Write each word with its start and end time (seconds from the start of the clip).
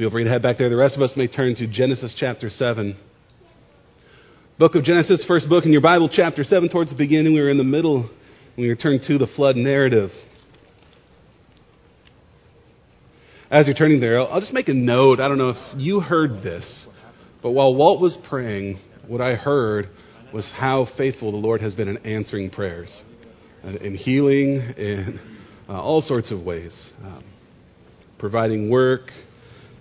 Feel 0.00 0.10
free 0.10 0.24
to 0.24 0.30
head 0.30 0.40
back 0.40 0.56
there. 0.56 0.70
The 0.70 0.76
rest 0.76 0.96
of 0.96 1.02
us 1.02 1.12
may 1.14 1.26
turn 1.26 1.54
to 1.56 1.66
Genesis 1.66 2.14
chapter 2.18 2.48
7. 2.48 2.96
Book 4.58 4.74
of 4.74 4.82
Genesis, 4.82 5.22
first 5.28 5.46
book 5.46 5.66
in 5.66 5.72
your 5.72 5.82
Bible, 5.82 6.08
chapter 6.10 6.42
7, 6.42 6.70
towards 6.70 6.90
the 6.90 6.96
beginning. 6.96 7.34
We 7.34 7.40
were 7.40 7.50
in 7.50 7.58
the 7.58 7.64
middle 7.64 8.08
we 8.56 8.70
returned 8.70 9.02
to 9.08 9.18
the 9.18 9.26
flood 9.36 9.56
narrative. 9.56 10.08
As 13.50 13.66
you're 13.66 13.74
turning 13.74 14.00
there, 14.00 14.18
I'll 14.22 14.40
just 14.40 14.54
make 14.54 14.68
a 14.68 14.72
note. 14.72 15.20
I 15.20 15.28
don't 15.28 15.36
know 15.36 15.50
if 15.50 15.78
you 15.78 16.00
heard 16.00 16.42
this, 16.42 16.86
but 17.42 17.50
while 17.50 17.74
Walt 17.74 18.00
was 18.00 18.16
praying, 18.26 18.80
what 19.06 19.20
I 19.20 19.34
heard 19.34 19.90
was 20.32 20.50
how 20.54 20.88
faithful 20.96 21.30
the 21.30 21.36
Lord 21.36 21.60
has 21.60 21.74
been 21.74 21.88
in 21.88 21.98
answering 22.06 22.48
prayers, 22.48 23.02
in 23.62 23.94
healing, 23.96 24.62
in 24.78 25.20
uh, 25.68 25.78
all 25.78 26.00
sorts 26.00 26.32
of 26.32 26.40
ways, 26.40 26.72
um, 27.04 27.22
providing 28.18 28.70
work. 28.70 29.10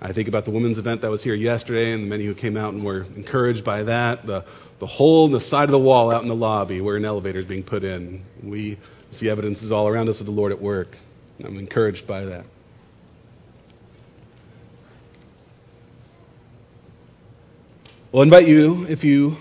I 0.01 0.13
think 0.13 0.29
about 0.29 0.45
the 0.45 0.51
women's 0.51 0.77
event 0.77 1.01
that 1.01 1.11
was 1.11 1.21
here 1.23 1.35
yesterday 1.35 1.91
and 1.91 2.05
the 2.05 2.07
many 2.07 2.25
who 2.25 2.33
came 2.33 2.55
out 2.55 2.73
and 2.73 2.85
were 2.85 3.03
encouraged 3.03 3.65
by 3.65 3.83
that. 3.83 4.25
The, 4.25 4.45
the 4.79 4.87
hole 4.87 5.25
in 5.25 5.33
the 5.33 5.41
side 5.49 5.65
of 5.65 5.71
the 5.71 5.79
wall 5.79 6.09
out 6.09 6.21
in 6.21 6.29
the 6.29 6.35
lobby 6.35 6.79
where 6.79 6.95
an 6.95 7.03
elevator 7.03 7.39
is 7.39 7.45
being 7.45 7.63
put 7.63 7.83
in. 7.83 8.23
We 8.41 8.79
see 9.11 9.29
evidences 9.29 9.73
all 9.73 9.89
around 9.89 10.07
us 10.07 10.19
of 10.21 10.25
the 10.25 10.31
Lord 10.31 10.53
at 10.53 10.61
work. 10.61 10.95
I'm 11.43 11.57
encouraged 11.57 12.07
by 12.07 12.25
that. 12.25 12.45
Well, 18.13 18.21
I 18.21 18.25
invite 18.25 18.47
you, 18.47 18.85
if 18.87 19.03
you 19.03 19.35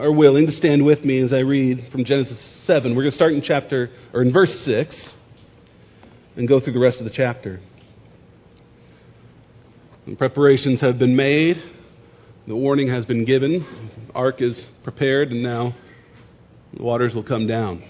are 0.00 0.12
willing, 0.12 0.46
to 0.46 0.52
stand 0.52 0.84
with 0.84 1.04
me 1.04 1.20
as 1.20 1.32
I 1.32 1.38
read 1.38 1.88
from 1.90 2.04
Genesis 2.04 2.38
7. 2.66 2.94
We're 2.94 3.02
going 3.02 3.10
to 3.10 3.16
start 3.16 3.34
in 3.34 3.42
chapter, 3.42 3.90
or 4.14 4.22
in 4.22 4.32
verse 4.32 4.50
6, 4.64 5.10
and 6.36 6.48
go 6.48 6.60
through 6.60 6.72
the 6.72 6.78
rest 6.78 7.00
of 7.00 7.04
the 7.04 7.12
chapter. 7.14 7.60
Preparations 10.14 10.80
have 10.82 11.00
been 11.00 11.16
made, 11.16 11.56
the 12.46 12.54
warning 12.54 12.88
has 12.88 13.04
been 13.04 13.24
given, 13.24 13.66
the 14.06 14.12
ark 14.14 14.36
is 14.40 14.64
prepared, 14.84 15.32
and 15.32 15.42
now 15.42 15.74
the 16.72 16.82
waters 16.82 17.12
will 17.12 17.24
come 17.24 17.48
down. 17.48 17.82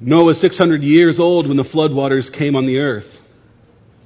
Noah 0.00 0.24
was 0.24 0.40
600 0.40 0.82
years 0.82 1.20
old 1.20 1.46
when 1.46 1.58
the 1.58 1.64
floodwaters 1.64 2.30
came 2.36 2.56
on 2.56 2.66
the 2.66 2.78
earth. 2.78 3.18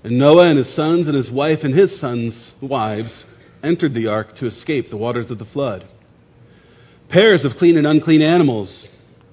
And 0.03 0.19
Noah 0.19 0.48
and 0.48 0.59
his 0.59 0.75
sons 0.75 1.06
and 1.06 1.14
his 1.14 1.31
wife 1.31 1.61
and 1.62 1.78
his 1.78 2.00
sons' 2.00 2.53
wives 2.61 3.25
entered 3.62 3.94
the 3.94 4.09
ark 4.09 4.34
to 4.38 4.47
escape 4.47 4.86
the 4.91 4.97
waters 4.97 5.31
of 5.31 5.38
the 5.38 5.44
flood. 5.44 5.86
Pairs 7.09 7.44
of 7.44 7.53
clean 7.56 7.78
and 7.78 7.86
unclean 7.86 8.20
animals, 8.20 8.88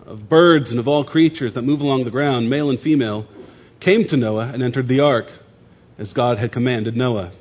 of 0.10 0.28
birds 0.28 0.72
and 0.72 0.80
of 0.80 0.88
all 0.88 1.06
creatures 1.06 1.54
that 1.54 1.62
move 1.62 1.82
along 1.82 2.04
the 2.04 2.12
ground, 2.12 2.50
male 2.50 2.72
and 2.72 2.80
female, 2.80 3.28
came 3.80 4.06
to 4.10 4.18
Noah 4.18 4.52
and 4.52 4.64
entered 4.64 4.88
the 4.88 5.02
ark, 5.02 5.26
as 6.00 6.12
God 6.14 6.40
had 6.40 6.52
commanded 6.52 6.96
Noah. 6.96 7.32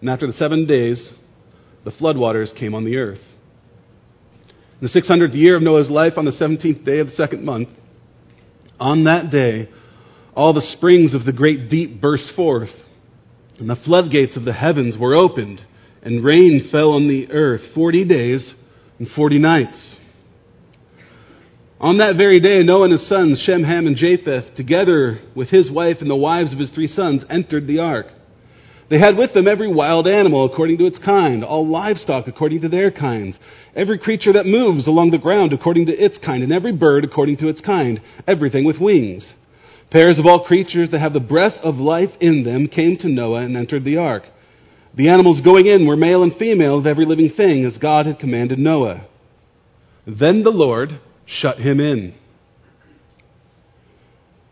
And 0.00 0.10
after 0.10 0.26
the 0.26 0.32
seven 0.32 0.66
days, 0.66 1.12
the 1.84 1.92
floodwaters 1.92 2.54
came 2.58 2.74
on 2.74 2.84
the 2.84 2.96
earth. 2.96 3.20
In 4.80 4.88
the 4.88 5.00
600th 5.00 5.34
year 5.34 5.56
of 5.56 5.62
Noah's 5.62 5.88
life, 5.88 6.14
on 6.16 6.24
the 6.24 6.32
17th 6.32 6.84
day 6.84 6.98
of 6.98 7.06
the 7.06 7.12
second 7.12 7.44
month, 7.44 7.68
on 8.80 9.04
that 9.04 9.30
day, 9.30 9.68
all 10.34 10.52
the 10.52 10.74
springs 10.76 11.14
of 11.14 11.24
the 11.24 11.32
great 11.32 11.70
deep 11.70 12.00
burst 12.00 12.32
forth, 12.34 12.70
and 13.60 13.70
the 13.70 13.76
floodgates 13.84 14.36
of 14.36 14.44
the 14.44 14.52
heavens 14.52 14.96
were 14.98 15.14
opened, 15.14 15.60
and 16.02 16.24
rain 16.24 16.68
fell 16.72 16.90
on 16.94 17.06
the 17.06 17.30
earth 17.30 17.60
forty 17.72 18.04
days 18.04 18.54
and 18.98 19.06
forty 19.14 19.38
nights. 19.38 19.94
On 21.82 21.98
that 21.98 22.14
very 22.16 22.38
day, 22.38 22.62
Noah 22.62 22.84
and 22.84 22.92
his 22.92 23.08
sons, 23.08 23.42
Shem, 23.44 23.64
Ham, 23.64 23.88
and 23.88 23.96
Japheth, 23.96 24.54
together 24.54 25.18
with 25.34 25.48
his 25.48 25.68
wife 25.68 25.96
and 26.00 26.08
the 26.08 26.14
wives 26.14 26.52
of 26.52 26.60
his 26.60 26.70
three 26.70 26.86
sons, 26.86 27.24
entered 27.28 27.66
the 27.66 27.80
ark. 27.80 28.06
They 28.88 29.00
had 29.00 29.16
with 29.16 29.34
them 29.34 29.48
every 29.48 29.66
wild 29.66 30.06
animal 30.06 30.44
according 30.44 30.78
to 30.78 30.86
its 30.86 31.00
kind, 31.00 31.42
all 31.42 31.66
livestock 31.66 32.28
according 32.28 32.60
to 32.60 32.68
their 32.68 32.92
kinds, 32.92 33.36
every 33.74 33.98
creature 33.98 34.32
that 34.32 34.46
moves 34.46 34.86
along 34.86 35.10
the 35.10 35.18
ground 35.18 35.52
according 35.52 35.86
to 35.86 35.92
its 35.92 36.18
kind, 36.24 36.44
and 36.44 36.52
every 36.52 36.70
bird 36.70 37.02
according 37.02 37.38
to 37.38 37.48
its 37.48 37.60
kind, 37.60 38.00
everything 38.28 38.64
with 38.64 38.78
wings. 38.78 39.32
Pairs 39.90 40.20
of 40.20 40.26
all 40.26 40.44
creatures 40.44 40.90
that 40.92 41.00
have 41.00 41.14
the 41.14 41.18
breath 41.18 41.58
of 41.64 41.76
life 41.76 42.10
in 42.20 42.44
them 42.44 42.68
came 42.68 42.96
to 42.98 43.08
Noah 43.08 43.40
and 43.40 43.56
entered 43.56 43.84
the 43.84 43.96
ark. 43.96 44.22
The 44.94 45.08
animals 45.08 45.40
going 45.40 45.66
in 45.66 45.84
were 45.88 45.96
male 45.96 46.22
and 46.22 46.32
female 46.36 46.78
of 46.78 46.86
every 46.86 47.06
living 47.06 47.32
thing, 47.36 47.64
as 47.64 47.76
God 47.78 48.06
had 48.06 48.20
commanded 48.20 48.60
Noah. 48.60 49.08
Then 50.06 50.44
the 50.44 50.50
Lord 50.50 51.00
shut 51.40 51.58
him 51.58 51.80
in. 51.80 52.14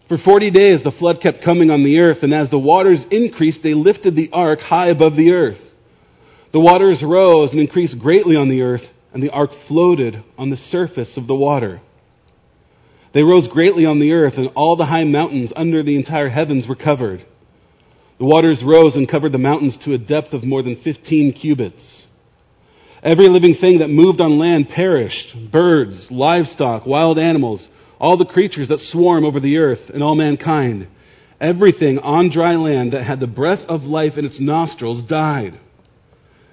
For 0.08 0.18
forty 0.24 0.50
days 0.50 0.80
the 0.82 0.92
flood 0.98 1.20
kept 1.22 1.44
coming 1.44 1.70
on 1.70 1.84
the 1.84 1.98
earth, 1.98 2.18
and 2.22 2.34
as 2.34 2.50
the 2.50 2.58
waters 2.58 3.04
increased, 3.10 3.60
they 3.62 3.74
lifted 3.74 4.16
the 4.16 4.30
ark 4.32 4.60
high 4.60 4.88
above 4.88 5.16
the 5.16 5.32
earth. 5.32 5.60
The 6.52 6.60
waters 6.60 7.02
rose 7.06 7.52
and 7.52 7.60
increased 7.60 8.00
greatly 8.00 8.34
on 8.34 8.48
the 8.48 8.62
earth, 8.62 8.82
and 9.12 9.22
the 9.22 9.30
ark 9.30 9.50
floated 9.68 10.24
on 10.36 10.50
the 10.50 10.56
surface 10.56 11.16
of 11.16 11.28
the 11.28 11.34
water. 11.34 11.80
They 13.14 13.22
rose 13.22 13.48
greatly 13.52 13.86
on 13.86 14.00
the 14.00 14.12
earth, 14.12 14.34
and 14.36 14.48
all 14.56 14.76
the 14.76 14.86
high 14.86 15.04
mountains 15.04 15.52
under 15.54 15.82
the 15.82 15.96
entire 15.96 16.28
heavens 16.28 16.66
were 16.68 16.76
covered. 16.76 17.24
The 18.18 18.26
waters 18.26 18.62
rose 18.64 18.96
and 18.96 19.10
covered 19.10 19.32
the 19.32 19.38
mountains 19.38 19.78
to 19.84 19.94
a 19.94 19.98
depth 19.98 20.32
of 20.32 20.44
more 20.44 20.62
than 20.62 20.80
15 20.82 21.32
cubits. 21.32 22.02
Every 23.02 23.28
living 23.28 23.56
thing 23.60 23.78
that 23.78 23.88
moved 23.88 24.20
on 24.20 24.38
land 24.38 24.68
perished 24.68 25.50
birds, 25.52 26.08
livestock, 26.10 26.84
wild 26.86 27.18
animals, 27.18 27.66
all 27.98 28.16
the 28.16 28.24
creatures 28.24 28.68
that 28.68 28.78
swarm 28.78 29.24
over 29.24 29.40
the 29.40 29.56
earth, 29.56 29.90
and 29.92 30.02
all 30.02 30.14
mankind. 30.14 30.86
Everything 31.40 31.98
on 31.98 32.30
dry 32.30 32.56
land 32.56 32.92
that 32.92 33.04
had 33.04 33.20
the 33.20 33.26
breath 33.26 33.60
of 33.68 33.82
life 33.82 34.12
in 34.16 34.24
its 34.24 34.38
nostrils 34.38 35.02
died. 35.08 35.58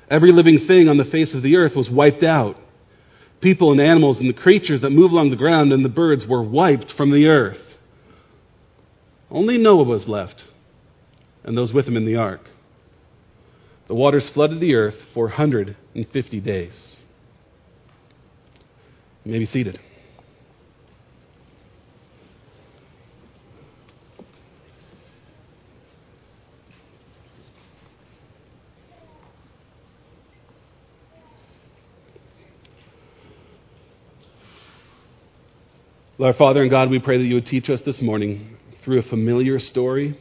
Every 0.10 0.32
living 0.32 0.66
thing 0.68 0.88
on 0.88 0.98
the 0.98 1.04
face 1.12 1.36
of 1.36 1.44
the 1.44 1.58
earth 1.58 1.74
was 1.76 1.90
wiped 1.90 2.24
out 2.24 2.56
people 3.42 3.72
and 3.72 3.82
animals 3.82 4.20
and 4.20 4.30
the 4.30 4.34
creatures 4.34 4.82
that 4.82 4.90
move 4.90 5.12
along 5.12 5.30
the 5.30 5.36
ground 5.36 5.72
and 5.72 5.84
the 5.84 5.90
birds 5.90 6.26
were 6.28 6.44
wiped 6.44 6.92
from 6.96 7.12
the 7.12 7.28
earth. 7.28 7.58
Only 9.30 9.58
Noah 9.58 9.84
was 9.84 10.08
left, 10.08 10.42
and 11.44 11.58
those 11.58 11.74
with 11.74 11.86
him 11.86 11.98
in 11.98 12.06
the 12.06 12.16
ark. 12.16 12.42
The 13.88 13.96
waters 13.96 14.30
flooded 14.34 14.60
the 14.60 14.76
earth 14.76 14.96
for 15.14 15.28
150 15.28 16.42
days. 16.42 16.98
You 19.24 19.32
may 19.32 19.40
be 19.40 19.46
seated. 19.46 19.80
Lord 36.20 36.36
Father 36.36 36.64
and 36.64 36.72
God, 36.72 36.90
we 36.90 37.00
pray 37.00 37.20
that 37.20 37.24
you 37.24 37.36
would 37.36 37.46
teach 37.46 37.70
us 37.70 37.80
this 37.86 38.02
morning 38.02 38.58
through 38.84 39.00
a 39.00 39.04
familiar 39.04 39.60
story, 39.60 40.20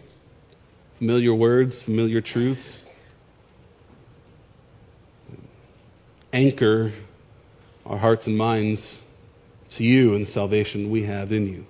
familiar 0.99 1.35
words, 1.35 1.83
familiar 1.85 2.21
truths. 2.21 2.86
Anchor 6.37 6.93
our 7.87 7.97
hearts 7.97 8.27
and 8.27 8.37
minds 8.37 8.99
to 9.79 9.83
you 9.83 10.15
and 10.15 10.27
the 10.27 10.31
salvation 10.33 10.91
we 10.91 11.05
have 11.05 11.33
in 11.33 11.47
you. 11.47 11.65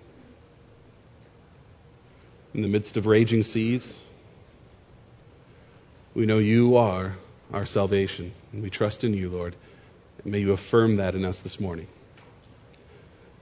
In 2.52 2.62
the 2.62 2.68
midst 2.68 2.96
of 2.96 3.06
raging 3.06 3.44
seas, 3.44 3.98
we 6.16 6.26
know 6.26 6.38
you 6.38 6.76
are 6.76 7.16
our 7.52 7.64
salvation, 7.64 8.32
and 8.52 8.60
we 8.60 8.70
trust 8.70 9.04
in 9.04 9.14
you, 9.14 9.28
Lord. 9.28 9.54
And 10.24 10.32
may 10.32 10.40
you 10.40 10.52
affirm 10.52 10.96
that 10.96 11.14
in 11.14 11.24
us 11.24 11.38
this 11.44 11.58
morning. 11.60 11.86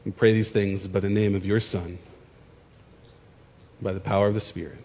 We 0.04 0.10
pray 0.10 0.34
these 0.34 0.50
things 0.52 0.86
by 0.88 1.00
the 1.00 1.08
name 1.08 1.34
of 1.34 1.44
your 1.44 1.60
Son, 1.60 1.98
by 3.80 3.94
the 3.94 4.00
power 4.00 4.28
of 4.28 4.34
the 4.34 4.42
Spirit. 4.42 4.80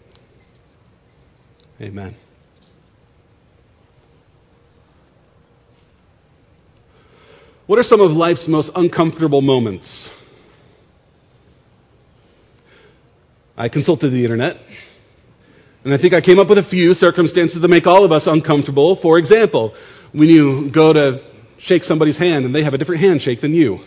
Amen. 1.81 2.15
What 7.69 7.77
are 7.77 7.83
some 7.83 8.01
of 8.01 8.09
life's 8.09 8.45
most 8.47 8.71
uncomfortable 8.73 9.43
moments? 9.43 10.09
I 13.55 13.69
consulted 13.69 14.09
the 14.09 14.23
internet, 14.23 14.55
and 15.83 15.93
I 15.93 15.97
think 16.01 16.15
I 16.17 16.19
came 16.19 16.39
up 16.39 16.49
with 16.49 16.57
a 16.57 16.67
few 16.67 16.95
circumstances 16.95 17.61
that 17.61 17.67
make 17.67 17.85
all 17.85 18.03
of 18.03 18.11
us 18.11 18.23
uncomfortable. 18.25 18.97
For 19.03 19.19
example, 19.19 19.75
when 20.13 20.31
you 20.31 20.71
go 20.73 20.91
to 20.93 21.19
shake 21.59 21.83
somebody's 21.83 22.17
hand 22.17 22.43
and 22.43 22.55
they 22.55 22.63
have 22.63 22.73
a 22.73 22.77
different 22.79 23.03
handshake 23.03 23.39
than 23.39 23.53
you 23.53 23.77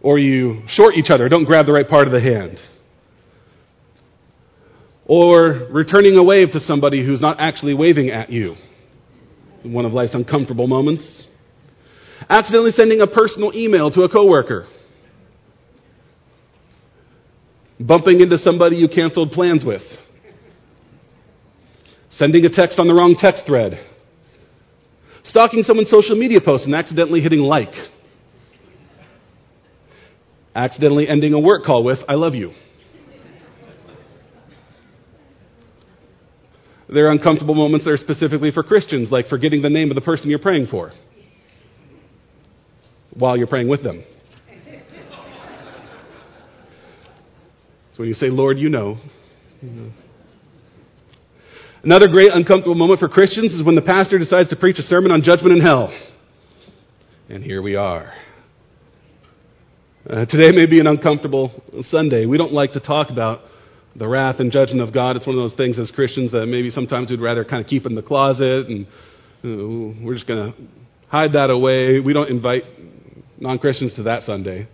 or 0.00 0.18
you 0.18 0.62
short 0.68 0.94
each 0.94 1.10
other, 1.10 1.28
don't 1.28 1.44
grab 1.44 1.66
the 1.66 1.72
right 1.72 1.86
part 1.86 2.06
of 2.06 2.14
the 2.14 2.20
hand. 2.22 2.58
Or 5.04 5.68
returning 5.70 6.16
a 6.16 6.24
wave 6.24 6.50
to 6.52 6.60
somebody 6.60 7.04
who's 7.04 7.20
not 7.20 7.36
actually 7.40 7.74
waving 7.74 8.08
at 8.08 8.32
you. 8.32 8.56
One 9.64 9.84
of 9.84 9.92
life's 9.92 10.14
uncomfortable 10.14 10.66
moments. 10.66 11.26
Accidentally 12.28 12.72
sending 12.72 13.00
a 13.00 13.06
personal 13.06 13.52
email 13.54 13.90
to 13.90 14.02
a 14.02 14.08
coworker. 14.08 14.66
bumping 17.80 18.20
into 18.20 18.38
somebody 18.38 18.76
you 18.76 18.88
canceled 18.88 19.32
plans 19.32 19.64
with, 19.64 19.82
sending 22.10 22.44
a 22.44 22.48
text 22.48 22.78
on 22.78 22.86
the 22.86 22.94
wrong 22.94 23.16
text 23.18 23.42
thread, 23.46 23.80
stalking 25.24 25.62
someone's 25.62 25.90
social 25.90 26.16
media 26.16 26.38
post 26.44 26.64
and 26.64 26.74
accidentally 26.74 27.20
hitting 27.20 27.40
like, 27.40 27.72
accidentally 30.54 31.08
ending 31.08 31.34
a 31.34 31.40
work 31.40 31.64
call 31.64 31.82
with, 31.82 31.98
I 32.08 32.14
love 32.14 32.34
you. 32.34 32.52
There 36.86 37.06
are 37.08 37.12
uncomfortable 37.12 37.54
moments 37.54 37.86
that 37.86 37.92
are 37.92 37.96
specifically 37.96 38.52
for 38.52 38.62
Christians, 38.62 39.10
like 39.10 39.26
forgetting 39.26 39.62
the 39.62 39.70
name 39.70 39.90
of 39.90 39.96
the 39.96 40.00
person 40.00 40.30
you're 40.30 40.38
praying 40.38 40.68
for 40.70 40.92
while 43.16 43.36
you're 43.36 43.46
praying 43.46 43.68
with 43.68 43.82
them. 43.82 44.04
So 47.94 48.00
when 48.00 48.08
you 48.08 48.14
say, 48.14 48.26
Lord, 48.26 48.58
you 48.58 48.68
know. 48.68 48.98
you 49.62 49.70
know. 49.70 49.90
Another 51.84 52.08
great 52.08 52.30
uncomfortable 52.32 52.74
moment 52.74 52.98
for 52.98 53.08
Christians 53.08 53.52
is 53.54 53.64
when 53.64 53.76
the 53.76 53.82
pastor 53.82 54.18
decides 54.18 54.48
to 54.48 54.56
preach 54.56 54.78
a 54.78 54.82
sermon 54.82 55.12
on 55.12 55.22
judgment 55.22 55.52
and 55.52 55.62
hell. 55.62 55.96
And 57.28 57.44
here 57.44 57.62
we 57.62 57.76
are. 57.76 58.12
Uh, 60.08 60.26
today 60.26 60.50
may 60.54 60.66
be 60.66 60.80
an 60.80 60.86
uncomfortable 60.86 61.62
Sunday. 61.82 62.26
We 62.26 62.36
don't 62.36 62.52
like 62.52 62.72
to 62.72 62.80
talk 62.80 63.10
about 63.10 63.42
the 63.94 64.08
wrath 64.08 64.40
and 64.40 64.50
judgment 64.50 64.80
of 64.80 64.92
God. 64.92 65.16
It's 65.16 65.26
one 65.26 65.36
of 65.36 65.42
those 65.42 65.56
things 65.56 65.78
as 65.78 65.90
Christians 65.92 66.32
that 66.32 66.46
maybe 66.46 66.70
sometimes 66.70 67.10
we'd 67.10 67.20
rather 67.20 67.44
kind 67.44 67.62
of 67.62 67.68
keep 67.68 67.86
in 67.86 67.94
the 67.94 68.02
closet 68.02 68.66
and 68.66 68.86
uh, 69.44 70.02
we're 70.04 70.14
just 70.14 70.26
going 70.26 70.52
to 70.52 70.58
hide 71.08 71.34
that 71.34 71.50
away. 71.50 72.00
We 72.00 72.12
don't 72.12 72.28
invite 72.28 72.64
non 73.38 73.58
Christians 73.58 73.94
to 73.94 74.04
that 74.04 74.22
Sunday. 74.22 74.68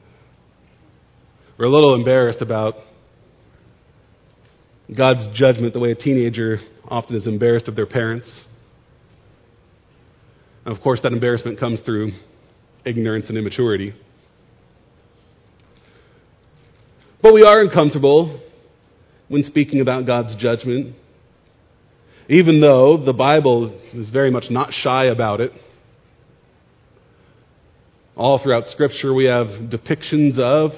We're 1.59 1.67
a 1.67 1.71
little 1.71 1.95
embarrassed 1.95 2.41
about 2.41 2.75
God's 4.97 5.29
judgment 5.35 5.73
the 5.73 5.81
way 5.81 5.93
a 5.93 5.95
teenager 5.95 6.59
often 6.89 7.17
is 7.17 7.27
embarrassed 7.27 7.69
of 7.69 7.77
their 7.77 7.87
parents. 7.87 8.45
And 10.65 10.77
of 10.77 10.83
course, 10.83 11.01
that 11.03 11.13
embarrassment 11.13 11.61
comes 11.61 11.81
through 11.81 12.13
ignorance 12.85 13.27
and 13.29 13.39
immaturity. 13.39 13.95
But 17.23 17.35
we 17.35 17.43
are 17.43 17.61
uncomfortable 17.61 18.41
when 19.29 19.43
speaking 19.45 19.81
about 19.81 20.07
God's 20.07 20.35
judgment, 20.37 20.97
even 22.29 22.61
though 22.61 23.03
the 23.05 23.13
Bible 23.13 23.79
is 23.93 24.11
very 24.11 24.31
much 24.31 24.45
not 24.51 24.73
shy 24.73 25.05
about 25.05 25.41
it. 25.41 25.53
All 28.17 28.41
throughout 28.43 28.67
Scripture, 28.67 29.15
we 29.15 29.27
have 29.27 29.47
depictions 29.71 30.39
of, 30.39 30.73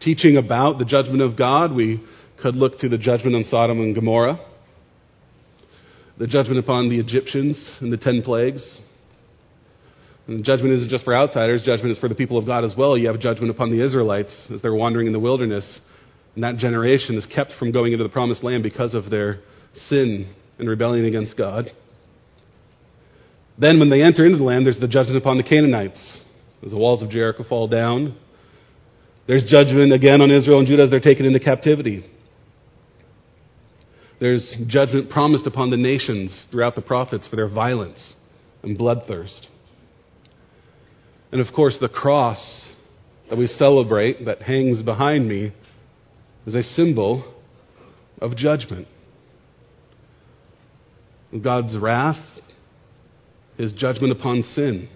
teaching 0.00 0.36
about 0.36 0.78
the 0.78 0.84
judgment 0.84 1.22
of 1.22 1.36
God. 1.36 1.72
We 1.72 2.02
could 2.40 2.54
look 2.54 2.78
to 2.80 2.88
the 2.88 2.98
judgment 2.98 3.34
on 3.34 3.44
Sodom 3.44 3.80
and 3.80 3.94
Gomorrah, 3.94 4.38
the 6.18 6.26
judgment 6.26 6.58
upon 6.58 6.88
the 6.88 7.00
Egyptians 7.00 7.70
and 7.80 7.92
the 7.92 7.96
ten 7.96 8.22
plagues, 8.22 8.78
and 10.26 10.44
judgment 10.44 10.74
isn't 10.74 10.90
just 10.90 11.04
for 11.04 11.16
outsiders, 11.16 11.62
judgment 11.62 11.92
is 11.92 11.98
for 11.98 12.08
the 12.08 12.14
people 12.14 12.36
of 12.36 12.46
God 12.46 12.64
as 12.64 12.74
well. 12.76 12.98
You 12.98 13.08
have 13.08 13.20
judgment 13.20 13.50
upon 13.50 13.70
the 13.70 13.84
Israelites 13.84 14.48
as 14.52 14.60
they're 14.60 14.74
wandering 14.74 15.06
in 15.06 15.12
the 15.12 15.20
wilderness. 15.20 15.80
And 16.34 16.42
that 16.42 16.56
generation 16.56 17.16
is 17.16 17.24
kept 17.26 17.52
from 17.58 17.70
going 17.70 17.92
into 17.92 18.02
the 18.02 18.10
promised 18.10 18.42
land 18.42 18.62
because 18.62 18.94
of 18.94 19.08
their 19.08 19.40
sin 19.88 20.34
and 20.58 20.68
rebellion 20.68 21.06
against 21.06 21.36
God. 21.36 21.70
Then, 23.58 23.78
when 23.78 23.88
they 23.88 24.02
enter 24.02 24.24
into 24.24 24.38
the 24.38 24.44
land, 24.44 24.66
there's 24.66 24.78
the 24.78 24.88
judgment 24.88 25.16
upon 25.16 25.38
the 25.38 25.42
Canaanites 25.42 26.20
as 26.64 26.70
the 26.70 26.76
walls 26.76 27.02
of 27.02 27.10
Jericho 27.10 27.44
fall 27.48 27.68
down. 27.68 28.16
There's 29.26 29.44
judgment 29.44 29.92
again 29.92 30.20
on 30.20 30.30
Israel 30.30 30.58
and 30.58 30.68
Judah 30.68 30.84
as 30.84 30.90
they're 30.90 31.00
taken 31.00 31.26
into 31.26 31.40
captivity. 31.40 32.04
There's 34.20 34.54
judgment 34.66 35.10
promised 35.10 35.46
upon 35.46 35.70
the 35.70 35.76
nations 35.76 36.46
throughout 36.50 36.74
the 36.74 36.82
prophets 36.82 37.26
for 37.28 37.36
their 37.36 37.48
violence 37.48 38.14
and 38.62 38.78
bloodthirst. 38.78 39.46
And 41.32 41.40
of 41.46 41.52
course, 41.54 41.76
the 41.80 41.88
cross 41.88 42.66
that 43.28 43.38
we 43.38 43.46
celebrate, 43.46 44.24
that 44.26 44.42
hangs 44.42 44.82
behind 44.82 45.28
me, 45.28 45.52
is 46.46 46.54
a 46.54 46.62
symbol 46.62 47.34
of 48.20 48.36
judgment. 48.36 48.86
God's 51.42 51.76
wrath 51.76 52.24
is 53.58 53.72
judgment 53.72 54.12
upon 54.12 54.42
sin. 54.42 54.88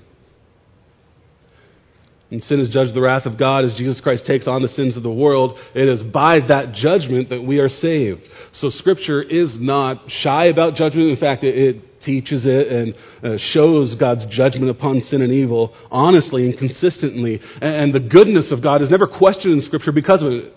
And 2.30 2.44
sin 2.44 2.60
is 2.60 2.70
judged 2.70 2.94
the 2.94 3.00
wrath 3.00 3.26
of 3.26 3.36
God 3.36 3.64
as 3.64 3.74
Jesus 3.74 4.00
Christ 4.00 4.24
takes 4.24 4.46
on 4.46 4.62
the 4.62 4.68
sins 4.68 4.96
of 4.96 5.02
the 5.02 5.12
world. 5.12 5.58
It 5.74 5.88
is 5.88 6.02
by 6.02 6.38
that 6.46 6.74
judgment 6.74 7.30
that 7.30 7.42
we 7.42 7.58
are 7.58 7.68
saved. 7.68 8.20
So 8.52 8.70
Scripture 8.70 9.20
is 9.20 9.56
not 9.58 10.04
shy 10.08 10.44
about 10.44 10.76
judgment. 10.76 11.10
In 11.10 11.16
fact, 11.16 11.42
it, 11.42 11.56
it 11.56 12.00
teaches 12.04 12.46
it 12.46 12.68
and 12.68 12.94
uh, 13.24 13.36
shows 13.52 13.96
God's 13.98 14.26
judgment 14.30 14.70
upon 14.70 15.00
sin 15.00 15.22
and 15.22 15.32
evil 15.32 15.74
honestly 15.90 16.48
and 16.48 16.56
consistently. 16.56 17.40
And, 17.60 17.74
and 17.74 17.94
the 17.94 18.00
goodness 18.00 18.52
of 18.52 18.62
God 18.62 18.80
is 18.80 18.90
never 18.90 19.08
questioned 19.08 19.54
in 19.54 19.60
Scripture 19.62 19.92
because 19.92 20.22
of 20.22 20.30
it. 20.30 20.54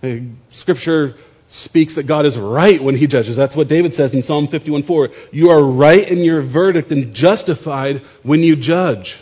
Uh, 0.00 0.54
Scripture 0.60 1.14
speaks 1.62 1.94
that 1.94 2.08
God 2.08 2.26
is 2.26 2.36
right 2.38 2.82
when 2.82 2.96
he 2.96 3.06
judges. 3.06 3.36
That's 3.36 3.56
what 3.56 3.68
David 3.68 3.94
says 3.94 4.12
in 4.12 4.22
Psalm 4.22 4.48
51:4. 4.48 5.08
You 5.32 5.50
are 5.50 5.64
right 5.64 6.06
in 6.06 6.18
your 6.18 6.42
verdict 6.42 6.90
and 6.90 7.14
justified 7.14 8.02
when 8.22 8.40
you 8.40 8.56
judge. 8.56 9.14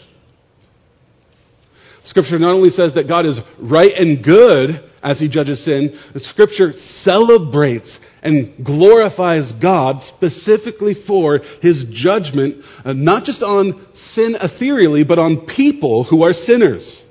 Scripture 2.05 2.39
not 2.39 2.55
only 2.55 2.71
says 2.71 2.95
that 2.95 3.09
God 3.09 3.27
is 3.27 3.39
right 3.61 3.93
and 3.97 4.25
good 4.25 4.83
as 5.03 5.19
he 5.19 5.29
judges 5.29 5.65
sin, 5.65 5.99
the 6.15 6.21
Scripture 6.21 6.73
celebrates 7.03 7.99
and 8.23 8.65
glorifies 8.65 9.53
God 9.61 9.97
specifically 10.17 10.95
for 11.07 11.41
his 11.61 11.85
judgment, 11.93 12.65
uh, 12.85 12.93
not 12.93 13.25
just 13.25 13.43
on 13.43 13.87
sin 14.15 14.37
ethereally, 14.41 15.05
but 15.05 15.19
on 15.19 15.47
people 15.47 16.05
who 16.05 16.23
are 16.23 16.33
sinners. 16.33 17.03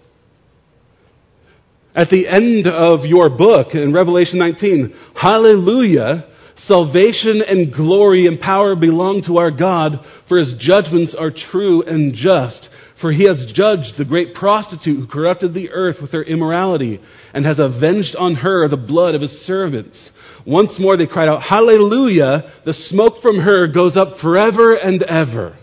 At 1.94 2.10
the 2.10 2.26
end 2.26 2.68
of 2.68 3.06
your 3.06 3.30
book 3.30 3.74
in 3.74 3.92
Revelation 3.92 4.40
19, 4.40 4.94
hallelujah, 5.14 6.24
salvation 6.66 7.42
and 7.46 7.74
glory 7.74 8.28
and 8.28 8.40
power 8.40 8.78
belong 8.78 9.24
to 9.28 9.38
our 9.38 9.52
God, 9.52 10.00
for 10.30 10.38
his 10.38 10.54
judgments 10.58 11.14
are 11.18 11.32
true 11.52 11.84
and 11.84 12.14
just. 12.14 12.70
For 13.02 13.12
he 13.12 13.26
has 13.28 13.52
judged 13.54 13.98
the 13.98 14.06
great 14.08 14.36
prostitute 14.36 15.00
who 15.00 15.08
corrupted 15.08 15.54
the 15.54 15.72
earth 15.72 15.98
with 16.02 16.14
her 16.14 16.24
immorality, 16.24 17.02
and 17.34 17.46
has 17.46 17.60
avenged 17.60 18.16
on 18.16 18.36
her 18.36 18.70
the 18.70 18.78
blood 18.78 19.14
of 19.14 19.22
his 19.22 19.32
servants. 19.46 20.12
Once 20.46 20.78
more 20.80 20.96
they 20.96 21.08
cried 21.08 21.30
out, 21.30 21.42
Hallelujah! 21.42 22.62
The 22.64 22.74
smoke 22.74 23.16
from 23.22 23.40
her 23.40 23.68
goes 23.68 23.98
up 23.98 24.20
forever 24.22 24.76
and 24.76 25.04
ever. 25.04 25.58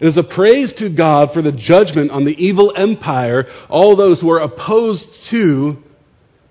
It 0.00 0.06
is 0.06 0.16
a 0.18 0.22
praise 0.22 0.74
to 0.78 0.94
God 0.94 1.28
for 1.32 1.42
the 1.42 1.52
judgment 1.52 2.10
on 2.10 2.24
the 2.24 2.32
evil 2.32 2.72
empire, 2.76 3.44
all 3.68 3.96
those 3.96 4.20
who 4.20 4.30
are 4.30 4.40
opposed 4.40 5.06
to 5.30 5.76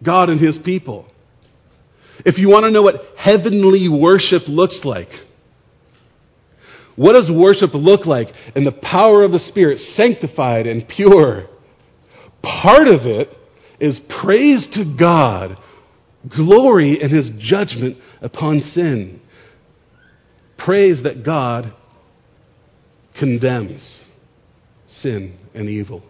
God 0.04 0.30
and 0.30 0.40
his 0.40 0.58
people. 0.64 1.06
If 2.26 2.38
you 2.38 2.48
want 2.48 2.64
to 2.64 2.72
know 2.72 2.82
what 2.82 3.02
heavenly 3.18 3.88
worship 3.90 4.44
looks 4.48 4.82
like, 4.84 5.10
what 6.96 7.14
does 7.14 7.30
worship 7.34 7.72
look 7.74 8.06
like 8.06 8.30
in 8.56 8.64
the 8.64 8.72
power 8.72 9.24
of 9.24 9.32
the 9.32 9.40
Spirit, 9.40 9.80
sanctified 9.96 10.66
and 10.66 10.88
pure? 10.88 11.48
Part 12.42 12.88
of 12.88 13.02
it 13.06 13.30
is 13.80 14.00
praise 14.22 14.66
to 14.74 14.96
God, 14.98 15.58
glory 16.36 17.02
in 17.02 17.10
his 17.10 17.30
judgment 17.38 17.98
upon 18.22 18.62
sin. 18.62 19.20
Praise 20.58 21.04
that 21.04 21.26
God 21.26 21.74
condemns 23.20 24.06
sin 24.88 25.38
and 25.54 25.70
evil. 25.70 26.04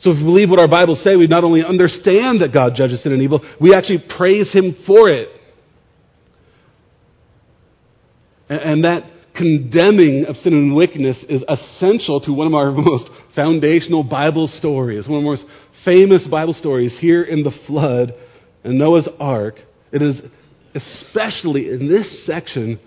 So 0.00 0.10
if 0.10 0.16
we 0.16 0.24
believe 0.24 0.50
what 0.50 0.58
our 0.58 0.68
Bibles 0.68 1.02
say, 1.04 1.14
we 1.14 1.28
not 1.28 1.44
only 1.44 1.64
understand 1.64 2.40
that 2.40 2.52
God 2.52 2.72
judges 2.74 3.02
sin 3.02 3.12
and 3.12 3.22
evil, 3.22 3.40
we 3.60 3.72
actually 3.74 4.04
praise 4.16 4.52
Him 4.52 4.76
for 4.84 5.08
it. 5.08 5.28
And 8.48 8.84
that 8.84 9.04
condemning 9.36 10.26
of 10.28 10.36
sin 10.36 10.52
and 10.52 10.74
wickedness 10.74 11.24
is 11.28 11.44
essential 11.48 12.20
to 12.22 12.32
one 12.32 12.48
of 12.48 12.54
our 12.54 12.70
most 12.76 13.08
foundational 13.34 14.02
Bible 14.02 14.48
stories, 14.48 15.06
one 15.08 15.18
of 15.18 15.24
the 15.24 15.30
most 15.30 15.44
famous 15.84 16.26
Bible 16.26 16.52
stories 16.52 16.96
here 17.00 17.22
in 17.22 17.44
the 17.44 17.52
flood 17.66 18.12
and 18.64 18.78
Noah's 18.78 19.08
ark. 19.20 19.54
It 19.92 20.02
is 20.02 20.20
especially 20.74 21.68
in 21.68 21.88
this 21.88 22.26
section 22.26 22.80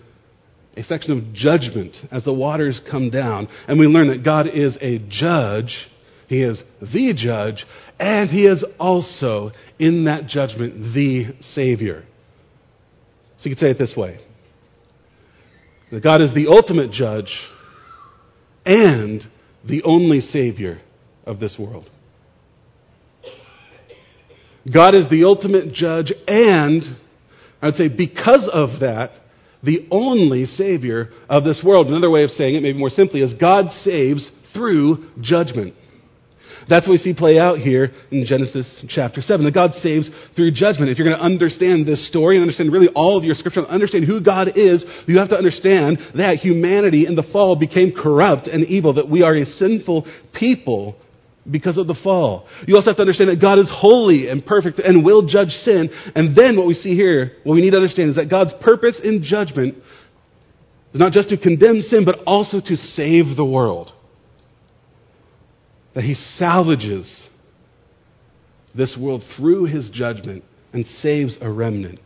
a 0.78 0.84
section 0.84 1.18
of 1.18 1.34
judgment 1.34 1.96
as 2.12 2.24
the 2.24 2.34
waters 2.34 2.82
come 2.90 3.10
down. 3.10 3.48
And 3.68 3.80
we 3.80 3.88
learn 3.88 4.08
that 4.10 4.24
God 4.24 4.48
is 4.48 4.78
a 4.82 5.00
judge. 5.10 5.88
He 6.28 6.42
is 6.42 6.62
the 6.82 7.14
judge. 7.16 7.66
And 8.00 8.30
He 8.30 8.44
is 8.44 8.64
also, 8.80 9.52
in 9.80 10.06
that 10.06 10.28
judgment, 10.28 10.94
the 10.94 11.36
Savior. 11.54 12.04
So 13.38 13.50
you 13.50 13.56
could 13.56 13.60
say 13.60 13.72
it 13.72 13.80
this 13.80 13.94
way 13.96 14.20
that 15.92 16.04
God 16.04 16.22
is 16.22 16.34
the 16.34 16.48
ultimate 16.48 16.92
judge 16.92 17.32
and 18.66 19.24
the 19.68 19.84
only 19.84 20.20
Savior 20.20 20.82
of 21.26 21.40
this 21.40 21.56
world. 21.60 21.90
God 24.74 24.96
is 24.96 25.08
the 25.10 25.26
ultimate 25.26 25.74
judge, 25.74 26.12
and 26.28 26.98
I 27.62 27.68
would 27.68 27.76
say 27.76 27.88
because 27.88 28.50
of 28.52 28.80
that, 28.80 29.12
the 29.66 29.88
only 29.92 30.46
Savior 30.46 31.10
of 31.30 31.44
this 31.44 31.62
world. 31.66 31.88
Another 31.88 32.10
way 32.10 32.24
of 32.24 32.30
saying 32.32 32.56
it, 32.56 32.62
maybe 32.62 32.78
more 32.78 32.90
simply, 32.90 33.22
is 33.22 33.34
God 33.34 33.70
saves 33.84 34.30
through 34.54 35.10
judgment. 35.22 35.74
That's 36.68 36.88
what 36.88 36.94
we 36.94 36.98
see 36.98 37.14
play 37.14 37.38
out 37.38 37.60
here 37.60 37.92
in 38.12 38.26
Genesis 38.26 38.84
chapter 38.90 39.22
7, 39.22 39.46
that 39.46 39.54
God 39.54 39.72
saves 39.82 40.10
through 40.36 40.52
judgment. 40.52 40.90
If 40.90 40.98
you're 40.98 41.08
going 41.08 41.20
to 41.20 41.24
understand 41.24 41.86
this 41.86 42.08
story 42.08 42.38
and 42.38 42.44
understand 42.44 42.72
really 42.72 42.90
all 42.96 43.18
of 43.18 43.24
your 43.24 43.36
scripture, 43.36 43.62
understand 43.62 44.06
who 44.06 44.22
God 44.22 44.50
is, 44.56 44.84
you 45.06 45.20
have 45.20 45.30
to 45.30 45.36
understand 45.36 46.00
that 46.16 46.38
humanity 46.38 47.06
in 47.06 47.16
the 47.16 47.28
fall 47.32 47.56
became 47.56 47.92
corrupt 47.92 48.48
and 48.48 48.66
evil, 48.66 48.94
that 48.94 49.10
we 49.10 49.22
are 49.22 49.36
a 49.36 49.46
sinful 49.46 50.08
people 50.34 50.96
because 51.50 51.78
of 51.78 51.88
the 51.88 51.96
fall. 52.04 52.48
You 52.68 52.76
also 52.76 52.90
have 52.90 52.98
to 52.98 53.02
understand 53.02 53.30
that 53.30 53.42
God 53.42 53.60
is 53.60 53.72
holy 53.74 54.30
and 54.30 54.46
perfect 54.46 54.80
and 54.80 55.06
will 55.06 55.28
judge 55.28 55.50
sin. 55.50 55.90
And 56.16 56.36
then 56.36 56.58
what 56.58 56.66
we 56.66 56.74
see 56.74 56.96
here, 56.96 57.34
what 57.44 57.54
we 57.54 57.62
need 57.62 57.72
to 57.72 57.78
understand 57.78 58.10
is 58.10 58.16
that 58.16 58.30
God's 58.30 58.54
purpose 58.62 59.00
in 59.04 59.24
judgment 59.24 59.76
is 60.94 61.00
not 61.00 61.12
just 61.12 61.30
to 61.30 61.38
condemn 61.38 61.82
sin, 61.82 62.06
but 62.06 62.20
also 62.26 62.60
to 62.60 62.76
save 62.76 63.36
the 63.36 63.46
world 63.46 63.92
that 65.94 66.04
he 66.04 66.16
salvages 66.38 67.28
this 68.76 68.98
world 69.00 69.24
through 69.38 69.66
his 69.66 69.90
judgment 69.90 70.44
and 70.74 70.86
saves 70.86 71.38
a 71.42 71.50
remnant. 71.50 72.00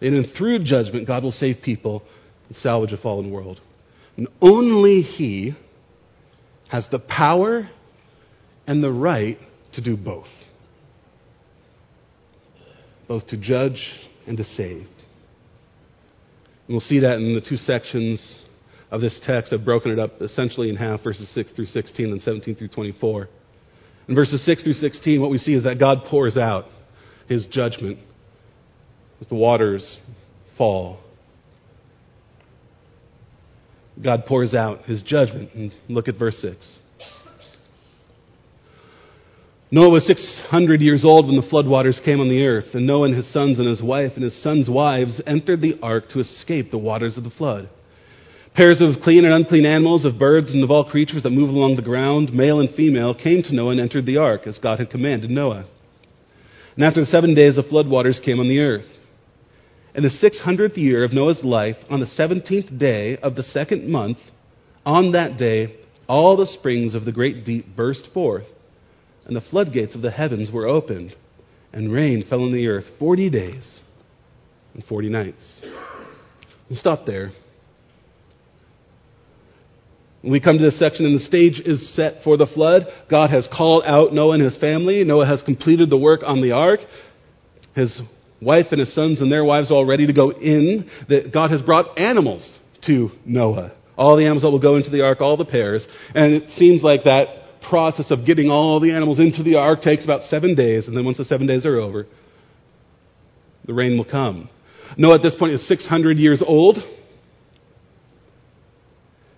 And 0.00 0.26
through 0.36 0.64
judgment, 0.64 1.06
God 1.06 1.22
will 1.22 1.30
save 1.30 1.58
people 1.62 2.02
and 2.48 2.56
salvage 2.56 2.92
a 2.92 2.96
fallen 2.96 3.30
world. 3.30 3.60
And 4.16 4.26
only 4.40 5.02
he 5.02 5.56
has 6.68 6.86
the 6.90 6.98
power 6.98 7.70
and 8.66 8.82
the 8.82 8.92
right 8.92 9.38
to 9.74 9.82
do 9.82 9.96
both 9.96 10.26
both 13.12 13.26
to 13.26 13.36
judge 13.36 13.78
and 14.26 14.38
to 14.38 14.44
save. 14.44 14.86
And 16.66 16.68
we'll 16.68 16.80
see 16.80 17.00
that 17.00 17.16
in 17.16 17.34
the 17.34 17.42
two 17.46 17.58
sections 17.58 18.40
of 18.90 19.02
this 19.02 19.20
text, 19.26 19.52
I've 19.52 19.66
broken 19.66 19.90
it 19.90 19.98
up 19.98 20.22
essentially 20.22 20.70
in 20.70 20.76
half, 20.76 21.02
verses 21.02 21.28
6 21.34 21.52
through 21.52 21.66
16 21.66 22.06
and 22.06 22.22
17 22.22 22.54
through 22.56 22.68
24. 22.68 23.28
In 24.08 24.14
verses 24.14 24.42
6 24.46 24.62
through 24.62 24.72
16, 24.72 25.20
what 25.20 25.30
we 25.30 25.36
see 25.36 25.52
is 25.52 25.64
that 25.64 25.78
God 25.78 26.04
pours 26.08 26.38
out 26.38 26.66
his 27.28 27.46
judgment 27.50 27.98
as 29.20 29.26
the 29.28 29.34
waters 29.34 29.98
fall. 30.56 30.98
God 34.02 34.24
pours 34.26 34.54
out 34.54 34.84
his 34.84 35.02
judgment. 35.02 35.50
And 35.54 35.70
look 35.88 36.08
at 36.08 36.18
verse 36.18 36.38
6. 36.40 36.78
Noah 39.74 39.88
was 39.88 40.06
600 40.06 40.82
years 40.82 41.02
old 41.02 41.26
when 41.26 41.36
the 41.36 41.48
floodwaters 41.48 42.04
came 42.04 42.20
on 42.20 42.28
the 42.28 42.44
earth, 42.44 42.74
and 42.74 42.86
Noah 42.86 43.06
and 43.06 43.16
his 43.16 43.32
sons 43.32 43.58
and 43.58 43.66
his 43.66 43.82
wife 43.82 44.12
and 44.16 44.22
his 44.22 44.42
sons' 44.42 44.68
wives 44.68 45.18
entered 45.26 45.62
the 45.62 45.78
ark 45.82 46.10
to 46.10 46.20
escape 46.20 46.70
the 46.70 46.76
waters 46.76 47.16
of 47.16 47.24
the 47.24 47.30
flood. 47.30 47.70
Pairs 48.54 48.82
of 48.82 49.02
clean 49.02 49.24
and 49.24 49.32
unclean 49.32 49.64
animals, 49.64 50.04
of 50.04 50.18
birds, 50.18 50.50
and 50.50 50.62
of 50.62 50.70
all 50.70 50.84
creatures 50.84 51.22
that 51.22 51.30
move 51.30 51.48
along 51.48 51.76
the 51.76 51.82
ground, 51.82 52.34
male 52.34 52.60
and 52.60 52.68
female, 52.74 53.14
came 53.14 53.42
to 53.42 53.54
Noah 53.54 53.70
and 53.70 53.80
entered 53.80 54.04
the 54.04 54.18
ark, 54.18 54.46
as 54.46 54.58
God 54.58 54.78
had 54.78 54.90
commanded 54.90 55.30
Noah. 55.30 55.64
And 56.76 56.84
after 56.84 57.00
the 57.00 57.06
seven 57.06 57.34
days, 57.34 57.56
the 57.56 57.62
flood 57.62 57.88
waters 57.88 58.20
came 58.22 58.40
on 58.40 58.50
the 58.50 58.60
earth. 58.60 58.98
In 59.94 60.02
the 60.02 60.10
six 60.10 60.40
hundredth 60.40 60.76
year 60.76 61.02
of 61.02 61.14
Noah's 61.14 61.42
life, 61.42 61.76
on 61.88 62.00
the 62.00 62.06
seventeenth 62.06 62.78
day 62.78 63.16
of 63.16 63.36
the 63.36 63.42
second 63.42 63.88
month, 63.88 64.18
on 64.84 65.12
that 65.12 65.38
day, 65.38 65.76
all 66.06 66.36
the 66.36 66.44
springs 66.44 66.94
of 66.94 67.06
the 67.06 67.12
great 67.12 67.46
deep 67.46 67.74
burst 67.74 68.08
forth, 68.12 68.44
and 69.26 69.36
the 69.36 69.40
floodgates 69.50 69.94
of 69.94 70.02
the 70.02 70.10
heavens 70.10 70.50
were 70.50 70.66
opened, 70.66 71.14
and 71.72 71.92
rain 71.92 72.24
fell 72.28 72.42
on 72.42 72.52
the 72.52 72.66
earth 72.66 72.84
forty 72.98 73.30
days 73.30 73.80
and 74.74 74.84
forty 74.84 75.08
nights. 75.08 75.62
We'll 76.68 76.78
stop 76.78 77.06
there. 77.06 77.32
When 80.22 80.32
we 80.32 80.40
come 80.40 80.56
to 80.56 80.64
this 80.64 80.78
section 80.78 81.04
and 81.04 81.16
the 81.16 81.24
stage 81.24 81.60
is 81.64 81.94
set 81.96 82.22
for 82.22 82.36
the 82.36 82.46
flood, 82.46 82.86
God 83.10 83.30
has 83.30 83.48
called 83.52 83.82
out 83.84 84.14
Noah 84.14 84.34
and 84.34 84.42
his 84.42 84.56
family. 84.58 85.02
Noah 85.02 85.26
has 85.26 85.42
completed 85.42 85.90
the 85.90 85.96
work 85.96 86.20
on 86.24 86.40
the 86.40 86.52
ark. 86.52 86.78
His 87.74 88.00
wife 88.40 88.66
and 88.70 88.78
his 88.78 88.94
sons 88.94 89.20
and 89.20 89.32
their 89.32 89.44
wives 89.44 89.72
are 89.72 89.74
all 89.74 89.84
ready 89.84 90.06
to 90.06 90.12
go 90.12 90.30
in. 90.30 90.88
That 91.08 91.32
God 91.32 91.50
has 91.50 91.60
brought 91.60 91.98
animals 91.98 92.58
to 92.86 93.10
Noah. 93.26 93.72
All 93.96 94.16
the 94.16 94.22
animals 94.22 94.42
that 94.42 94.50
will 94.50 94.60
go 94.60 94.76
into 94.76 94.90
the 94.90 95.00
ark, 95.00 95.20
all 95.20 95.36
the 95.36 95.44
pairs. 95.44 95.84
And 96.14 96.34
it 96.34 96.50
seems 96.52 96.82
like 96.84 97.02
that 97.04 97.26
process 97.68 98.10
of 98.10 98.24
getting 98.24 98.50
all 98.50 98.80
the 98.80 98.92
animals 98.92 99.18
into 99.18 99.42
the 99.42 99.56
ark 99.56 99.82
takes 99.82 100.04
about 100.04 100.22
seven 100.22 100.54
days. 100.54 100.86
And 100.86 100.96
then 100.96 101.04
once 101.04 101.18
the 101.18 101.24
seven 101.24 101.46
days 101.46 101.66
are 101.66 101.76
over, 101.76 102.06
the 103.64 103.74
rain 103.74 103.96
will 103.96 104.04
come. 104.04 104.48
Noah 104.96 105.16
at 105.16 105.22
this 105.22 105.34
point 105.38 105.52
is 105.52 105.66
600 105.68 106.18
years 106.18 106.42
old. 106.46 106.78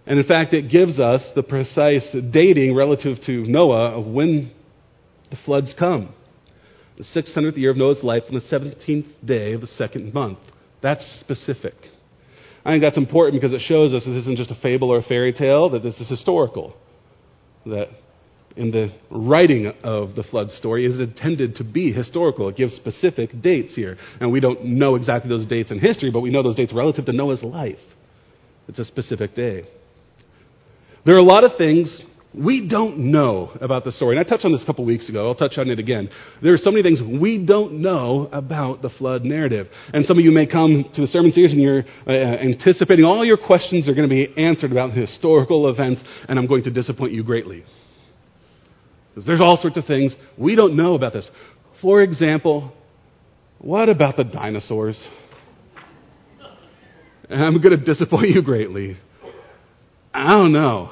And 0.06 0.18
in 0.18 0.26
fact, 0.26 0.52
it 0.52 0.70
gives 0.70 1.00
us 1.00 1.22
the 1.34 1.42
precise 1.42 2.06
dating 2.32 2.74
relative 2.74 3.18
to 3.26 3.32
Noah 3.46 3.98
of 3.98 4.06
when 4.06 4.52
the 5.30 5.36
floods 5.44 5.74
come. 5.78 6.14
The 6.98 7.04
600th 7.04 7.56
year 7.56 7.70
of 7.70 7.76
Noah's 7.76 8.02
life 8.02 8.24
on 8.28 8.34
the 8.34 8.40
17th 8.40 9.06
day 9.24 9.52
of 9.54 9.62
the 9.62 9.66
second 9.66 10.12
month. 10.12 10.38
That's 10.82 11.04
specific. 11.20 11.74
I 12.64 12.72
think 12.72 12.82
that's 12.82 12.98
important 12.98 13.40
because 13.40 13.52
it 13.52 13.62
shows 13.66 13.92
us 13.92 14.04
that 14.04 14.10
this 14.10 14.22
isn't 14.22 14.36
just 14.36 14.50
a 14.50 14.54
fable 14.56 14.90
or 14.90 14.98
a 14.98 15.02
fairy 15.02 15.32
tale, 15.32 15.70
that 15.70 15.82
this 15.82 15.98
is 16.00 16.08
historical. 16.08 16.76
That 17.66 17.88
in 18.56 18.70
the 18.70 18.92
writing 19.10 19.72
of 19.82 20.14
the 20.14 20.22
flood 20.22 20.50
story 20.50 20.86
is 20.86 21.00
intended 21.00 21.56
to 21.56 21.64
be 21.64 21.92
historical. 21.92 22.48
It 22.48 22.56
gives 22.56 22.74
specific 22.74 23.30
dates 23.42 23.74
here. 23.74 23.96
And 24.20 24.30
we 24.30 24.40
don't 24.40 24.64
know 24.64 24.94
exactly 24.94 25.28
those 25.28 25.46
dates 25.46 25.70
in 25.70 25.80
history, 25.80 26.10
but 26.10 26.20
we 26.20 26.30
know 26.30 26.42
those 26.42 26.56
dates 26.56 26.72
relative 26.72 27.04
to 27.06 27.12
Noah's 27.12 27.42
life. 27.42 27.78
It's 28.68 28.78
a 28.78 28.84
specific 28.84 29.34
day. 29.34 29.68
There 31.04 31.14
are 31.16 31.20
a 31.20 31.24
lot 31.24 31.44
of 31.44 31.52
things 31.58 32.00
we 32.36 32.68
don't 32.68 32.98
know 32.98 33.56
about 33.60 33.84
the 33.84 33.92
story. 33.92 34.16
And 34.16 34.24
I 34.24 34.28
touched 34.28 34.44
on 34.44 34.52
this 34.52 34.62
a 34.62 34.66
couple 34.66 34.84
weeks 34.84 35.08
ago. 35.08 35.28
I'll 35.28 35.34
touch 35.34 35.56
on 35.56 35.68
it 35.70 35.78
again. 35.78 36.08
There 36.42 36.52
are 36.52 36.58
so 36.58 36.70
many 36.70 36.82
things 36.82 37.00
we 37.20 37.44
don't 37.44 37.80
know 37.80 38.28
about 38.32 38.82
the 38.82 38.90
flood 38.90 39.24
narrative. 39.24 39.66
And 39.92 40.04
some 40.04 40.18
of 40.18 40.24
you 40.24 40.32
may 40.32 40.46
come 40.46 40.84
to 40.94 41.00
the 41.00 41.06
sermon 41.06 41.30
series 41.32 41.52
and 41.52 41.60
you're 41.60 41.84
uh, 42.06 42.10
anticipating 42.10 43.04
all 43.04 43.24
your 43.24 43.36
questions 43.36 43.88
are 43.88 43.94
going 43.94 44.08
to 44.08 44.12
be 44.14 44.34
answered 44.36 44.72
about 44.72 44.92
historical 44.92 45.68
events, 45.68 46.02
and 46.28 46.38
I'm 46.38 46.46
going 46.46 46.64
to 46.64 46.70
disappoint 46.70 47.12
you 47.12 47.22
greatly. 47.22 47.64
Because 49.14 49.26
there's 49.26 49.40
all 49.40 49.56
sorts 49.60 49.76
of 49.76 49.84
things 49.86 50.14
we 50.36 50.56
don't 50.56 50.76
know 50.76 50.94
about 50.94 51.12
this. 51.12 51.28
For 51.80 52.02
example, 52.02 52.72
what 53.58 53.88
about 53.88 54.16
the 54.16 54.24
dinosaurs? 54.24 55.00
And 57.30 57.42
I'm 57.42 57.62
going 57.62 57.78
to 57.78 57.84
disappoint 57.84 58.28
you 58.28 58.42
greatly. 58.42 58.98
I 60.12 60.34
don't 60.34 60.52
know. 60.52 60.90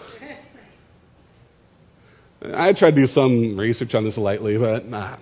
I 2.42 2.72
tried 2.72 2.92
to 2.92 3.02
do 3.02 3.06
some 3.06 3.56
research 3.58 3.94
on 3.94 4.04
this 4.04 4.16
lightly, 4.16 4.56
but 4.56 4.86
nah. 4.86 5.16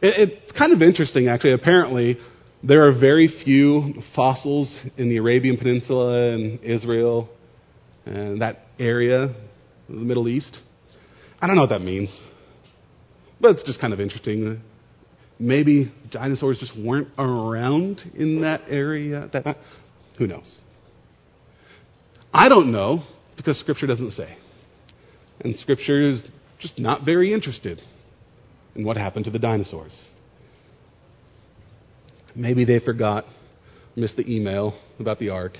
It, 0.00 0.30
it's 0.42 0.52
kind 0.58 0.72
of 0.72 0.82
interesting, 0.82 1.28
actually. 1.28 1.54
Apparently, 1.54 2.18
there 2.62 2.86
are 2.86 2.98
very 2.98 3.28
few 3.44 3.94
fossils 4.14 4.72
in 4.96 5.08
the 5.08 5.16
Arabian 5.16 5.56
Peninsula 5.56 6.32
and 6.32 6.60
Israel 6.62 7.28
and 8.04 8.40
that 8.42 8.66
area, 8.78 9.34
the 9.88 9.94
Middle 9.94 10.28
East. 10.28 10.56
I 11.40 11.46
don't 11.46 11.56
know 11.56 11.62
what 11.62 11.70
that 11.70 11.82
means, 11.82 12.16
but 13.42 13.56
it's 13.56 13.64
just 13.64 13.80
kind 13.80 13.92
of 13.92 14.00
interesting. 14.00 14.62
Maybe 15.38 15.92
dinosaurs 16.10 16.58
just 16.60 16.78
weren't 16.78 17.08
around 17.18 18.00
in 18.14 18.42
that 18.42 18.62
area. 18.68 19.28
That, 19.32 19.58
who 20.16 20.28
knows? 20.28 20.60
I 22.32 22.48
don't 22.48 22.70
know 22.70 23.02
because 23.36 23.58
Scripture 23.58 23.88
doesn't 23.88 24.12
say. 24.12 24.36
And 25.40 25.56
Scripture 25.56 26.08
is 26.08 26.22
just 26.60 26.78
not 26.78 27.04
very 27.04 27.34
interested 27.34 27.82
in 28.76 28.84
what 28.84 28.96
happened 28.96 29.24
to 29.24 29.30
the 29.32 29.40
dinosaurs. 29.40 30.06
Maybe 32.34 32.64
they 32.64 32.78
forgot, 32.78 33.24
missed 33.96 34.16
the 34.16 34.26
email 34.32 34.78
about 35.00 35.18
the 35.18 35.30
ark. 35.30 35.58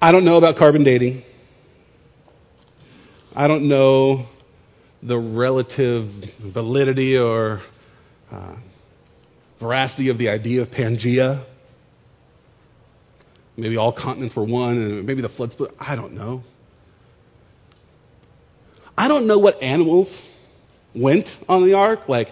I 0.00 0.10
don't 0.12 0.24
know 0.24 0.36
about 0.36 0.56
carbon 0.56 0.82
dating. 0.82 1.22
I 3.36 3.46
don't 3.46 3.68
know 3.68 4.26
the 5.02 5.18
relative 5.18 6.06
validity 6.52 7.16
or 7.16 7.62
uh, 8.30 8.56
veracity 9.60 10.08
of 10.08 10.18
the 10.18 10.28
idea 10.28 10.62
of 10.62 10.68
Pangea. 10.68 11.44
Maybe 13.56 13.76
all 13.76 13.92
continents 13.92 14.34
were 14.36 14.44
one, 14.44 14.76
and 14.76 15.06
maybe 15.06 15.22
the 15.22 15.28
flood 15.28 15.52
split. 15.52 15.72
I 15.78 15.96
don't 15.96 16.14
know. 16.14 16.42
I 18.96 19.08
don't 19.08 19.26
know 19.26 19.38
what 19.38 19.62
animals 19.62 20.14
went 20.94 21.26
on 21.48 21.66
the 21.66 21.74
ark. 21.74 22.00
Like, 22.08 22.28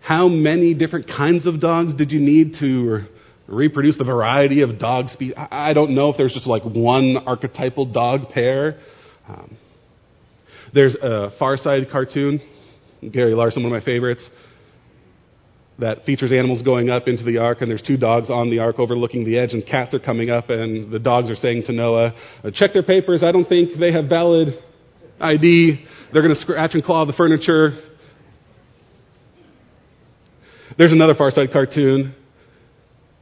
how 0.00 0.28
many 0.28 0.74
different 0.74 1.08
kinds 1.08 1.46
of 1.46 1.60
dogs 1.60 1.94
did 1.94 2.12
you 2.12 2.20
need 2.20 2.54
to 2.60 3.06
reproduce 3.48 3.98
the 3.98 4.04
variety 4.04 4.62
of 4.62 4.78
dog 4.78 5.08
species? 5.08 5.34
I 5.36 5.72
don't 5.72 5.94
know 5.94 6.10
if 6.10 6.16
there's 6.16 6.32
just 6.32 6.46
like 6.46 6.62
one 6.64 7.16
archetypal 7.26 7.86
dog 7.86 8.28
pair. 8.28 8.78
Um, 9.28 9.56
there's 10.74 10.94
a 10.96 11.30
Far 11.38 11.56
Side 11.56 11.90
cartoon, 11.90 12.40
Gary 13.12 13.34
Larson, 13.34 13.62
one 13.62 13.72
of 13.72 13.78
my 13.78 13.84
favorites, 13.84 14.28
that 15.78 16.04
features 16.04 16.32
animals 16.32 16.62
going 16.62 16.88
up 16.88 17.06
into 17.06 17.22
the 17.22 17.38
ark, 17.38 17.58
and 17.60 17.70
there's 17.70 17.82
two 17.82 17.96
dogs 17.96 18.30
on 18.30 18.50
the 18.50 18.58
ark 18.58 18.78
overlooking 18.78 19.24
the 19.24 19.38
edge, 19.38 19.52
and 19.52 19.66
cats 19.66 19.92
are 19.94 19.98
coming 19.98 20.30
up, 20.30 20.48
and 20.48 20.90
the 20.90 20.98
dogs 20.98 21.30
are 21.30 21.36
saying 21.36 21.64
to 21.66 21.72
Noah, 21.72 22.14
uh, 22.42 22.50
Check 22.54 22.72
their 22.72 22.82
papers, 22.82 23.22
I 23.22 23.30
don't 23.30 23.48
think 23.48 23.78
they 23.78 23.92
have 23.92 24.08
valid 24.08 24.54
ID. 25.20 25.84
They're 26.12 26.22
going 26.22 26.34
to 26.34 26.40
scratch 26.40 26.72
and 26.74 26.82
claw 26.82 27.04
the 27.04 27.12
furniture. 27.12 27.78
There's 30.78 30.92
another 30.92 31.14
Far 31.14 31.30
Side 31.30 31.52
cartoon 31.52 32.14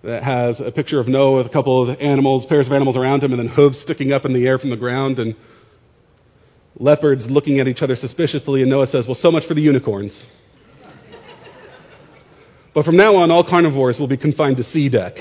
that 0.02 0.22
has 0.22 0.60
a 0.60 0.70
picture 0.70 1.00
of 1.00 1.08
Noah 1.08 1.38
with 1.38 1.46
a 1.46 1.50
couple 1.52 1.90
of 1.90 1.98
animals, 2.00 2.44
pairs 2.48 2.66
of 2.66 2.72
animals 2.72 2.96
around 2.96 3.24
him, 3.24 3.32
and 3.32 3.40
then 3.40 3.48
hooves 3.48 3.80
sticking 3.80 4.12
up 4.12 4.24
in 4.24 4.32
the 4.32 4.46
air 4.46 4.58
from 4.58 4.70
the 4.70 4.76
ground, 4.76 5.18
and 5.18 5.34
leopards 6.78 7.26
looking 7.28 7.60
at 7.60 7.68
each 7.68 7.82
other 7.82 7.96
suspiciously. 7.96 8.62
And 8.62 8.70
Noah 8.70 8.86
says, 8.86 9.04
Well, 9.06 9.18
so 9.20 9.30
much 9.30 9.44
for 9.46 9.54
the 9.54 9.60
unicorns. 9.60 10.22
but 12.74 12.84
from 12.84 12.96
now 12.96 13.16
on, 13.16 13.30
all 13.30 13.44
carnivores 13.48 13.98
will 13.98 14.08
be 14.08 14.16
confined 14.16 14.56
to 14.58 14.64
sea 14.64 14.88
deck. 14.88 15.14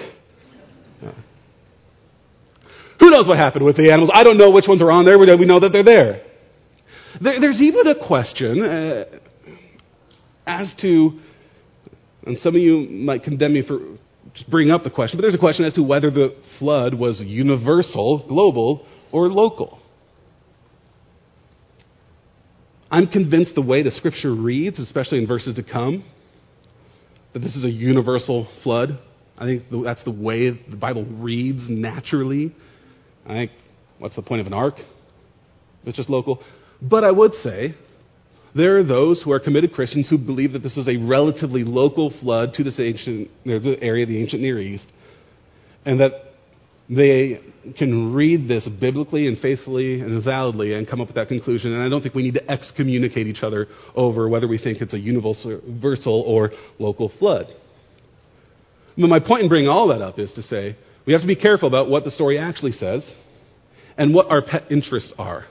Who 3.00 3.10
knows 3.10 3.27
what 3.27 3.38
happened 3.38 3.65
with 3.65 3.75
the 3.75 3.91
animals? 3.91 4.12
I 4.13 4.24
don't 4.24 4.38
know 4.38 4.50
which 4.50 4.65
ones 4.67 4.81
are 4.81 4.91
on 4.91 5.03
there. 5.03 5.19
We 5.19 5.25
know 5.45 5.60
that 5.60 5.72
they're 5.74 5.83
there. 5.83 6.22
there 7.22 7.39
there's 7.39 7.60
even 7.60 7.88
a 7.88 7.95
question 7.95 8.63
uh, 8.63 9.03
as 10.48 10.74
to, 10.81 11.19
and 12.25 12.39
some 12.39 12.55
of 12.55 12.62
you 12.62 12.88
might 12.89 13.24
condemn 13.24 13.53
me 13.53 13.63
for 13.67 13.79
just 14.33 14.50
bring 14.50 14.72
up 14.72 14.83
the 14.83 14.89
question, 14.89 15.17
but 15.17 15.24
there's 15.24 15.36
a 15.36 15.39
question 15.39 15.65
as 15.65 15.74
to 15.74 15.83
whether 15.83 16.10
the 16.10 16.36
flood 16.60 16.93
was 16.93 17.22
universal, 17.22 18.25
global, 18.27 18.88
or 19.12 19.27
local. 19.27 19.83
I'm 22.92 23.08
convinced 23.08 23.56
the 23.56 23.62
way 23.62 23.84
the 23.84 23.92
scripture 23.92 24.34
reads, 24.34 24.80
especially 24.80 25.18
in 25.18 25.28
verses 25.28 25.56
to 25.56 25.63
come, 25.63 26.04
that 27.34 27.40
this 27.40 27.56
is 27.56 27.66
a 27.66 27.70
universal 27.70 28.48
flood. 28.63 29.00
I 29.38 29.46
think 29.46 29.63
that's 29.84 30.04
the 30.04 30.12
way 30.12 30.52
the 30.52 30.75
Bible 30.75 31.06
reads 31.06 31.62
naturally. 31.70 32.56
I 33.25 33.30
think, 33.30 33.52
what's 33.98 34.16
the 34.16 34.22
point 34.22 34.42
of 34.42 34.48
an 34.48 34.54
ark? 34.54 34.75
It's 35.86 35.98
just 35.98 36.10
local. 36.10 36.44
But 36.82 37.04
I 37.04 37.12
would 37.12 37.34
say 37.36 37.75
there 38.56 38.78
are 38.78 38.84
those 38.84 39.22
who 39.24 39.32
are 39.32 39.40
committed 39.40 39.74
Christians 39.74 40.10
who 40.10 40.18
believe 40.18 40.54
that 40.54 40.62
this 40.62 40.78
is 40.78 40.88
a 40.88 40.98
relatively 40.98 41.63
local 41.63 42.13
flood 42.22 42.54
to 42.56 42.63
this 42.63 42.80
ancient 42.80 43.30
the 43.44 43.78
area 43.82 44.04
of 44.04 44.10
the 44.10 44.22
ancient 44.22 44.42
Near 44.42 44.60
East, 44.60 44.86
and 45.86 46.00
that 46.00 46.12
they 46.90 47.40
can 47.78 48.13
read 48.13 48.48
this 48.48 48.68
biblically 48.80 49.28
and 49.28 49.38
faithfully 49.40 50.02
and 50.02 50.24
validly 50.24 50.74
and 50.74 50.88
come 50.88 51.00
up 51.00 51.08
with 51.08 51.16
that 51.16 51.30
conclusion. 51.30 51.74
And 51.74 51.82
I 51.82 51.90
don't 51.90 52.02
think 52.02 52.13
we 52.13 52.24
need 52.24 52.34
to 52.34 52.52
excommunicate 52.52 53.28
each 53.28 53.42
other 53.42 53.68
over 53.96 54.28
whether 54.28 54.48
we 54.48 54.58
think 54.58 54.82
it's 54.82 54.94
a 54.94 55.00
universal 55.00 56.24
or 56.28 56.52
local 56.80 57.12
flood. 57.20 57.48
But 58.98 59.08
my 59.08 59.20
point 59.20 59.44
in 59.44 59.50
bringing 59.50 59.70
all 59.70 59.88
that 59.88 60.02
up 60.02 60.20
is 60.20 60.34
to 60.34 60.42
say 60.42 60.78
we 61.08 61.13
have 61.13 61.22
to 61.22 61.28
be 61.28 61.36
careful 61.36 61.68
about 61.68 61.90
what 61.90 62.04
the 62.04 62.12
story 62.12 62.38
actually 62.38 62.74
says 62.74 63.10
and 63.98 64.13
what 64.13 64.30
our 64.30 64.42
pet 64.42 64.72
interests 64.72 65.13
are. 65.18 65.46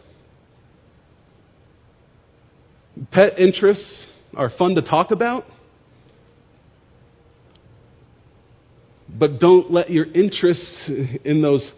Pet 3.10 3.38
interests 3.38 4.06
are 4.36 4.50
fun 4.58 4.74
to 4.74 4.82
talk 4.82 5.10
about, 5.10 5.44
but 9.18 9.40
don't 9.40 9.70
let 9.70 9.90
your 9.90 10.06
interests 10.06 10.90
in 11.24 11.42
those 11.42 11.70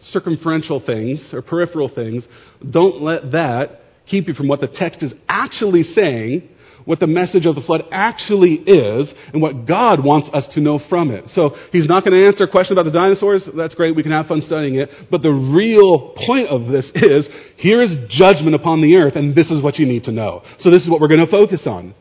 circumferential 0.00 0.82
things 0.84 1.30
or 1.32 1.42
peripheral 1.42 1.90
things, 1.92 2.26
don't 2.68 3.02
let 3.02 3.32
that 3.32 3.80
keep 4.06 4.28
you 4.28 4.34
from 4.34 4.48
what 4.48 4.60
the 4.60 4.68
text 4.68 5.02
is 5.02 5.12
actually 5.28 5.82
saying 5.82 6.48
what 6.84 6.98
the 6.98 7.06
message 7.06 7.46
of 7.46 7.54
the 7.54 7.60
flood 7.60 7.82
actually 7.92 8.54
is 8.66 9.12
and 9.32 9.42
what 9.42 9.66
God 9.66 10.04
wants 10.04 10.28
us 10.32 10.46
to 10.54 10.60
know 10.60 10.80
from 10.88 11.10
it. 11.10 11.28
So 11.28 11.54
he's 11.72 11.86
not 11.86 12.04
going 12.04 12.18
to 12.18 12.26
answer 12.26 12.44
a 12.44 12.50
question 12.50 12.76
about 12.76 12.90
the 12.90 12.98
dinosaurs. 12.98 13.48
That's 13.56 13.74
great. 13.74 13.94
We 13.94 14.02
can 14.02 14.12
have 14.12 14.26
fun 14.26 14.40
studying 14.40 14.76
it. 14.76 14.88
But 15.10 15.22
the 15.22 15.30
real 15.30 16.14
point 16.26 16.48
of 16.48 16.66
this 16.66 16.90
is 16.94 17.28
here 17.56 17.82
is 17.82 17.90
judgment 18.08 18.54
upon 18.54 18.80
the 18.80 18.96
earth, 18.98 19.16
and 19.16 19.34
this 19.34 19.50
is 19.50 19.62
what 19.62 19.78
you 19.78 19.86
need 19.86 20.04
to 20.04 20.12
know. 20.12 20.42
So 20.58 20.70
this 20.70 20.82
is 20.82 20.90
what 20.90 21.00
we're 21.00 21.08
going 21.08 21.24
to 21.24 21.30
focus 21.30 21.64
on 21.66 21.94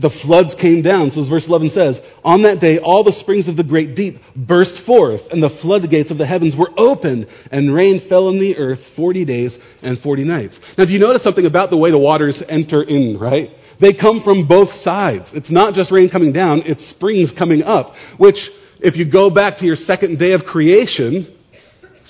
the 0.00 0.14
floods 0.22 0.54
came 0.62 0.82
down. 0.82 1.10
So 1.10 1.22
as 1.22 1.28
verse 1.28 1.46
11 1.46 1.70
says, 1.70 1.98
On 2.24 2.42
that 2.42 2.60
day 2.60 2.78
all 2.78 3.02
the 3.02 3.16
springs 3.20 3.48
of 3.48 3.56
the 3.56 3.66
great 3.66 3.94
deep 3.94 4.22
burst 4.36 4.86
forth, 4.86 5.20
and 5.30 5.42
the 5.42 5.54
floodgates 5.62 6.10
of 6.10 6.18
the 6.18 6.26
heavens 6.26 6.54
were 6.56 6.70
opened, 6.78 7.26
and 7.50 7.74
rain 7.74 8.06
fell 8.08 8.28
on 8.28 8.38
the 8.38 8.56
earth 8.56 8.78
40 8.96 9.24
days 9.24 9.56
and 9.82 9.98
40 9.98 10.24
nights. 10.24 10.58
Now, 10.76 10.84
do 10.84 10.92
you 10.92 10.98
notice 10.98 11.22
something 11.22 11.46
about 11.46 11.70
the 11.70 11.76
way 11.76 11.90
the 11.90 11.98
waters 11.98 12.40
enter 12.48 12.82
in, 12.82 13.18
right? 13.18 13.50
They 13.80 13.92
come 13.92 14.22
from 14.24 14.46
both 14.46 14.70
sides. 14.82 15.30
It's 15.34 15.50
not 15.50 15.74
just 15.74 15.92
rain 15.92 16.10
coming 16.10 16.32
down, 16.32 16.62
it's 16.64 16.82
springs 16.90 17.32
coming 17.38 17.62
up, 17.62 17.92
which, 18.18 18.38
if 18.80 18.96
you 18.96 19.10
go 19.10 19.30
back 19.30 19.58
to 19.58 19.66
your 19.66 19.76
second 19.76 20.18
day 20.18 20.32
of 20.32 20.42
creation, 20.42 21.34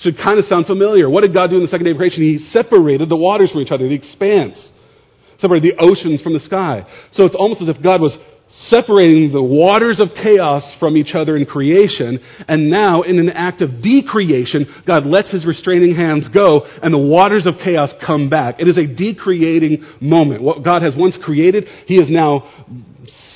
should 0.01 0.15
kind 0.15 0.39
of 0.39 0.45
sound 0.45 0.65
familiar. 0.65 1.09
What 1.09 1.23
did 1.23 1.33
God 1.35 1.49
do 1.49 1.57
in 1.57 1.63
the 1.63 1.67
second 1.67 1.85
day 1.85 1.91
of 1.91 1.97
creation? 1.97 2.23
He 2.23 2.37
separated 2.51 3.09
the 3.09 3.17
waters 3.17 3.51
from 3.51 3.61
each 3.61 3.71
other, 3.71 3.87
the 3.87 3.95
expanse 3.95 4.57
separate 5.39 5.61
the 5.61 5.75
oceans 5.79 6.21
from 6.21 6.33
the 6.33 6.39
sky. 6.39 6.85
So 7.13 7.25
it's 7.25 7.35
almost 7.35 7.61
as 7.61 7.69
if 7.69 7.81
God 7.81 8.01
was 8.01 8.17
separating 8.67 9.31
the 9.31 9.43
waters 9.43 9.99
of 9.99 10.09
chaos 10.15 10.63
from 10.79 10.97
each 10.97 11.13
other 11.13 11.37
in 11.37 11.45
creation, 11.45 12.19
and 12.47 12.69
now 12.69 13.03
in 13.03 13.19
an 13.19 13.29
act 13.29 13.61
of 13.61 13.81
decreation, 13.81 14.65
God 14.87 15.05
lets 15.05 15.31
his 15.31 15.45
restraining 15.45 15.95
hands 15.95 16.27
go, 16.33 16.65
and 16.81 16.93
the 16.93 16.97
waters 16.97 17.45
of 17.45 17.55
chaos 17.63 17.91
come 18.05 18.29
back. 18.29 18.55
It 18.59 18.67
is 18.67 18.77
a 18.77 18.87
decreating 18.87 19.85
moment. 20.01 20.41
What 20.41 20.63
God 20.63 20.81
has 20.81 20.95
once 20.97 21.17
created, 21.21 21.65
he 21.85 21.95
is 21.95 22.09
now 22.09 22.49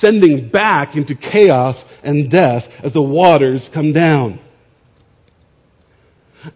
sending 0.00 0.50
back 0.50 0.96
into 0.96 1.14
chaos 1.14 1.82
and 2.02 2.30
death 2.30 2.64
as 2.82 2.92
the 2.92 3.02
waters 3.02 3.68
come 3.72 3.92
down. 3.92 4.40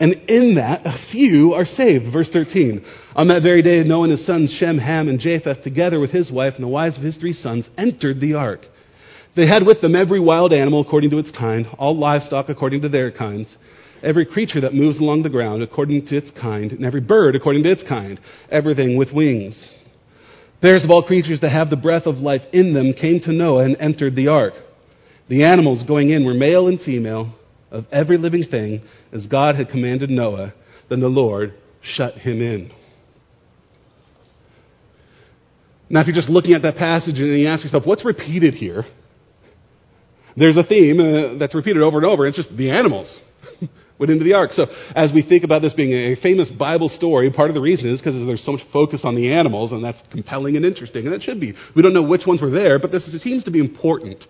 And 0.00 0.12
in 0.28 0.54
that, 0.56 0.84
a 0.84 0.98
few 1.10 1.54
are 1.54 1.64
saved. 1.64 2.12
Verse 2.12 2.28
13. 2.32 2.84
On 3.16 3.28
that 3.28 3.42
very 3.42 3.62
day, 3.62 3.82
Noah 3.84 4.04
and 4.04 4.12
his 4.12 4.26
sons 4.26 4.54
Shem, 4.58 4.78
Ham, 4.78 5.08
and 5.08 5.18
Japheth, 5.18 5.62
together 5.62 5.98
with 5.98 6.10
his 6.10 6.30
wife 6.30 6.54
and 6.54 6.64
the 6.64 6.68
wives 6.68 6.96
of 6.96 7.02
his 7.02 7.16
three 7.16 7.32
sons, 7.32 7.68
entered 7.76 8.20
the 8.20 8.34
ark. 8.34 8.66
They 9.36 9.46
had 9.46 9.64
with 9.64 9.80
them 9.80 9.94
every 9.94 10.20
wild 10.20 10.52
animal 10.52 10.80
according 10.80 11.10
to 11.10 11.18
its 11.18 11.30
kind, 11.30 11.66
all 11.78 11.96
livestock 11.96 12.48
according 12.48 12.82
to 12.82 12.88
their 12.88 13.10
kinds, 13.10 13.56
every 14.02 14.26
creature 14.26 14.60
that 14.60 14.74
moves 14.74 14.98
along 14.98 15.22
the 15.22 15.28
ground 15.28 15.62
according 15.62 16.06
to 16.06 16.16
its 16.16 16.30
kind, 16.40 16.72
and 16.72 16.84
every 16.84 17.00
bird 17.00 17.36
according 17.36 17.62
to 17.62 17.70
its 17.70 17.84
kind, 17.88 18.20
everything 18.50 18.96
with 18.96 19.12
wings. 19.12 19.74
Bears 20.60 20.82
of 20.82 20.90
all 20.90 21.04
creatures 21.04 21.40
that 21.40 21.52
have 21.52 21.70
the 21.70 21.76
breath 21.76 22.06
of 22.06 22.16
life 22.16 22.42
in 22.52 22.74
them 22.74 22.92
came 22.92 23.20
to 23.20 23.32
Noah 23.32 23.64
and 23.64 23.76
entered 23.78 24.16
the 24.16 24.28
ark. 24.28 24.54
The 25.28 25.44
animals 25.44 25.84
going 25.86 26.10
in 26.10 26.24
were 26.24 26.34
male 26.34 26.66
and 26.66 26.80
female 26.80 27.37
of 27.70 27.84
every 27.92 28.18
living 28.18 28.44
thing 28.50 28.82
as 29.12 29.26
God 29.26 29.54
had 29.54 29.68
commanded 29.68 30.10
Noah, 30.10 30.54
then 30.88 31.00
the 31.00 31.08
Lord 31.08 31.54
shut 31.82 32.14
him 32.14 32.40
in. 32.40 32.70
Now, 35.90 36.00
if 36.00 36.06
you're 36.06 36.16
just 36.16 36.28
looking 36.28 36.52
at 36.52 36.62
that 36.62 36.76
passage 36.76 37.18
and 37.18 37.40
you 37.40 37.48
ask 37.48 37.64
yourself, 37.64 37.86
what's 37.86 38.04
repeated 38.04 38.54
here? 38.54 38.84
There's 40.36 40.56
a 40.56 40.62
theme 40.62 41.00
uh, 41.00 41.38
that's 41.38 41.54
repeated 41.54 41.82
over 41.82 41.98
and 41.98 42.06
over. 42.06 42.26
It's 42.26 42.36
just 42.36 42.54
the 42.56 42.70
animals 42.70 43.18
went 43.98 44.10
into 44.10 44.24
the 44.24 44.34
ark. 44.34 44.52
So, 44.52 44.66
as 44.94 45.10
we 45.12 45.22
think 45.22 45.44
about 45.44 45.62
this 45.62 45.72
being 45.74 45.92
a 45.92 46.16
famous 46.16 46.50
Bible 46.50 46.88
story, 46.88 47.30
part 47.32 47.50
of 47.50 47.54
the 47.54 47.60
reason 47.60 47.88
is 47.88 47.98
because 47.98 48.14
there's 48.26 48.44
so 48.44 48.52
much 48.52 48.60
focus 48.72 49.00
on 49.04 49.16
the 49.16 49.32
animals, 49.32 49.72
and 49.72 49.82
that's 49.82 50.00
compelling 50.12 50.56
and 50.56 50.64
interesting, 50.64 51.06
and 51.06 51.14
it 51.14 51.22
should 51.22 51.40
be. 51.40 51.54
We 51.74 51.82
don't 51.82 51.94
know 51.94 52.02
which 52.02 52.22
ones 52.26 52.40
were 52.40 52.50
there, 52.50 52.78
but 52.78 52.92
this 52.92 53.10
seems 53.22 53.44
to 53.44 53.50
be 53.50 53.58
important 53.58 54.24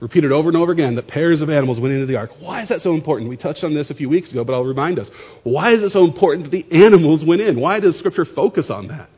repeated 0.00 0.32
over 0.32 0.48
and 0.48 0.56
over 0.56 0.72
again 0.72 0.96
that 0.96 1.08
pairs 1.08 1.40
of 1.40 1.48
animals 1.48 1.80
went 1.80 1.94
into 1.94 2.06
the 2.06 2.16
ark. 2.16 2.30
Why 2.40 2.62
is 2.62 2.68
that 2.68 2.80
so 2.80 2.94
important? 2.94 3.30
We 3.30 3.36
touched 3.36 3.64
on 3.64 3.74
this 3.74 3.90
a 3.90 3.94
few 3.94 4.08
weeks 4.08 4.30
ago, 4.30 4.44
but 4.44 4.52
I'll 4.52 4.64
remind 4.64 4.98
us. 4.98 5.08
Why 5.42 5.72
is 5.72 5.82
it 5.82 5.90
so 5.90 6.04
important 6.04 6.50
that 6.50 6.50
the 6.50 6.84
animals 6.84 7.24
went 7.26 7.40
in? 7.40 7.58
Why 7.60 7.80
does 7.80 7.98
Scripture 7.98 8.26
focus 8.34 8.70
on 8.70 8.88
that? 8.88 9.08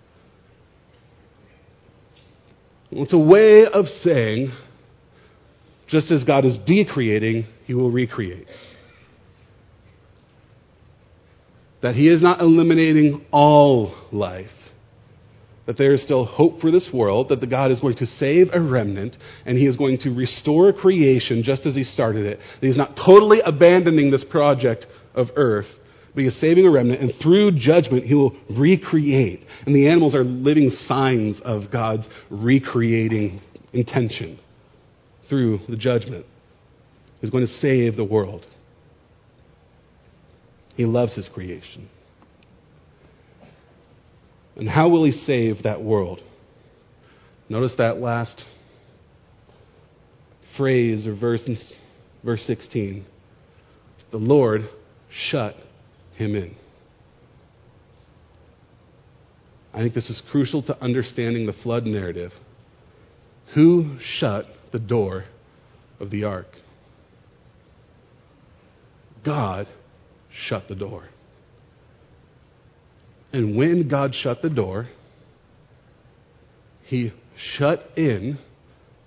Well, 2.91 3.03
it's 3.03 3.13
a 3.13 3.19
way 3.19 3.67
of 3.67 3.87
saying, 4.03 4.53
just 5.89 6.11
as 6.11 6.25
God 6.25 6.45
is 6.45 6.57
decreating, 6.67 7.47
He 7.65 7.75
will 7.75 7.91
recreate. 7.91 8.47
That 11.83 11.95
He 11.95 12.09
is 12.09 12.23
not 12.23 12.41
eliminating 12.41 13.27
all 13.31 13.95
life 14.13 14.51
that 15.69 15.77
there 15.77 15.93
is 15.93 16.03
still 16.03 16.25
hope 16.25 16.63
for 16.63 16.71
this 16.71 16.89
world, 16.95 17.29
that 17.29 17.41
the 17.41 17.47
God 17.47 17.71
is 17.71 17.79
going 17.79 17.97
to 17.97 18.07
save 18.07 18.49
a 18.55 18.61
remnant, 18.61 19.15
and 19.45 19.59
He 19.59 19.67
is 19.67 19.77
going 19.77 19.99
to 19.99 20.11
restore 20.11 20.73
creation 20.73 21.43
just 21.45 21.67
as 21.67 21.75
He 21.75 21.85
started 21.85 22.25
it. 22.25 22.39
That 22.61 22.67
He's 22.67 22.79
not 22.79 22.97
totally 22.97 23.41
abandoning 23.45 24.11
this 24.11 24.25
project 24.31 24.87
of 25.15 25.27
earth, 25.37 25.67
but 26.15 26.23
He 26.23 26.27
is 26.27 26.41
saving 26.41 26.65
a 26.65 26.71
remnant, 26.71 27.03
and 27.03 27.13
through 27.23 27.59
judgment, 27.59 28.07
He 28.07 28.15
will 28.15 28.35
recreate. 28.49 29.45
And 29.67 29.77
the 29.77 29.89
animals 29.89 30.15
are 30.15 30.25
living 30.25 30.71
signs 30.87 31.39
of 31.45 31.71
God's 31.71 32.09
recreating 32.31 33.43
intention 33.75 34.41
through 35.29 35.61
the 35.69 35.77
judgment. 35.77 36.25
He's 37.21 37.29
going 37.29 37.47
to 37.47 37.53
save 37.59 37.97
the 37.97 38.05
world. 38.05 38.47
He 40.77 40.87
loves 40.87 41.15
His 41.15 41.29
creation. 41.29 41.91
And 44.59 44.69
how 44.69 44.89
will 44.89 45.05
he 45.05 45.13
save 45.13 45.63
that 45.63 45.83
world? 45.83 46.21
Notice 47.49 47.75
that 47.79 48.01
last 48.01 48.45
phrase 50.57 51.07
or 51.07 51.15
verse, 51.15 51.49
verse 52.25 52.43
16. 52.47 53.07
The 54.11 54.17
Lord 54.17 54.69
shut 55.31 55.55
him 56.17 56.35
in. 56.35 56.57
I 59.73 59.79
think 59.79 59.95
this 59.95 60.11
is 60.11 60.21
crucial 60.31 60.63
to 60.65 60.83
understanding 60.83 61.47
the 61.47 61.53
flood 61.53 61.87
narrative. 61.87 62.33
Who 63.55 63.99
shut 64.19 64.47
the 64.73 64.79
door 64.81 65.27
of 66.01 66.11
the 66.11 66.25
ark? 66.25 66.49
God 69.25 69.69
shut 70.49 70.69
the 70.69 70.75
door. 70.75 71.11
And 73.33 73.57
when 73.57 73.89
God 73.89 74.15
shut 74.15 74.43
the 74.43 74.51
door, 74.51 74.89
he 76.85 77.13
shut 77.57 77.91
in 77.97 78.39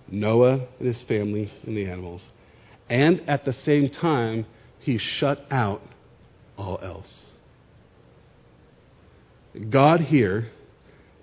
Noah 0.08 0.68
and 0.80 0.88
his 0.88 1.04
family 1.08 1.52
and 1.66 1.76
the 1.76 1.86
animals. 1.86 2.30
And 2.90 3.22
at 3.28 3.46
the 3.46 3.54
same 3.54 3.90
time, 3.90 4.46
he 4.80 5.00
shut 5.00 5.40
out 5.50 5.82
all 6.58 6.80
else. 6.84 7.26
God 9.70 10.02
here 10.02 10.50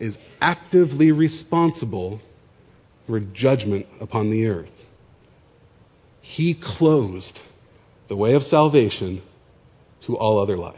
is 0.00 0.16
actively 0.40 1.12
responsible 1.12 2.20
for 3.06 3.20
judgment 3.20 3.86
upon 4.00 4.30
the 4.30 4.46
earth. 4.46 4.70
He 6.20 6.60
closed 6.78 7.38
the 8.08 8.16
way 8.16 8.34
of 8.34 8.42
salvation 8.42 9.22
to 10.06 10.16
all 10.16 10.38
other 10.40 10.56
life. 10.56 10.76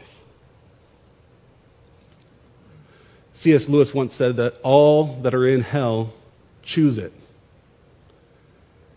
C.S. 3.41 3.65
Lewis 3.67 3.91
once 3.93 4.13
said 4.17 4.37
that 4.37 4.53
all 4.63 5.21
that 5.23 5.33
are 5.33 5.47
in 5.47 5.61
hell 5.61 6.13
choose 6.63 6.97
it. 6.97 7.11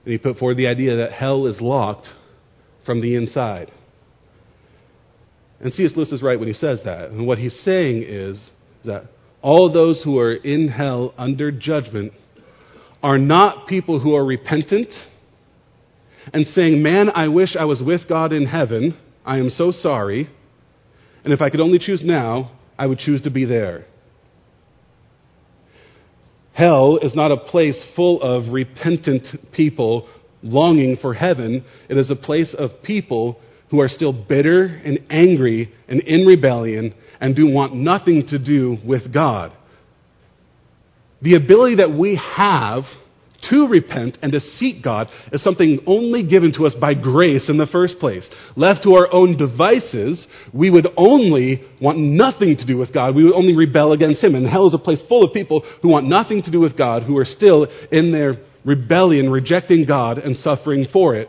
And 0.04 0.12
he 0.12 0.18
put 0.18 0.38
forward 0.38 0.56
the 0.56 0.66
idea 0.66 0.96
that 0.96 1.12
hell 1.12 1.46
is 1.46 1.60
locked 1.60 2.08
from 2.84 3.00
the 3.00 3.14
inside. 3.14 3.72
And 5.60 5.72
C.S. 5.72 5.92
Lewis 5.96 6.12
is 6.12 6.22
right 6.22 6.38
when 6.38 6.48
he 6.48 6.54
says 6.54 6.80
that. 6.84 7.10
And 7.10 7.26
what 7.26 7.38
he's 7.38 7.58
saying 7.64 8.04
is 8.06 8.50
that 8.84 9.04
all 9.40 9.72
those 9.72 10.02
who 10.04 10.18
are 10.18 10.34
in 10.34 10.68
hell 10.68 11.14
under 11.16 11.50
judgment 11.50 12.12
are 13.02 13.18
not 13.18 13.66
people 13.66 14.00
who 14.00 14.14
are 14.14 14.24
repentant 14.24 14.88
and 16.32 16.46
saying, 16.48 16.82
Man, 16.82 17.08
I 17.14 17.28
wish 17.28 17.56
I 17.58 17.64
was 17.64 17.82
with 17.82 18.08
God 18.08 18.32
in 18.32 18.46
heaven. 18.46 18.98
I 19.24 19.38
am 19.38 19.48
so 19.48 19.70
sorry. 19.70 20.28
And 21.22 21.32
if 21.32 21.40
I 21.40 21.48
could 21.48 21.60
only 21.60 21.78
choose 21.78 22.02
now, 22.04 22.52
I 22.78 22.86
would 22.86 22.98
choose 22.98 23.22
to 23.22 23.30
be 23.30 23.46
there. 23.46 23.86
Hell 26.54 26.98
is 27.02 27.14
not 27.16 27.32
a 27.32 27.36
place 27.36 27.82
full 27.96 28.22
of 28.22 28.52
repentant 28.52 29.26
people 29.52 30.08
longing 30.42 30.96
for 31.02 31.12
heaven. 31.12 31.64
It 31.88 31.98
is 31.98 32.10
a 32.10 32.16
place 32.16 32.54
of 32.56 32.82
people 32.84 33.40
who 33.70 33.80
are 33.80 33.88
still 33.88 34.12
bitter 34.12 34.64
and 34.64 35.00
angry 35.10 35.72
and 35.88 36.00
in 36.00 36.24
rebellion 36.24 36.94
and 37.20 37.34
do 37.34 37.50
want 37.50 37.74
nothing 37.74 38.28
to 38.28 38.38
do 38.38 38.78
with 38.86 39.12
God. 39.12 39.52
The 41.22 41.34
ability 41.34 41.76
that 41.76 41.90
we 41.90 42.20
have 42.36 42.84
to 43.50 43.66
repent 43.66 44.18
and 44.22 44.32
to 44.32 44.40
seek 44.40 44.82
God 44.82 45.08
is 45.32 45.42
something 45.42 45.80
only 45.86 46.26
given 46.26 46.52
to 46.54 46.66
us 46.66 46.74
by 46.80 46.94
grace 46.94 47.48
in 47.48 47.58
the 47.58 47.66
first 47.66 47.98
place. 47.98 48.28
Left 48.56 48.82
to 48.84 48.94
our 48.94 49.08
own 49.12 49.36
devices, 49.36 50.26
we 50.52 50.70
would 50.70 50.88
only 50.96 51.62
want 51.80 51.98
nothing 51.98 52.56
to 52.56 52.66
do 52.66 52.76
with 52.76 52.92
God. 52.92 53.14
We 53.14 53.24
would 53.24 53.34
only 53.34 53.56
rebel 53.56 53.92
against 53.92 54.22
Him. 54.22 54.34
And 54.34 54.46
hell 54.46 54.66
is 54.66 54.74
a 54.74 54.78
place 54.78 55.00
full 55.08 55.24
of 55.24 55.32
people 55.32 55.62
who 55.82 55.88
want 55.88 56.08
nothing 56.08 56.42
to 56.42 56.50
do 56.50 56.60
with 56.60 56.76
God, 56.76 57.02
who 57.02 57.18
are 57.18 57.24
still 57.24 57.66
in 57.90 58.12
their 58.12 58.36
rebellion, 58.64 59.30
rejecting 59.30 59.84
God 59.86 60.18
and 60.18 60.36
suffering 60.36 60.86
for 60.92 61.14
it. 61.14 61.28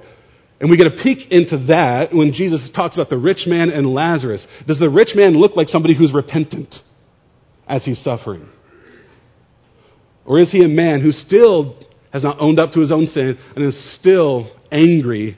And 0.59 0.69
we 0.69 0.77
get 0.77 0.87
a 0.87 1.03
peek 1.03 1.31
into 1.31 1.65
that 1.67 2.13
when 2.13 2.31
Jesus 2.31 2.69
talks 2.73 2.95
about 2.95 3.09
the 3.09 3.17
rich 3.17 3.43
man 3.45 3.69
and 3.69 3.93
Lazarus. 3.93 4.45
Does 4.67 4.79
the 4.79 4.89
rich 4.89 5.09
man 5.13 5.33
look 5.33 5.55
like 5.55 5.67
somebody 5.67 5.95
who's 5.97 6.13
repentant 6.13 6.73
as 7.67 7.83
he's 7.83 8.01
suffering? 8.01 8.47
Or 10.25 10.39
is 10.39 10.51
he 10.51 10.63
a 10.63 10.67
man 10.67 11.01
who 11.01 11.11
still 11.11 11.77
has 12.15 12.23
not 12.23 12.37
owned 12.39 12.61
up 12.61 12.71
to 12.71 12.79
his 12.79 12.93
own 12.93 13.07
sin 13.07 13.37
and 13.57 13.65
is 13.65 13.97
still 13.99 14.49
angry 14.71 15.37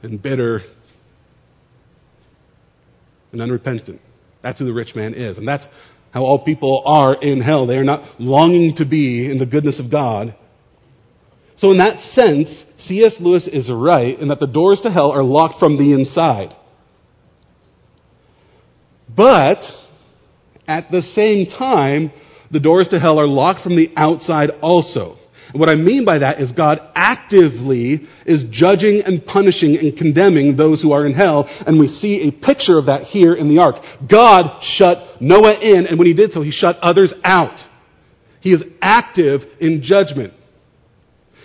and 0.00 0.22
bitter 0.22 0.60
and 3.32 3.40
unrepentant? 3.40 4.00
That's 4.44 4.60
who 4.60 4.64
the 4.64 4.72
rich 4.72 4.94
man 4.94 5.12
is. 5.12 5.38
And 5.38 5.48
that's 5.48 5.64
how 6.12 6.22
all 6.22 6.44
people 6.44 6.84
are 6.86 7.20
in 7.20 7.40
hell. 7.40 7.66
They 7.66 7.74
are 7.74 7.84
not 7.84 8.20
longing 8.20 8.76
to 8.76 8.84
be 8.84 9.28
in 9.28 9.40
the 9.40 9.46
goodness 9.46 9.80
of 9.80 9.90
God. 9.90 10.36
So, 11.56 11.72
in 11.72 11.78
that 11.78 11.98
sense, 12.12 12.64
C.S. 12.86 13.16
Lewis 13.18 13.48
is 13.52 13.68
right 13.68 14.16
in 14.20 14.28
that 14.28 14.38
the 14.38 14.46
doors 14.46 14.78
to 14.84 14.90
hell 14.90 15.10
are 15.10 15.24
locked 15.24 15.58
from 15.58 15.78
the 15.78 15.94
inside. 15.94 16.54
But, 19.16 19.58
at 20.68 20.92
the 20.92 21.02
same 21.02 21.46
time, 21.46 22.12
the 22.52 22.60
doors 22.60 22.86
to 22.92 23.00
hell 23.00 23.18
are 23.18 23.26
locked 23.26 23.62
from 23.62 23.74
the 23.74 23.92
outside 23.96 24.50
also. 24.62 25.18
And 25.48 25.60
what 25.60 25.70
I 25.70 25.74
mean 25.74 26.04
by 26.04 26.18
that 26.18 26.40
is 26.40 26.52
God 26.52 26.80
actively 26.94 28.06
is 28.26 28.44
judging 28.50 29.02
and 29.04 29.24
punishing 29.24 29.76
and 29.76 29.96
condemning 29.96 30.56
those 30.56 30.82
who 30.82 30.92
are 30.92 31.06
in 31.06 31.14
hell, 31.14 31.46
and 31.66 31.78
we 31.78 31.88
see 31.88 32.28
a 32.28 32.46
picture 32.46 32.78
of 32.78 32.86
that 32.86 33.04
here 33.04 33.34
in 33.34 33.48
the 33.48 33.60
ark. 33.62 33.76
God 34.10 34.62
shut 34.78 35.20
Noah 35.20 35.58
in, 35.60 35.86
and 35.86 35.98
when 35.98 36.06
he 36.06 36.14
did 36.14 36.32
so, 36.32 36.42
he 36.42 36.52
shut 36.52 36.76
others 36.82 37.12
out. 37.24 37.58
He 38.40 38.50
is 38.50 38.62
active 38.80 39.42
in 39.60 39.82
judgment. 39.82 40.34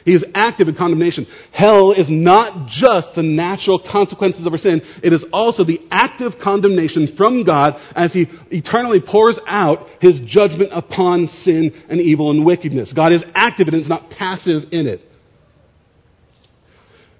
He 0.07 0.13
is 0.13 0.23
active 0.33 0.69
in 0.69 0.75
condemnation. 0.75 1.27
Hell 1.51 1.91
is 1.91 2.07
not 2.09 2.69
just 2.69 3.07
the 3.17 3.23
natural 3.23 3.77
consequences 3.91 4.47
of 4.47 4.53
our 4.53 4.57
sin, 4.57 4.79
it 5.03 5.11
is 5.11 5.25
also 5.33 5.65
the 5.65 5.81
active 5.91 6.31
condemnation 6.41 7.13
from 7.17 7.43
God 7.43 7.73
as 7.93 8.13
He 8.13 8.25
eternally 8.49 9.01
pours 9.05 9.37
out 9.45 9.85
His 9.99 10.21
judgment 10.25 10.69
upon 10.71 11.27
sin 11.27 11.73
and 11.89 11.99
evil 11.99 12.31
and 12.31 12.45
wickedness. 12.45 12.93
God 12.95 13.11
is 13.11 13.21
active 13.35 13.67
and 13.67 13.75
it's 13.75 13.89
not 13.89 14.09
passive 14.09 14.71
in 14.71 14.87
it. 14.87 15.01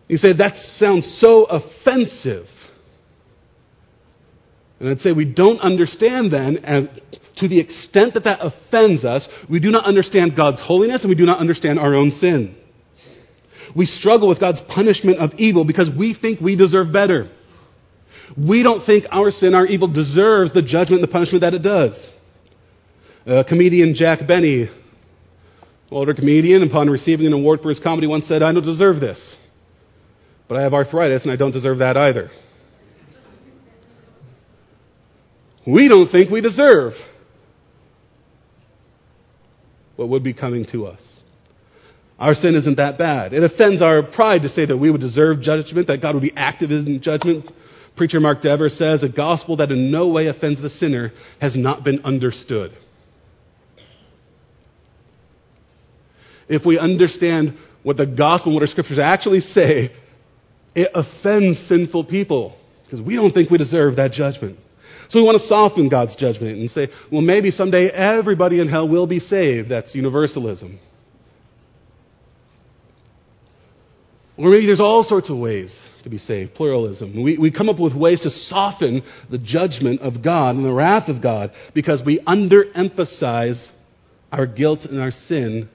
You 0.08 0.16
say, 0.16 0.32
that 0.38 0.56
sounds 0.78 1.20
so 1.22 1.44
offensive. 1.44 2.46
And 4.80 4.88
I'd 4.88 5.00
say 5.00 5.12
we 5.12 5.26
don't 5.26 5.60
understand 5.60 6.32
then, 6.32 6.64
to 7.36 7.48
the 7.50 7.60
extent 7.60 8.14
that 8.14 8.24
that 8.24 8.40
offends 8.42 9.04
us, 9.04 9.28
we 9.50 9.60
do 9.60 9.72
not 9.72 9.84
understand 9.84 10.38
God's 10.42 10.62
holiness 10.62 11.02
and 11.02 11.10
we 11.10 11.16
do 11.16 11.26
not 11.26 11.40
understand 11.40 11.80
our 11.80 11.94
own 11.94 12.12
sin. 12.12 12.56
We 13.76 13.86
struggle 13.86 14.28
with 14.28 14.40
God's 14.40 14.62
punishment 14.74 15.20
of 15.20 15.34
evil 15.38 15.66
because 15.66 15.90
we 15.98 16.16
think 16.20 16.40
we 16.40 16.56
deserve 16.56 16.92
better. 16.92 17.30
We 18.38 18.64
don't 18.64 18.86
think 18.86 19.06
our 19.12 19.32
sin, 19.32 19.56
our 19.56 19.66
evil, 19.66 19.88
deserves 19.88 20.54
the 20.54 20.62
judgment 20.62 21.02
and 21.02 21.04
the 21.04 21.12
punishment 21.12 21.42
that 21.42 21.54
it 21.54 21.64
does. 21.64 22.08
Uh, 23.26 23.44
comedian 23.48 23.94
Jack 23.96 24.28
Benny, 24.28 24.70
older 25.92 26.14
comedian, 26.14 26.64
upon 26.64 26.90
receiving 26.90 27.28
an 27.28 27.34
award 27.34 27.62
for 27.62 27.70
his 27.70 27.80
comedy, 27.80 28.08
once 28.08 28.28
said, 28.28 28.44
I 28.44 28.52
don't 28.52 28.66
deserve 28.66 29.00
this. 29.00 29.36
But 30.48 30.58
I 30.58 30.62
have 30.62 30.74
arthritis 30.74 31.24
and 31.24 31.32
I 31.32 31.36
don't 31.36 31.52
deserve 31.52 31.80
that 31.80 31.98
either. 31.98 32.30
We 35.66 35.90
don't 35.90 36.10
think 36.10 36.32
we 36.32 36.40
deserve 36.40 36.94
what 39.98 40.08
would 40.08 40.24
be 40.24 40.34
coming 40.34 40.66
to 40.72 40.86
us. 40.86 41.17
Our 42.20 42.34
sin 42.34 42.56
isn't 42.56 42.78
that 42.78 42.98
bad. 42.98 43.34
It 43.34 43.44
offends 43.44 43.82
our 43.82 44.02
pride 44.02 44.42
to 44.42 44.50
say 44.50 44.66
that 44.66 44.78
we 44.78 44.90
would 44.90 45.02
deserve 45.02 45.42
judgment, 45.42 45.88
that 45.88 46.02
God 46.02 46.16
would 46.16 46.24
be 46.24 46.34
active 46.36 46.72
in 46.72 47.00
judgment. 47.02 47.46
Preacher 47.96 48.20
Mark 48.20 48.42
Dever 48.42 48.70
says 48.70 49.04
a 49.04 49.10
gospel 49.10 49.58
that 49.58 49.72
in 49.72 49.92
no 49.92 50.08
way 50.08 50.28
offends 50.28 50.62
the 50.62 50.70
sinner 50.70 51.12
has 51.40 51.56
not 51.56 51.84
been 51.84 52.02
understood. 52.04 52.76
If 56.50 56.66
we 56.66 56.80
understand 56.80 57.58
what 57.84 57.98
the 57.98 58.06
gospel, 58.06 58.54
what 58.54 58.64
our 58.64 58.68
scriptures 58.68 59.00
actually 59.02 59.42
say, 59.42 59.92
it 60.74 60.90
offends 60.96 61.60
sinful 61.68 62.06
people 62.06 62.58
because 62.86 63.06
we 63.06 63.16
don't 63.16 63.32
think 63.32 63.50
we 63.50 63.58
deserve 63.58 63.98
that 63.98 64.12
judgment. 64.12 64.58
So 65.10 65.20
we 65.20 65.26
want 65.26 65.40
to 65.40 65.48
soften 65.48 65.90
God's 65.90 66.16
judgment 66.16 66.58
and 66.58 66.70
say, 66.72 66.88
well, 67.12 67.22
maybe 67.22 67.52
someday 67.52 67.88
everybody 67.88 68.60
in 68.60 68.68
hell 68.70 68.88
will 68.88 69.08
be 69.08 69.20
saved. 69.20 69.70
That's 69.70 69.94
universalism. 69.94 70.80
Or 74.38 74.52
maybe 74.52 74.68
there's 74.68 74.80
all 74.80 75.04
sorts 75.04 75.30
of 75.30 75.38
ways 75.38 75.76
to 76.04 76.10
be 76.10 76.20
saved, 76.20 76.54
pluralism. 76.54 77.22
We, 77.24 77.38
we 77.38 77.52
come 77.52 77.70
up 77.70 77.80
with 77.80 77.94
ways 77.94 78.22
to 78.22 78.30
soften 78.30 79.02
the 79.32 79.40
judgment 79.40 80.02
of 80.02 80.24
God 80.24 80.56
and 80.56 80.64
the 80.64 80.72
wrath 80.72 81.10
of 81.10 81.22
God 81.24 81.52
because 81.74 82.02
we 82.06 82.20
underemphasize 82.20 83.70
our 84.32 84.46
guilt 84.46 84.82
and 84.84 85.00
our 85.00 85.12
sin 85.12 85.70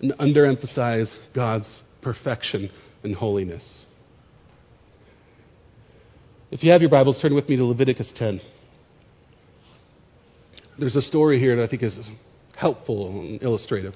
and 0.00 0.12
underemphasize 0.12 1.12
God's 1.34 1.80
perfection 2.02 2.70
and 3.02 3.14
holiness. 3.14 3.84
If 6.50 6.62
you 6.62 6.70
have 6.72 6.82
your 6.82 6.90
Bibles, 6.90 7.18
turn 7.22 7.34
with 7.34 7.48
me 7.48 7.56
to 7.56 7.64
Leviticus 7.64 8.12
10. 8.16 8.40
there's 10.78 10.96
a 10.96 11.02
story 11.02 11.38
here 11.38 11.56
that 11.56 11.62
I 11.62 11.66
think 11.66 11.82
is 11.82 11.98
helpful 12.56 13.08
and 13.08 13.42
illustrative. 13.42 13.94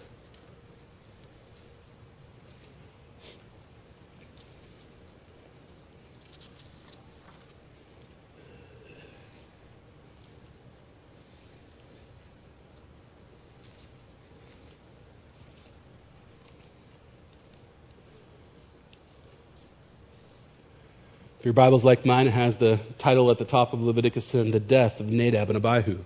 Your 21.46 21.52
Bible's 21.52 21.84
like 21.84 22.04
mine, 22.04 22.26
it 22.26 22.32
has 22.32 22.56
the 22.58 22.80
title 23.00 23.30
at 23.30 23.38
the 23.38 23.44
top 23.44 23.72
of 23.72 23.78
Leviticus 23.78 24.26
10, 24.32 24.50
The 24.50 24.58
Death 24.58 24.98
of 24.98 25.06
Nadab 25.06 25.48
and 25.48 25.56
Abihu. 25.56 25.98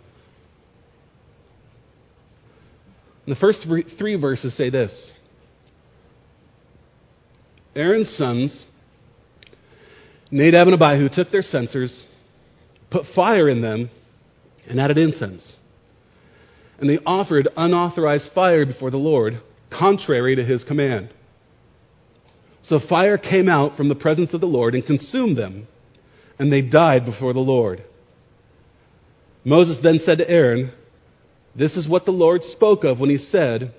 And 3.24 3.34
the 3.34 3.40
first 3.40 3.66
three 3.98 4.20
verses 4.20 4.54
say 4.54 4.68
this 4.68 5.10
Aaron's 7.74 8.14
sons, 8.18 8.66
Nadab 10.30 10.68
and 10.68 10.74
Abihu, 10.74 11.08
took 11.10 11.30
their 11.30 11.40
censers, 11.40 12.02
put 12.90 13.06
fire 13.14 13.48
in 13.48 13.62
them, 13.62 13.88
and 14.68 14.78
added 14.78 14.98
incense. 14.98 15.56
And 16.78 16.90
they 16.90 16.98
offered 17.06 17.48
unauthorized 17.56 18.28
fire 18.34 18.66
before 18.66 18.90
the 18.90 18.98
Lord, 18.98 19.40
contrary 19.70 20.36
to 20.36 20.44
his 20.44 20.64
command. 20.64 21.14
So 22.62 22.78
fire 22.88 23.18
came 23.18 23.48
out 23.48 23.76
from 23.76 23.88
the 23.88 23.94
presence 23.94 24.34
of 24.34 24.40
the 24.40 24.46
Lord 24.46 24.74
and 24.74 24.84
consumed 24.84 25.36
them, 25.36 25.66
and 26.38 26.52
they 26.52 26.62
died 26.62 27.04
before 27.04 27.32
the 27.32 27.40
Lord. 27.40 27.84
Moses 29.44 29.78
then 29.82 29.98
said 30.04 30.18
to 30.18 30.28
Aaron, 30.28 30.72
This 31.56 31.76
is 31.76 31.88
what 31.88 32.04
the 32.04 32.10
Lord 32.10 32.42
spoke 32.42 32.84
of 32.84 33.00
when 33.00 33.10
he 33.10 33.16
said, 33.16 33.74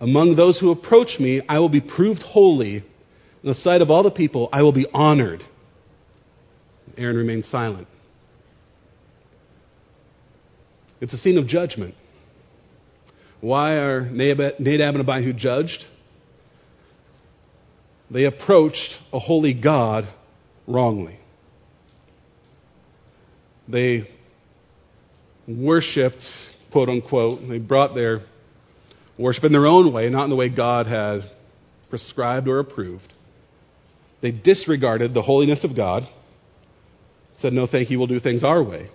Among 0.00 0.34
those 0.34 0.58
who 0.58 0.70
approach 0.70 1.20
me, 1.20 1.40
I 1.48 1.58
will 1.58 1.68
be 1.68 1.80
proved 1.80 2.22
holy. 2.22 2.76
In 2.76 3.48
the 3.48 3.54
sight 3.54 3.80
of 3.80 3.90
all 3.90 4.02
the 4.02 4.10
people, 4.10 4.48
I 4.52 4.62
will 4.62 4.72
be 4.72 4.86
honored. 4.92 5.44
Aaron 6.96 7.16
remained 7.16 7.44
silent. 7.46 7.86
It's 11.00 11.12
a 11.12 11.18
scene 11.18 11.38
of 11.38 11.46
judgment. 11.46 11.94
Why 13.40 13.72
are 13.72 14.08
Nadab 14.10 14.54
and 14.58 15.00
Abihu 15.00 15.32
judged? 15.34 15.84
They 18.10 18.24
approached 18.24 19.00
a 19.12 19.18
holy 19.18 19.54
God 19.54 20.08
wrongly. 20.66 21.18
They 23.68 24.08
worshiped, 25.48 26.24
quote 26.70 26.88
unquote, 26.88 27.48
they 27.48 27.58
brought 27.58 27.94
their 27.94 28.22
worship 29.18 29.44
in 29.44 29.52
their 29.52 29.66
own 29.66 29.92
way, 29.92 30.08
not 30.10 30.24
in 30.24 30.30
the 30.30 30.36
way 30.36 30.48
God 30.48 30.86
had 30.86 31.30
prescribed 31.90 32.48
or 32.48 32.58
approved. 32.58 33.12
They 34.20 34.30
disregarded 34.30 35.14
the 35.14 35.22
holiness 35.22 35.64
of 35.64 35.76
God, 35.76 36.08
said, 37.38 37.52
No, 37.52 37.66
thank 37.66 37.90
you, 37.90 37.98
we'll 37.98 38.06
do 38.06 38.20
things 38.20 38.42
our 38.42 38.62
way. 38.62 38.90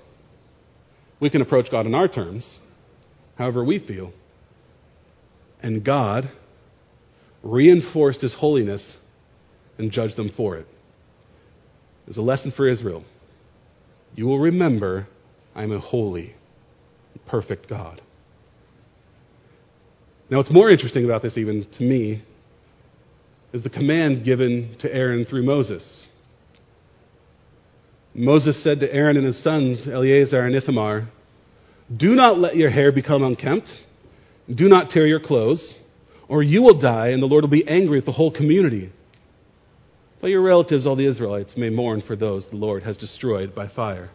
We 1.19 1.29
can 1.29 1.41
approach 1.41 1.69
God 1.71 1.85
on 1.85 1.95
our 1.95 2.07
terms, 2.07 2.57
however 3.37 3.63
we 3.63 3.79
feel. 3.85 4.11
And 5.61 5.83
God 5.83 6.31
reinforced 7.43 8.21
his 8.21 8.33
holiness 8.35 8.97
and 9.77 9.91
judged 9.91 10.17
them 10.17 10.31
for 10.35 10.57
it. 10.57 10.67
There's 12.05 12.17
a 12.17 12.21
lesson 12.21 12.51
for 12.55 12.67
Israel. 12.67 13.03
You 14.15 14.25
will 14.25 14.39
remember 14.39 15.07
I 15.55 15.63
am 15.63 15.71
a 15.71 15.79
holy, 15.79 16.35
perfect 17.27 17.69
God. 17.69 18.01
Now, 20.29 20.37
what's 20.37 20.51
more 20.51 20.69
interesting 20.69 21.05
about 21.05 21.21
this, 21.21 21.37
even 21.37 21.65
to 21.77 21.83
me, 21.83 22.23
is 23.51 23.63
the 23.63 23.69
command 23.69 24.23
given 24.23 24.75
to 24.79 24.93
Aaron 24.93 25.25
through 25.25 25.43
Moses. 25.43 26.05
Moses 28.13 28.61
said 28.63 28.79
to 28.81 28.93
Aaron 28.93 29.17
and 29.17 29.25
his 29.25 29.41
sons, 29.43 29.87
Eleazar 29.91 30.45
and 30.45 30.55
Ithamar, 30.55 31.09
Do 31.95 32.09
not 32.09 32.37
let 32.37 32.55
your 32.55 32.69
hair 32.69 32.91
become 32.91 33.23
unkempt, 33.23 33.69
do 34.53 34.67
not 34.67 34.89
tear 34.89 35.07
your 35.07 35.19
clothes 35.19 35.75
or 36.29 36.43
you 36.43 36.61
will 36.61 36.79
die, 36.79 37.07
and 37.07 37.21
the 37.21 37.27
Lord 37.27 37.43
will 37.43 37.49
be 37.49 37.67
angry 37.67 37.97
with 37.97 38.05
the 38.05 38.11
whole 38.11 38.31
community. 38.31 38.91
But 40.21 40.27
your 40.27 40.41
relatives, 40.41 40.85
all 40.85 40.95
the 40.95 41.09
Israelites, 41.09 41.55
may 41.57 41.69
mourn 41.69 42.03
for 42.05 42.15
those 42.15 42.45
the 42.49 42.55
Lord 42.55 42.83
has 42.83 42.95
destroyed 42.97 43.55
by 43.55 43.67
fire. 43.67 44.11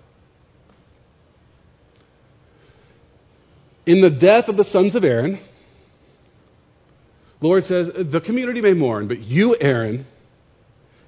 In 3.85 4.01
the 4.01 4.11
death 4.11 4.45
of 4.49 4.57
the 4.57 4.65
sons 4.65 4.95
of 4.95 5.05
Aaron, 5.05 5.45
the 7.41 7.47
Lord 7.47 7.65
says, 7.65 7.89
The 8.11 8.23
community 8.25 8.61
may 8.61 8.73
mourn, 8.73 9.09
but 9.09 9.19
you, 9.19 9.57
Aaron, 9.61 10.07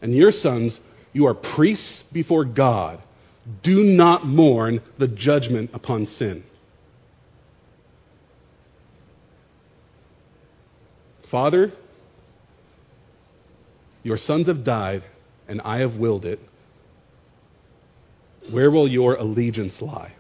and 0.03 0.14
your 0.14 0.31
sons, 0.31 0.79
you 1.12 1.27
are 1.27 1.35
priests 1.35 2.03
before 2.12 2.45
God. 2.45 3.03
Do 3.62 3.85
not 3.85 4.27
mourn 4.27 4.83
the 4.99 5.09
judgment 5.09 5.71
upon 5.73 6.05
sin. 6.05 6.42
Father, 11.30 11.72
your 14.04 14.16
sons 14.16 14.46
have 14.46 14.64
died, 14.64 15.02
and 15.48 15.60
I 15.62 15.78
have 15.78 15.94
willed 15.96 16.24
it. 16.24 16.38
Where 18.52 18.70
will 18.70 18.86
your 18.86 19.16
allegiance 19.16 19.74
lie? 19.80 20.12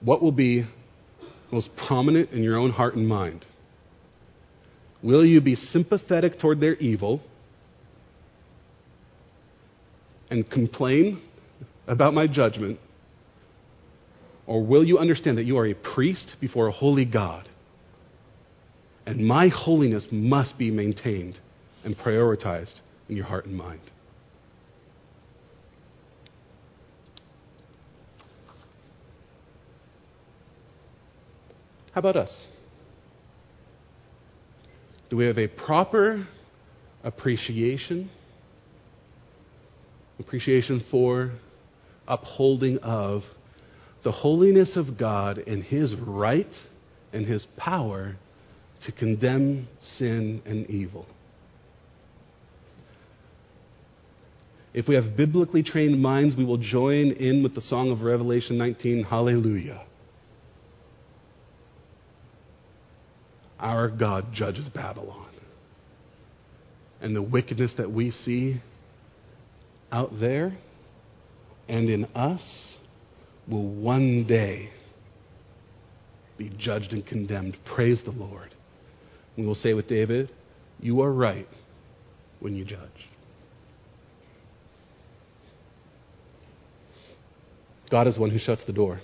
What 0.00 0.22
will 0.22 0.32
be 0.32 0.66
most 1.52 1.68
prominent 1.86 2.30
in 2.30 2.42
your 2.42 2.56
own 2.56 2.70
heart 2.70 2.94
and 2.94 3.06
mind? 3.06 3.44
Will 5.02 5.26
you 5.26 5.42
be 5.42 5.56
sympathetic 5.56 6.38
toward 6.38 6.60
their 6.60 6.76
evil 6.76 7.20
and 10.30 10.48
complain 10.50 11.20
about 11.86 12.14
my 12.14 12.26
judgment? 12.26 12.78
Or 14.46 14.64
will 14.64 14.84
you 14.84 14.98
understand 14.98 15.36
that 15.36 15.44
you 15.44 15.58
are 15.58 15.66
a 15.66 15.74
priest 15.74 16.36
before 16.40 16.68
a 16.68 16.72
holy 16.72 17.04
God 17.04 17.49
and 19.06 19.26
my 19.26 19.48
holiness 19.48 20.06
must 20.10 20.58
be 20.58 20.70
maintained 20.70 21.38
and 21.84 21.96
prioritized 21.96 22.80
in 23.08 23.16
your 23.16 23.26
heart 23.26 23.46
and 23.46 23.56
mind. 23.56 23.80
How 31.92 31.98
about 31.98 32.16
us? 32.16 32.46
Do 35.08 35.16
we 35.16 35.26
have 35.26 35.38
a 35.38 35.48
proper 35.48 36.28
appreciation? 37.02 38.10
Appreciation 40.20 40.84
for, 40.90 41.32
upholding 42.06 42.78
of 42.78 43.22
the 44.04 44.12
holiness 44.12 44.76
of 44.76 44.96
God 44.96 45.38
and 45.38 45.64
His 45.64 45.94
right 45.96 46.52
and 47.12 47.26
His 47.26 47.46
power 47.56 48.16
to 48.86 48.92
condemn 48.92 49.68
sin 49.98 50.42
and 50.46 50.68
evil. 50.68 51.06
If 54.72 54.86
we 54.86 54.94
have 54.94 55.16
biblically 55.16 55.62
trained 55.62 56.00
minds, 56.00 56.36
we 56.36 56.44
will 56.44 56.56
join 56.56 57.10
in 57.12 57.42
with 57.42 57.54
the 57.54 57.60
song 57.60 57.90
of 57.90 58.02
Revelation 58.02 58.56
19, 58.56 59.04
Hallelujah. 59.04 59.82
Our 63.58 63.88
God 63.88 64.26
judges 64.32 64.68
Babylon. 64.68 65.26
And 67.00 67.16
the 67.16 67.22
wickedness 67.22 67.72
that 67.78 67.90
we 67.90 68.10
see 68.10 68.62
out 69.90 70.12
there 70.20 70.56
and 71.68 71.88
in 71.88 72.04
us 72.14 72.42
will 73.48 73.68
one 73.68 74.26
day 74.26 74.70
be 76.38 76.50
judged 76.58 76.92
and 76.92 77.04
condemned. 77.06 77.56
Praise 77.74 78.00
the 78.04 78.12
Lord. 78.12 78.54
We 79.40 79.46
will 79.46 79.54
say 79.54 79.72
with 79.72 79.88
David, 79.88 80.30
You 80.80 81.00
are 81.00 81.10
right 81.10 81.48
when 82.40 82.54
you 82.54 82.64
judge. 82.64 83.08
God 87.90 88.06
is 88.06 88.18
one 88.18 88.30
who 88.30 88.38
shuts 88.38 88.62
the 88.66 88.74
door. 88.74 89.00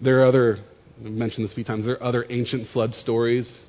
There 0.00 0.20
are 0.20 0.26
other, 0.26 0.58
I've 0.98 1.12
mentioned 1.12 1.44
this 1.44 1.52
a 1.52 1.54
few 1.54 1.62
times, 1.62 1.84
there 1.84 1.94
are 1.94 2.02
other 2.02 2.26
ancient 2.28 2.68
flood 2.72 2.92
stories 2.94 3.60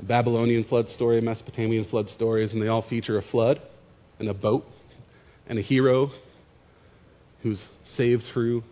Babylonian 0.00 0.64
flood 0.64 0.88
story, 0.90 1.20
Mesopotamian 1.20 1.86
flood 1.86 2.08
stories, 2.10 2.52
and 2.52 2.62
they 2.62 2.68
all 2.68 2.82
feature 2.82 3.18
a 3.18 3.22
flood 3.22 3.60
and 4.18 4.28
a 4.28 4.34
boat 4.34 4.64
and 5.46 5.58
a 5.58 5.62
hero 5.62 6.10
who's 7.42 7.64
saved 7.96 8.22
through 8.32 8.62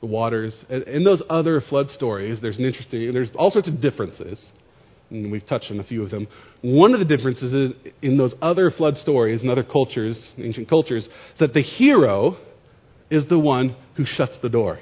the 0.00 0.06
waters. 0.06 0.64
In 0.68 1.04
those 1.04 1.22
other 1.28 1.60
flood 1.60 1.90
stories, 1.90 2.38
there's 2.40 2.58
an 2.58 2.64
interesting, 2.64 3.12
there's 3.12 3.30
all 3.34 3.50
sorts 3.50 3.68
of 3.68 3.80
differences. 3.80 4.50
and 5.10 5.32
we've 5.32 5.46
touched 5.46 5.70
on 5.70 5.80
a 5.80 5.84
few 5.84 6.02
of 6.02 6.10
them. 6.10 6.28
One 6.62 6.92
of 6.92 7.00
the 7.00 7.04
differences 7.04 7.52
is 7.52 7.92
in 8.02 8.18
those 8.18 8.34
other 8.42 8.70
flood 8.70 8.96
stories 8.96 9.42
and 9.42 9.50
other 9.50 9.64
cultures, 9.64 10.28
ancient 10.38 10.68
cultures, 10.68 11.04
is 11.04 11.10
that 11.40 11.54
the 11.54 11.62
hero 11.62 12.36
is 13.10 13.26
the 13.28 13.38
one 13.38 13.76
who 13.96 14.04
shuts 14.04 14.36
the 14.42 14.48
door. 14.48 14.78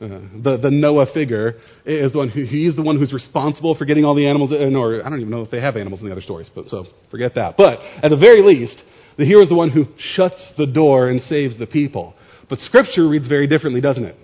Uh, 0.00 0.08
the, 0.42 0.58
the 0.62 0.70
Noah 0.70 1.06
figure 1.12 1.56
is 1.84 2.12
the 2.12 2.18
one 2.18 2.30
who, 2.30 2.44
he's 2.44 2.74
the 2.74 2.82
one 2.82 2.98
who's 2.98 3.12
responsible 3.12 3.74
for 3.76 3.84
getting 3.84 4.06
all 4.06 4.14
the 4.14 4.26
animals 4.26 4.50
in, 4.50 4.74
or 4.74 5.04
I 5.04 5.10
don't 5.10 5.20
even 5.20 5.30
know 5.30 5.42
if 5.42 5.50
they 5.50 5.60
have 5.60 5.76
animals 5.76 6.00
in 6.00 6.06
the 6.06 6.12
other 6.12 6.22
stories, 6.22 6.48
but 6.54 6.68
so 6.68 6.86
forget 7.10 7.34
that. 7.34 7.58
But 7.58 7.80
at 8.02 8.08
the 8.08 8.16
very 8.16 8.40
least, 8.42 8.82
the 9.18 9.26
hero 9.26 9.42
is 9.42 9.50
the 9.50 9.54
one 9.54 9.68
who 9.68 9.84
shuts 9.98 10.52
the 10.56 10.66
door 10.66 11.10
and 11.10 11.20
saves 11.22 11.58
the 11.58 11.66
people. 11.66 12.14
But 12.50 12.58
Scripture 12.58 13.08
reads 13.08 13.28
very 13.28 13.46
differently, 13.46 13.80
doesn't 13.80 14.04
it? 14.04 14.16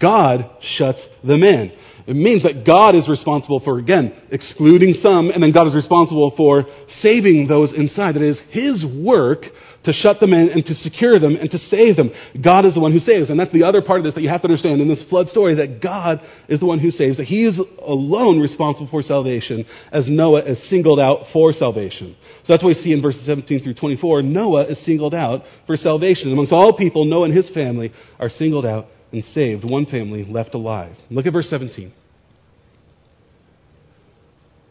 God 0.00 0.48
shuts 0.76 1.04
them 1.26 1.42
in. 1.42 1.72
It 2.06 2.16
means 2.16 2.42
that 2.42 2.66
God 2.66 2.94
is 2.94 3.08
responsible 3.08 3.60
for, 3.64 3.78
again, 3.78 4.12
excluding 4.30 4.92
some, 4.92 5.30
and 5.30 5.42
then 5.42 5.52
God 5.52 5.66
is 5.66 5.74
responsible 5.74 6.34
for 6.36 6.64
saving 7.00 7.46
those 7.48 7.72
inside. 7.72 8.14
That 8.14 8.22
is 8.22 8.38
His 8.50 8.84
work 8.84 9.44
to 9.84 9.92
shut 9.92 10.20
them 10.20 10.32
in 10.32 10.48
and 10.48 10.64
to 10.64 10.74
secure 10.74 11.14
them 11.18 11.36
and 11.36 11.50
to 11.50 11.58
save 11.58 11.96
them. 11.96 12.10
God 12.42 12.64
is 12.64 12.74
the 12.74 12.80
one 12.80 12.92
who 12.92 12.98
saves. 12.98 13.30
And 13.30 13.38
that's 13.38 13.52
the 13.52 13.64
other 13.64 13.82
part 13.82 14.00
of 14.00 14.04
this 14.04 14.14
that 14.14 14.22
you 14.22 14.28
have 14.28 14.42
to 14.42 14.48
understand 14.48 14.80
in 14.80 14.88
this 14.88 15.04
flood 15.08 15.28
story 15.28 15.54
that 15.56 15.82
God 15.82 16.20
is 16.48 16.60
the 16.60 16.66
one 16.66 16.78
who 16.78 16.90
saves, 16.90 17.16
that 17.16 17.24
He 17.24 17.44
is 17.44 17.58
alone 17.80 18.40
responsible 18.40 18.88
for 18.90 19.02
salvation, 19.02 19.64
as 19.92 20.08
Noah 20.08 20.44
is 20.44 20.60
singled 20.68 21.00
out 21.00 21.24
for 21.32 21.52
salvation. 21.52 22.16
So 22.44 22.52
that's 22.52 22.62
what 22.62 22.70
we 22.70 22.82
see 22.82 22.92
in 22.92 23.00
verses 23.00 23.24
17 23.24 23.62
through 23.62 23.74
24. 23.74 24.22
Noah 24.22 24.64
is 24.66 24.84
singled 24.84 25.14
out 25.14 25.42
for 25.66 25.76
salvation. 25.76 26.32
Amongst 26.32 26.52
all 26.52 26.76
people, 26.76 27.04
Noah 27.04 27.26
and 27.26 27.34
his 27.34 27.50
family 27.50 27.92
are 28.18 28.28
singled 28.28 28.66
out 28.66 28.86
and 29.14 29.24
saved, 29.26 29.64
one 29.64 29.86
family 29.86 30.24
left 30.24 30.54
alive. 30.54 30.96
Look 31.08 31.26
at 31.26 31.32
verse 31.32 31.48
17. 31.48 31.92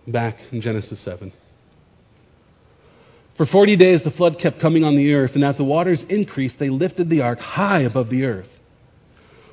Back 0.06 0.36
in 0.52 0.60
Genesis 0.60 1.04
7. 1.06 1.32
For 3.38 3.46
40 3.46 3.78
days 3.78 4.04
the 4.04 4.12
flood 4.12 4.36
kept 4.42 4.60
coming 4.60 4.84
on 4.84 4.98
the 4.98 5.14
earth, 5.14 5.32
and 5.34 5.46
as 5.46 5.56
the 5.56 5.64
waters 5.64 6.04
increased, 6.10 6.56
they 6.60 6.70
lifted 6.70 7.10
the 7.10 7.22
ark 7.22 7.40
high 7.40 7.82
above 7.84 8.10
the 8.10 8.26
earth. 8.26 8.50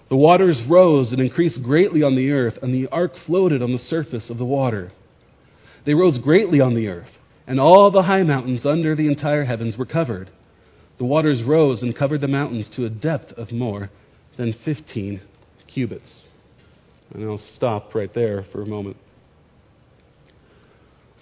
The 0.08 0.16
waters 0.16 0.60
rose 0.68 1.12
and 1.12 1.20
increased 1.20 1.62
greatly 1.62 2.02
on 2.02 2.16
the 2.16 2.32
earth, 2.32 2.58
and 2.60 2.74
the 2.74 2.88
ark 2.88 3.12
floated 3.26 3.62
on 3.62 3.72
the 3.72 3.78
surface 3.78 4.28
of 4.28 4.38
the 4.38 4.44
water. 4.44 4.90
They 5.86 5.94
rose 5.94 6.18
greatly 6.18 6.60
on 6.60 6.74
the 6.74 6.88
earth, 6.88 7.10
and 7.46 7.60
all 7.60 7.92
the 7.92 8.02
high 8.02 8.24
mountains 8.24 8.66
under 8.66 8.96
the 8.96 9.06
entire 9.06 9.44
heavens 9.44 9.78
were 9.78 9.86
covered. 9.86 10.30
The 10.98 11.04
waters 11.04 11.44
rose 11.46 11.80
and 11.80 11.96
covered 11.96 12.20
the 12.22 12.28
mountains 12.28 12.68
to 12.74 12.84
a 12.84 12.90
depth 12.90 13.32
of 13.38 13.52
more 13.52 13.88
than 14.40 14.54
15 14.64 15.20
cubits. 15.72 16.22
And 17.12 17.22
I'll 17.24 17.42
stop 17.56 17.94
right 17.94 18.12
there 18.14 18.46
for 18.50 18.62
a 18.62 18.66
moment. 18.66 18.96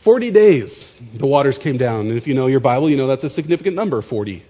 40 0.05 0.31
days 0.31 0.93
the 1.19 1.27
waters 1.27 1.59
came 1.61 1.77
down. 1.77 2.07
And 2.07 2.17
if 2.17 2.29
you 2.29 2.35
know 2.35 2.47
your 2.47 2.61
Bible, 2.61 2.89
you 2.89 2.97
know 2.97 3.09
that's 3.09 3.25
a 3.25 3.31
significant 3.31 3.75
number, 3.75 4.03
40. 4.03 4.45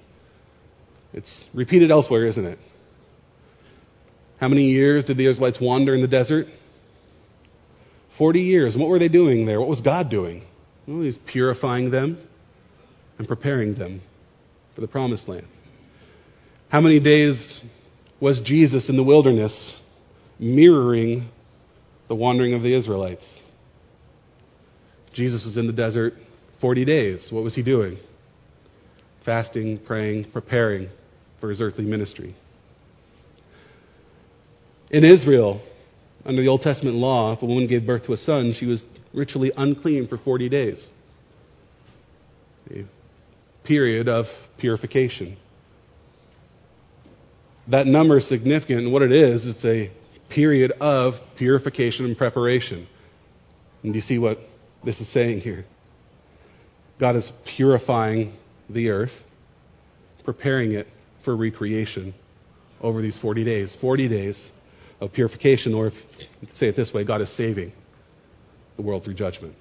It's 1.14 1.44
repeated 1.54 1.90
elsewhere, 1.90 2.26
isn't 2.26 2.44
it? 2.44 2.59
How 4.38 4.48
many 4.48 4.66
years 4.66 5.04
did 5.04 5.16
the 5.16 5.26
Israelites 5.26 5.59
wander 5.61 5.94
in 5.94 6.02
the 6.02 6.07
desert? 6.07 6.46
40 8.18 8.40
years. 8.40 8.74
And 8.74 8.83
what 8.83 8.90
were 8.90 8.98
they 8.98 9.09
doing 9.09 9.46
there? 9.46 9.61
What 9.61 9.70
was 9.70 9.81
God 9.81 10.11
doing? 10.11 10.44
Well, 10.87 11.00
He's 11.00 11.16
purifying 11.33 11.90
them 11.90 12.18
and 13.18 13.26
preparing 13.26 13.78
them 13.78 14.02
for 14.74 14.83
the 14.83 14.88
promised 14.88 15.26
land. 15.26 15.46
How 16.68 16.83
many 16.83 17.00
days 17.00 17.62
was 18.20 18.40
Jesus 18.44 18.88
in 18.88 18.96
the 18.96 19.02
wilderness 19.02 19.52
mirroring 20.38 21.28
the 22.09 22.14
wandering 22.14 22.54
of 22.54 22.62
the 22.62 22.76
Israelites? 22.76 23.26
Jesus 25.14 25.44
was 25.44 25.57
in 25.57 25.66
the 25.66 25.72
desert 25.72 26.14
40 26.61 26.85
days. 26.85 27.28
What 27.31 27.44
was 27.44 27.54
he 27.54 27.62
doing? 27.62 27.98
Fasting, 29.24 29.81
praying, 29.87 30.31
preparing 30.33 30.88
for 31.40 31.50
his 31.50 31.61
earthly 31.61 31.85
ministry. 31.85 32.37
In 34.90 35.04
Israel, 35.04 35.61
under 36.24 36.42
the 36.42 36.48
Old 36.48 36.62
Testament 36.62 36.96
law, 36.96 37.33
if 37.33 37.42
a 37.42 37.46
woman 37.46 37.66
gave 37.66 37.87
birth 37.87 38.07
to 38.07 38.12
a 38.12 38.16
son, 38.16 38.54
she 38.59 38.66
was 38.66 38.83
ritually 39.12 39.52
unclean 39.57 40.09
for 40.09 40.18
40 40.18 40.48
days. 40.48 40.88
A 42.70 42.85
period 43.64 44.09
of 44.09 44.26
purification 44.59 45.37
that 47.70 47.87
number 47.87 48.18
is 48.18 48.28
significant, 48.28 48.81
and 48.81 48.92
what 48.92 49.02
it 49.02 49.12
is, 49.12 49.42
it's 49.44 49.64
a 49.64 49.90
period 50.33 50.72
of 50.81 51.14
purification 51.37 52.04
and 52.04 52.16
preparation. 52.16 52.87
And 53.83 53.94
you 53.94 54.00
see 54.00 54.18
what 54.18 54.38
this 54.85 54.98
is 55.00 55.12
saying 55.12 55.40
here? 55.40 55.64
God 56.98 57.16
is 57.16 57.31
purifying 57.57 58.35
the 58.68 58.88
earth, 58.88 59.12
preparing 60.24 60.72
it 60.72 60.87
for 61.24 61.37
recreation 61.37 62.14
over 62.81 63.02
these 63.02 63.18
40 63.20 63.44
days. 63.44 63.76
40 63.81 64.09
days 64.09 64.48
of 65.00 65.12
purification, 65.12 65.74
or 65.74 65.88
if 65.88 65.94
say 66.54 66.66
it 66.66 66.76
this 66.76 66.90
way, 66.92 67.04
God 67.04 67.20
is 67.20 67.35
saving 67.37 67.72
the 68.76 68.83
world 68.83 69.04
through 69.04 69.14
judgment. 69.14 69.54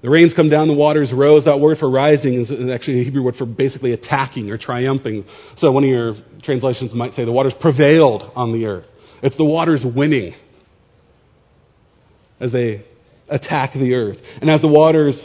The 0.00 0.10
rains 0.10 0.32
come 0.34 0.48
down, 0.48 0.68
the 0.68 0.74
waters 0.74 1.12
rose. 1.12 1.44
That 1.44 1.58
word 1.58 1.78
for 1.78 1.90
rising 1.90 2.34
is 2.34 2.52
actually 2.72 3.00
a 3.00 3.04
Hebrew 3.04 3.22
word 3.22 3.34
for 3.36 3.46
basically 3.46 3.92
attacking 3.92 4.50
or 4.50 4.56
triumphing. 4.56 5.24
So 5.56 5.72
one 5.72 5.82
of 5.82 5.90
your 5.90 6.14
translations 6.44 6.94
might 6.94 7.14
say 7.14 7.24
the 7.24 7.32
waters 7.32 7.54
prevailed 7.60 8.30
on 8.36 8.52
the 8.52 8.66
earth. 8.66 8.86
It's 9.22 9.36
the 9.36 9.44
waters 9.44 9.84
winning 9.84 10.34
as 12.40 12.52
they 12.52 12.84
attack 13.28 13.72
the 13.74 13.94
earth. 13.94 14.18
And 14.40 14.48
as 14.48 14.60
the 14.60 14.68
waters 14.68 15.20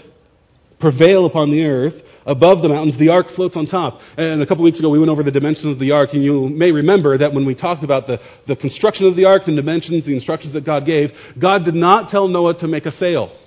prevail 0.80 1.28
upon 1.28 1.52
the 1.52 1.64
earth, 1.64 1.94
above 2.26 2.64
the 2.64 2.70
mountains, 2.70 2.98
the 2.98 3.10
ark 3.10 3.28
floats 3.36 3.56
on 3.56 3.68
top. 3.68 4.00
And 4.18 4.42
a 4.42 4.48
couple 4.48 4.64
weeks 4.64 4.80
ago, 4.80 4.90
we 4.90 4.98
went 4.98 5.12
over 5.12 5.22
the 5.22 5.32
dimensions 5.32 5.76
of 5.76 5.80
the 5.80 5.92
ark, 5.92 6.10
and 6.14 6.24
you 6.24 6.50
may 6.50 6.72
remember 6.72 7.18
that 7.20 7.32
when 7.32 7.46
we 7.46 7.54
talked 7.54 7.84
about 7.84 8.08
the, 8.08 8.18
the 8.48 8.56
construction 8.56 9.06
of 9.06 9.16
the 9.16 9.28
ark, 9.30 9.44
the 9.46 9.56
dimensions, 9.56 10.06
the 10.06 10.16
instructions 10.16 10.54
that 10.54 10.66
God 10.66 10.86
gave, 10.86 11.12
God 11.40 11.64
did 11.64 11.76
not 11.76 12.10
tell 12.10 12.28
Noah 12.28 12.58
to 12.60 12.68
make 12.68 12.86
a 12.86 12.92
sail. 12.92 13.38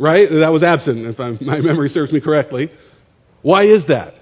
Right? 0.00 0.24
That 0.40 0.50
was 0.50 0.62
absent, 0.62 1.06
if 1.06 1.20
I'm, 1.20 1.38
my 1.42 1.60
memory 1.60 1.90
serves 1.90 2.10
me 2.10 2.22
correctly. 2.22 2.70
Why 3.42 3.64
is 3.64 3.84
that? 3.88 4.14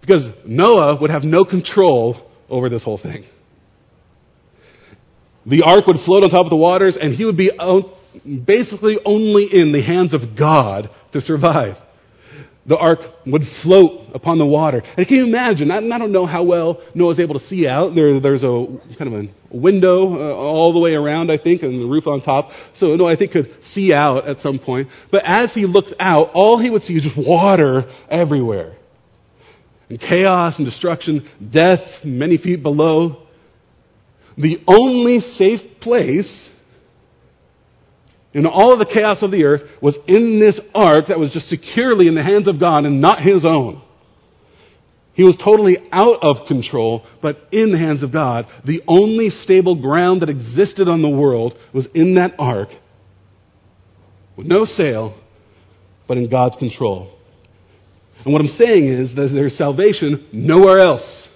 Because 0.00 0.28
Noah 0.46 1.00
would 1.00 1.10
have 1.10 1.24
no 1.24 1.44
control 1.44 2.30
over 2.48 2.68
this 2.68 2.84
whole 2.84 2.98
thing. 3.02 3.24
The 5.44 5.62
ark 5.66 5.86
would 5.88 5.96
float 6.04 6.22
on 6.22 6.30
top 6.30 6.44
of 6.44 6.50
the 6.50 6.56
waters, 6.56 6.96
and 7.00 7.14
he 7.14 7.24
would 7.24 7.36
be 7.36 7.50
basically 8.46 8.98
only 9.04 9.48
in 9.52 9.72
the 9.72 9.82
hands 9.82 10.14
of 10.14 10.38
God 10.38 10.88
to 11.12 11.20
survive 11.20 11.76
the 12.66 12.76
ark 12.76 13.00
would 13.26 13.42
float 13.62 14.10
upon 14.14 14.38
the 14.38 14.46
water. 14.46 14.82
And 14.96 15.06
can 15.06 15.16
you 15.16 15.26
imagine? 15.26 15.70
I, 15.70 15.78
I 15.78 15.98
don't 15.98 16.12
know 16.12 16.26
how 16.26 16.44
well 16.44 16.80
Noah's 16.94 17.18
able 17.18 17.34
to 17.34 17.44
see 17.46 17.66
out. 17.66 17.94
There, 17.94 18.20
there's 18.20 18.44
a 18.44 18.66
kind 18.96 19.12
of 19.12 19.24
a 19.24 19.56
window 19.56 20.14
uh, 20.14 20.34
all 20.34 20.72
the 20.72 20.78
way 20.78 20.92
around, 20.92 21.30
I 21.30 21.38
think, 21.38 21.62
and 21.62 21.82
the 21.82 21.86
roof 21.86 22.06
on 22.06 22.20
top. 22.20 22.50
So 22.76 22.94
Noah, 22.94 23.12
I 23.12 23.16
think, 23.16 23.32
could 23.32 23.50
see 23.72 23.92
out 23.92 24.28
at 24.28 24.38
some 24.38 24.58
point. 24.58 24.88
But 25.10 25.22
as 25.24 25.52
he 25.54 25.66
looked 25.66 25.94
out, 25.98 26.30
all 26.34 26.60
he 26.60 26.70
would 26.70 26.82
see 26.82 26.94
is 26.94 27.02
just 27.02 27.16
water 27.16 27.84
everywhere. 28.08 28.76
And 29.88 30.00
chaos 30.00 30.54
and 30.56 30.64
destruction, 30.64 31.28
death 31.52 31.80
many 32.04 32.38
feet 32.38 32.62
below. 32.62 33.26
The 34.38 34.58
only 34.66 35.18
safe 35.18 35.60
place 35.80 36.48
in 38.34 38.46
all 38.46 38.72
of 38.72 38.78
the 38.78 38.92
chaos 38.92 39.22
of 39.22 39.30
the 39.30 39.44
earth 39.44 39.60
was 39.80 39.96
in 40.06 40.40
this 40.40 40.58
ark 40.74 41.06
that 41.08 41.18
was 41.18 41.32
just 41.32 41.48
securely 41.48 42.08
in 42.08 42.14
the 42.14 42.22
hands 42.22 42.48
of 42.48 42.58
God 42.58 42.84
and 42.84 43.00
not 43.00 43.20
his 43.20 43.44
own. 43.44 43.82
He 45.14 45.22
was 45.22 45.36
totally 45.44 45.76
out 45.92 46.20
of 46.22 46.46
control, 46.48 47.04
but 47.20 47.36
in 47.52 47.72
the 47.72 47.78
hands 47.78 48.02
of 48.02 48.12
God. 48.12 48.46
The 48.64 48.80
only 48.88 49.28
stable 49.28 49.80
ground 49.80 50.22
that 50.22 50.30
existed 50.30 50.88
on 50.88 51.02
the 51.02 51.10
world 51.10 51.54
was 51.74 51.86
in 51.94 52.14
that 52.14 52.34
ark 52.38 52.68
with 54.36 54.46
no 54.46 54.64
sail, 54.64 55.20
but 56.08 56.16
in 56.16 56.30
God's 56.30 56.56
control. 56.56 57.18
And 58.24 58.32
what 58.32 58.40
I'm 58.40 58.56
saying 58.58 58.88
is 58.88 59.14
that 59.14 59.30
there's 59.34 59.58
salvation 59.58 60.28
nowhere 60.32 60.78
else. 60.78 61.28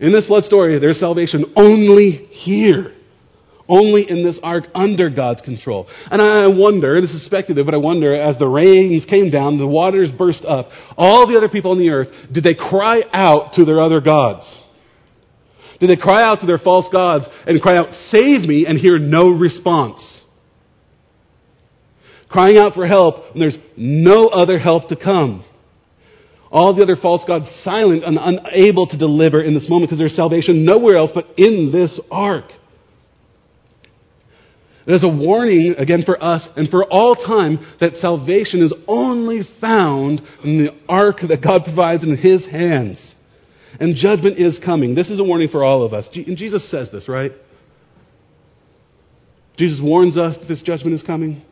In 0.00 0.10
this 0.10 0.26
flood 0.26 0.42
story, 0.42 0.80
there's 0.80 0.98
salvation 0.98 1.52
only 1.56 2.26
here 2.32 2.96
only 3.72 4.08
in 4.08 4.22
this 4.22 4.38
ark 4.42 4.64
under 4.74 5.08
God's 5.08 5.40
control. 5.40 5.88
And 6.10 6.20
I 6.20 6.46
wonder, 6.48 7.00
this 7.00 7.10
is 7.10 7.24
speculative, 7.24 7.64
but 7.64 7.74
I 7.74 7.78
wonder, 7.78 8.14
as 8.14 8.38
the 8.38 8.46
rains 8.46 9.06
came 9.06 9.30
down, 9.30 9.56
the 9.56 9.66
waters 9.66 10.10
burst 10.16 10.44
up, 10.44 10.68
all 10.96 11.26
the 11.26 11.38
other 11.38 11.48
people 11.48 11.70
on 11.70 11.78
the 11.78 11.88
earth, 11.88 12.08
did 12.30 12.44
they 12.44 12.54
cry 12.54 13.02
out 13.12 13.54
to 13.54 13.64
their 13.64 13.80
other 13.80 14.02
gods? 14.02 14.44
Did 15.80 15.88
they 15.88 15.96
cry 15.96 16.22
out 16.22 16.40
to 16.40 16.46
their 16.46 16.58
false 16.58 16.86
gods 16.94 17.24
and 17.46 17.60
cry 17.60 17.74
out, 17.74 17.92
Save 18.10 18.42
me, 18.42 18.66
and 18.68 18.78
hear 18.78 18.98
no 18.98 19.30
response? 19.30 20.20
Crying 22.28 22.58
out 22.58 22.74
for 22.74 22.86
help, 22.86 23.32
and 23.32 23.40
there's 23.42 23.56
no 23.76 24.28
other 24.28 24.58
help 24.58 24.88
to 24.90 24.96
come. 24.96 25.44
All 26.50 26.74
the 26.76 26.82
other 26.82 26.96
false 27.00 27.22
gods 27.26 27.46
silent 27.64 28.04
and 28.04 28.18
unable 28.20 28.86
to 28.88 28.98
deliver 28.98 29.42
in 29.42 29.54
this 29.54 29.68
moment 29.68 29.88
because 29.88 29.98
there's 29.98 30.14
salvation 30.14 30.66
nowhere 30.66 30.96
else 30.98 31.10
but 31.14 31.26
in 31.38 31.72
this 31.72 31.98
ark. 32.10 32.44
It 34.86 34.92
is 34.92 35.04
a 35.04 35.08
warning, 35.08 35.74
again, 35.78 36.02
for 36.04 36.22
us 36.22 36.46
and 36.56 36.68
for 36.68 36.84
all 36.84 37.14
time 37.14 37.58
that 37.80 37.96
salvation 37.96 38.62
is 38.62 38.74
only 38.88 39.42
found 39.60 40.20
in 40.42 40.64
the 40.64 40.70
ark 40.88 41.18
that 41.28 41.42
God 41.42 41.62
provides 41.64 42.02
in 42.02 42.16
His 42.16 42.46
hands. 42.46 43.14
And 43.78 43.94
judgment 43.94 44.38
is 44.38 44.60
coming. 44.64 44.94
This 44.94 45.08
is 45.08 45.20
a 45.20 45.24
warning 45.24 45.48
for 45.48 45.62
all 45.62 45.84
of 45.84 45.92
us. 45.92 46.08
And 46.14 46.36
Jesus 46.36 46.68
says 46.70 46.90
this, 46.90 47.08
right? 47.08 47.32
Jesus 49.56 49.80
warns 49.82 50.18
us 50.18 50.36
that 50.38 50.48
this 50.48 50.62
judgment 50.62 50.94
is 50.94 51.02
coming. 51.02 51.42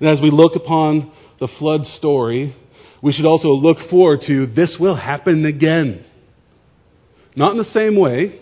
And 0.00 0.10
as 0.10 0.18
we 0.20 0.30
look 0.30 0.56
upon 0.56 1.12
the 1.38 1.48
flood 1.58 1.84
story, 1.84 2.56
we 3.02 3.12
should 3.12 3.26
also 3.26 3.48
look 3.48 3.78
forward 3.88 4.20
to 4.26 4.46
this 4.46 4.76
will 4.78 4.96
happen 4.96 5.46
again. 5.46 6.04
Not 7.36 7.52
in 7.52 7.58
the 7.58 7.64
same 7.64 7.98
way, 7.98 8.39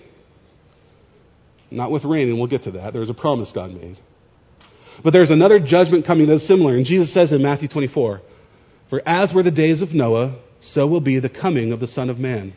not 1.71 1.91
with 1.91 2.05
rain, 2.05 2.29
and 2.29 2.39
we'll 2.39 2.49
get 2.49 2.65
to 2.65 2.73
that. 2.73 2.93
There's 2.93 3.11
a 3.11 3.15
promise 3.15 3.51
God 3.55 3.71
made. 3.73 3.99
But 5.03 5.13
there's 5.13 5.31
another 5.31 5.61
judgment 5.61 6.07
coming 6.07 6.27
that's 6.27 6.47
similar, 6.49 6.77
and 6.77 6.85
Jesus 6.85 7.13
says 7.15 7.33
in 7.33 7.43
Matthew 7.43 7.69
24, 7.69 8.21
For 8.91 9.09
as 9.09 9.33
were 9.35 9.43
the 9.43 9.51
days 9.51 9.81
of 9.83 9.91
Noah, 9.93 10.41
so 10.61 10.87
will 10.87 11.01
be 11.01 11.21
the 11.21 11.29
coming 11.29 11.73
of 11.73 11.81
the 11.81 11.87
Son 11.87 12.11
of 12.11 12.19
Man. 12.19 12.55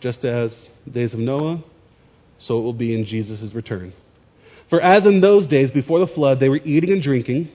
Just 0.00 0.24
as 0.24 0.68
the 0.84 0.92
days 0.92 1.14
of 1.14 1.20
Noah, 1.20 1.64
so 2.38 2.58
it 2.58 2.62
will 2.62 2.74
be 2.74 2.94
in 2.94 3.06
Jesus' 3.06 3.54
return. 3.54 3.92
For 4.70 4.80
as 4.80 5.06
in 5.06 5.20
those 5.20 5.46
days 5.48 5.70
before 5.70 6.00
the 6.00 6.12
flood, 6.12 6.40
they 6.40 6.48
were 6.48 6.58
eating 6.58 6.92
and 6.92 7.02
drinking, 7.02 7.48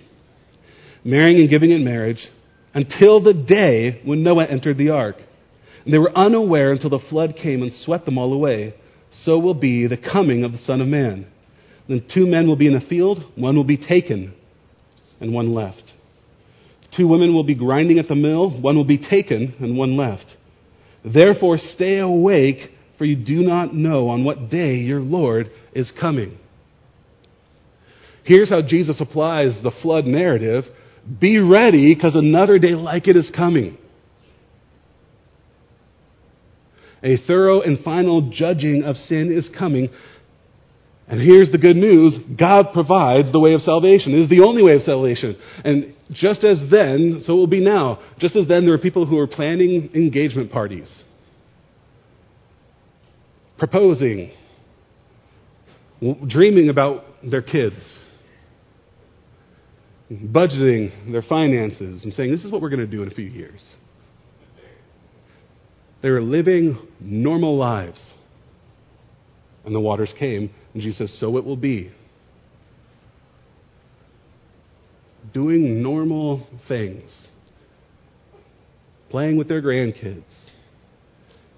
marrying 1.04 1.40
and 1.40 1.50
giving 1.50 1.72
in 1.72 1.84
marriage, 1.84 2.28
until 2.74 3.22
the 3.22 3.34
day 3.34 4.02
when 4.04 4.24
Noah 4.24 4.46
entered 4.46 4.78
the 4.78 4.90
ark. 4.90 5.18
And 5.86 5.94
they 5.94 5.98
were 5.98 6.16
unaware 6.16 6.72
until 6.72 6.90
the 6.90 7.00
flood 7.10 7.36
came 7.42 7.62
and 7.62 7.72
swept 7.74 8.06
them 8.06 8.18
all 8.18 8.34
away. 8.34 8.74
So 9.12 9.40
will 9.40 9.54
be 9.54 9.88
the 9.88 9.98
coming 9.98 10.44
of 10.44 10.52
the 10.52 10.58
Son 10.60 10.82
of 10.82 10.88
Man. 10.88 11.28
Then 11.88 12.06
two 12.14 12.28
men 12.28 12.48
will 12.48 12.56
be 12.56 12.68
in 12.68 12.74
the 12.74 12.86
field, 12.88 13.24
one 13.36 13.56
will 13.56 13.64
be 13.64 13.78
taken, 13.78 14.34
and 15.20 15.34
one 15.34 15.54
left. 15.54 15.94
Two 16.96 17.08
women 17.08 17.34
will 17.34 17.44
be 17.44 17.56
grinding 17.56 18.00
at 18.00 18.08
the 18.08 18.16
mill, 18.16 18.50
one 18.62 18.76
will 18.76 18.86
be 18.86 18.98
taken, 18.98 19.56
and 19.60 19.78
one 19.78 19.98
left. 19.98 20.38
Therefore, 21.04 21.58
stay 21.58 22.00
awake, 22.00 22.58
for 22.98 23.06
you 23.06 23.16
do 23.16 23.42
not 23.42 23.74
know 23.74 24.10
on 24.10 24.24
what 24.24 24.50
day 24.50 24.76
your 24.76 25.00
Lord 25.00 25.50
is 25.74 25.92
coming. 26.00 26.38
Here's 28.24 28.50
how 28.50 28.62
Jesus 28.62 29.02
applies 29.02 29.58
the 29.64 29.72
flood 29.82 30.06
narrative 30.06 30.66
Be 31.20 31.40
ready, 31.40 31.94
because 31.94 32.16
another 32.16 32.60
day 32.60 32.76
like 32.76 33.08
it 33.08 33.16
is 33.16 33.32
coming. 33.36 33.78
A 37.04 37.18
thorough 37.28 37.62
and 37.62 37.80
final 37.84 38.30
judging 38.30 38.84
of 38.84 38.96
sin 38.96 39.32
is 39.32 39.50
coming. 39.58 39.90
And 41.08 41.20
here's 41.20 41.52
the 41.52 41.58
good 41.58 41.76
news 41.76 42.18
God 42.38 42.68
provides 42.74 43.32
the 43.32 43.40
way 43.40 43.54
of 43.54 43.62
salvation. 43.62 44.14
It 44.14 44.22
is 44.22 44.30
the 44.30 44.44
only 44.46 44.64
way 44.64 44.76
of 44.76 44.82
salvation. 44.82 45.38
And 45.64 45.96
just 46.12 46.44
as 46.44 46.60
then, 46.70 47.22
so 47.24 47.34
it 47.34 47.36
will 47.36 47.48
be 47.48 47.64
now. 47.64 48.00
Just 48.20 48.36
as 48.36 48.48
then, 48.48 48.64
there 48.64 48.74
were 48.74 48.82
people 48.82 49.06
who 49.06 49.16
were 49.16 49.28
planning 49.28 49.90
engagement 49.96 50.52
parties, 50.52 51.04
proposing, 53.58 54.32
dreaming 56.28 56.70
about 56.70 57.06
their 57.24 57.42
kids, 57.42 58.02
budgeting 60.12 61.12
their 61.12 61.24
finances, 61.24 62.04
and 62.04 62.14
saying, 62.14 62.32
This 62.32 62.44
is 62.44 62.52
what 62.52 62.62
we're 62.62 62.70
going 62.70 62.80
to 62.80 62.88
do 62.88 63.04
in 63.04 63.12
a 63.12 63.16
few 63.16 63.26
years. 63.26 63.62
They 66.02 66.10
were 66.10 66.22
living 66.22 66.78
normal 67.00 67.58
lives. 67.58 68.14
And 69.66 69.76
the 69.76 69.80
waters 69.80 70.14
came, 70.18 70.50
and 70.74 70.82
Jesus 70.82 70.98
says, 71.12 71.20
So 71.20 71.38
it 71.38 71.46
will 71.46 71.58
be. 71.58 71.92
Doing 75.34 75.84
normal 75.84 76.48
things, 76.68 77.28
playing 79.10 79.38
with 79.38 79.48
their 79.48 79.62
grandkids, 79.62 80.24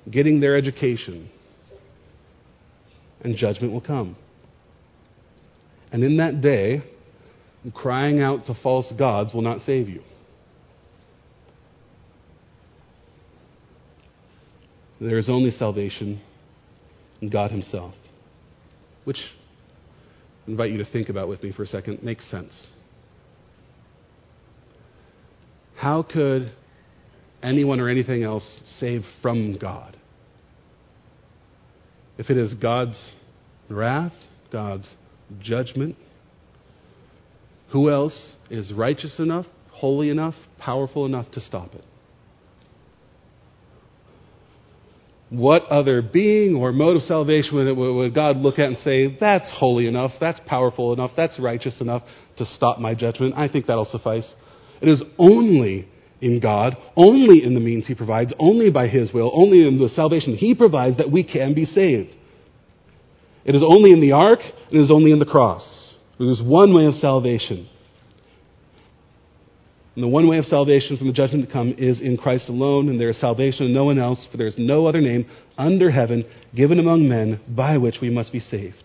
getting 0.10 0.40
their 0.40 0.58
education, 0.58 1.30
and 3.22 3.36
judgment 3.38 3.72
will 3.72 3.82
come. 3.82 4.16
And 5.92 6.04
in 6.04 6.18
that 6.18 6.42
day, 6.42 6.84
crying 7.74 8.22
out 8.22 8.48
to 8.48 8.56
false 8.64 8.92
gods 8.98 9.34
will 9.34 9.44
not 9.44 9.62
save 9.62 9.88
you. 9.88 10.02
There 15.02 15.18
is 15.18 15.30
only 15.30 15.50
salvation 15.50 16.22
in 17.22 17.30
God 17.30 17.50
Himself, 17.50 17.96
which 19.04 19.18
I 20.48 20.52
invite 20.52 20.70
you 20.70 20.78
to 20.78 20.86
think 20.86 21.10
about 21.10 21.28
with 21.28 21.42
me 21.42 21.52
for 21.52 21.64
a 21.64 21.68
second 21.68 22.04
makes 22.04 22.30
sense. 22.30 22.68
How 25.76 26.04
could 26.04 26.52
anyone 27.42 27.80
or 27.80 27.90
anything 27.90 28.22
else 28.22 28.62
save 28.78 29.02
from 29.24 29.58
God? 29.58 29.98
If 32.20 32.30
it 32.30 32.38
is 32.38 32.54
God's 32.54 33.12
wrath, 33.70 34.14
God's 34.52 34.94
judgment, 35.40 35.96
who 37.72 37.90
else 37.90 38.36
is 38.52 38.72
righteous 38.72 39.16
enough, 39.18 39.48
holy 39.72 40.12
enough, 40.12 40.36
powerful 40.60 41.08
enough 41.08 41.32
to 41.32 41.42
stop 41.42 41.74
it? 41.74 41.84
What 45.32 45.64
other 45.68 46.02
being 46.02 46.56
or 46.56 46.74
mode 46.74 46.98
of 46.98 47.04
salvation 47.04 47.56
would, 47.56 47.78
would 47.78 48.14
God 48.14 48.36
look 48.36 48.60
at 48.60 48.66
and 48.66 48.78
say, 48.80 49.16
that's 49.18 49.50
holy 49.56 49.88
enough, 49.88 50.12
that's 50.20 50.42
powerful 50.46 50.92
enough, 50.92 51.12
that's 51.16 51.40
righteous 51.40 51.80
enough 51.80 52.04
to 52.38 52.46
stop 52.46 52.80
my 52.80 52.94
judgment? 52.94 53.36
I 53.38 53.48
think 53.48 53.66
that'll 53.66 53.86
suffice. 53.86 54.30
It 54.82 54.90
is 54.90 55.02
only 55.18 55.88
in 56.20 56.42
God, 56.42 56.76
only 56.98 57.46
in 57.46 57.54
the 57.54 57.62
means 57.62 57.88
He 57.88 57.96
provides, 57.96 58.34
only 58.40 58.70
by 58.70 58.90
His 58.90 59.14
will, 59.14 59.32
only 59.34 59.66
in 59.66 59.80
the 59.80 59.88
salvation 59.88 60.36
He 60.36 60.54
provides 60.54 60.98
that 60.98 61.10
we 61.10 61.24
can 61.24 61.54
be 61.54 61.64
saved. 61.64 62.10
It 63.46 63.56
is 63.56 63.64
only 63.66 63.92
in 63.92 64.02
the 64.02 64.12
ark, 64.12 64.40
and 64.42 64.82
it 64.82 64.84
is 64.84 64.92
only 64.92 65.12
in 65.12 65.20
the 65.20 65.26
cross. 65.26 65.96
There 66.20 66.30
is 66.30 66.42
one 66.42 66.74
way 66.76 66.88
of 66.88 66.96
salvation. 66.96 67.70
And 69.96 70.04
the 70.04 70.08
one 70.08 70.28
way 70.30 70.38
of 70.38 70.46
salvation 70.46 70.96
from 70.96 71.08
the 71.08 71.14
judgment 71.14 71.46
to 71.46 71.52
come 71.52 71.76
is 71.78 72.00
in 72.00 72.16
Christ 72.16 72.48
alone, 72.48 72.88
and 72.88 73.00
there 73.00 73.10
is 73.10 73.20
salvation 73.20 73.66
in 73.66 73.74
no 73.74 73.84
one 73.84 74.00
else, 74.00 74.26
for 74.32 74.38
there 74.38 74.48
is 74.48 74.56
no 74.58 74.86
other 74.86 75.02
name 75.02 75.26
under 75.58 75.92
heaven 75.92 76.26
given 76.56 76.80
among 76.80 77.10
men 77.10 77.42
by 77.50 77.78
which 77.78 77.96
we 78.02 78.10
must 78.10 78.32
be 78.32 78.40
saved. 78.40 78.84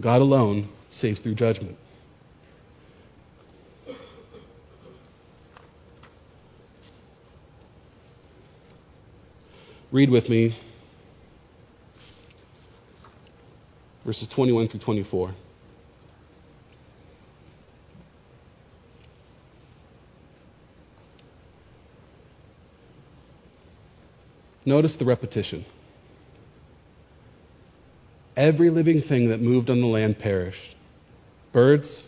God 0.00 0.20
alone 0.20 0.70
saves 0.90 1.20
through 1.20 1.36
judgment. 1.36 1.76
Read 9.92 10.10
with 10.10 10.28
me 10.28 10.56
verses 14.04 14.28
21 14.34 14.68
through 14.68 14.80
24. 14.80 15.34
Notice 24.64 24.96
the 24.98 25.04
repetition. 25.04 25.64
Every 28.36 28.70
living 28.70 29.02
thing 29.08 29.30
that 29.30 29.40
moved 29.40 29.70
on 29.70 29.80
the 29.80 29.86
land 29.86 30.18
perished 30.18 30.76
birds, 31.52 32.04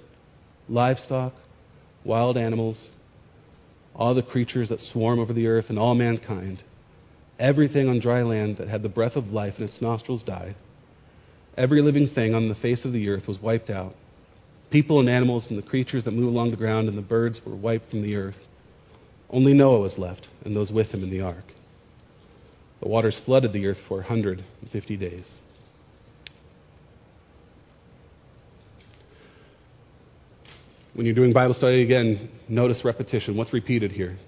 livestock, 0.68 1.32
wild 2.04 2.36
animals, 2.36 2.90
all 3.94 4.14
the 4.14 4.22
creatures 4.22 4.68
that 4.68 4.80
swarm 4.80 5.18
over 5.18 5.32
the 5.32 5.48
earth, 5.48 5.66
and 5.68 5.78
all 5.78 5.94
mankind. 5.94 6.62
Everything 7.38 7.88
on 7.88 8.00
dry 8.00 8.22
land 8.22 8.58
that 8.58 8.68
had 8.68 8.82
the 8.82 8.88
breath 8.88 9.16
of 9.16 9.26
life 9.28 9.54
in 9.58 9.64
its 9.64 9.80
nostrils 9.82 10.22
died. 10.22 10.54
Every 11.56 11.82
living 11.82 12.08
thing 12.14 12.34
on 12.34 12.48
the 12.48 12.54
face 12.54 12.84
of 12.84 12.92
the 12.92 13.08
earth 13.08 13.26
was 13.26 13.40
wiped 13.40 13.68
out. 13.68 13.94
People 14.70 15.00
and 15.00 15.08
animals 15.08 15.46
and 15.50 15.58
the 15.58 15.68
creatures 15.68 16.04
that 16.04 16.12
move 16.12 16.28
along 16.28 16.50
the 16.50 16.56
ground 16.56 16.88
and 16.88 16.96
the 16.96 17.02
birds 17.02 17.40
were 17.44 17.56
wiped 17.56 17.90
from 17.90 18.02
the 18.02 18.14
earth. 18.14 18.38
Only 19.28 19.52
Noah 19.52 19.80
was 19.80 19.98
left, 19.98 20.28
and 20.44 20.54
those 20.54 20.70
with 20.70 20.88
him 20.88 21.02
in 21.02 21.10
the 21.10 21.20
ark. 21.20 21.44
The 22.82 22.88
waters 22.88 23.18
flooded 23.24 23.52
the 23.52 23.64
earth 23.66 23.78
for 23.86 23.98
150 23.98 24.96
days. 24.96 25.40
When 30.94 31.06
you're 31.06 31.14
doing 31.14 31.32
Bible 31.32 31.54
study 31.54 31.82
again, 31.82 32.28
notice 32.48 32.82
repetition. 32.84 33.36
What's 33.36 33.52
repeated 33.52 33.92
here? 33.92 34.18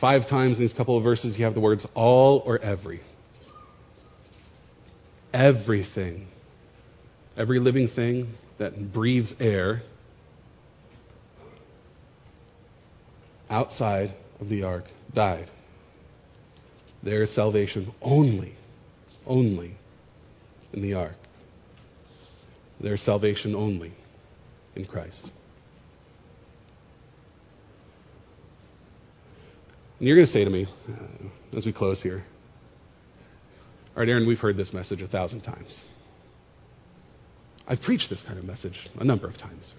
Five 0.00 0.22
times 0.30 0.56
in 0.56 0.62
these 0.62 0.72
couple 0.72 0.96
of 0.96 1.04
verses, 1.04 1.38
you 1.38 1.44
have 1.44 1.52
the 1.52 1.60
words 1.60 1.86
all 1.94 2.42
or 2.46 2.58
every. 2.58 3.02
Everything. 5.34 6.28
Every 7.36 7.60
living 7.60 7.88
thing 7.94 8.34
that 8.58 8.94
breathes 8.94 9.34
air 9.38 9.82
outside 13.50 14.14
of 14.40 14.48
the 14.48 14.62
ark 14.62 14.84
died. 15.14 15.50
There 17.02 17.22
is 17.22 17.34
salvation 17.34 17.92
only, 18.02 18.54
only 19.26 19.76
in 20.72 20.82
the 20.82 20.94
ark. 20.94 21.16
There 22.80 22.94
is 22.94 23.04
salvation 23.04 23.54
only 23.54 23.94
in 24.74 24.84
Christ. 24.84 25.30
And 29.98 30.08
you're 30.08 30.16
going 30.16 30.26
to 30.26 30.32
say 30.32 30.44
to 30.44 30.50
me, 30.50 30.66
uh, 30.88 31.56
as 31.56 31.66
we 31.66 31.72
close 31.72 32.00
here, 32.02 32.24
all 33.94 34.00
right, 34.00 34.08
Aaron, 34.08 34.26
we've 34.26 34.38
heard 34.38 34.56
this 34.56 34.72
message 34.72 35.02
a 35.02 35.08
thousand 35.08 35.42
times. 35.42 35.78
I've 37.66 37.80
preached 37.82 38.08
this 38.08 38.22
kind 38.26 38.38
of 38.38 38.44
message 38.44 38.88
a 38.98 39.04
number 39.04 39.28
of 39.28 39.36
times. 39.36 39.74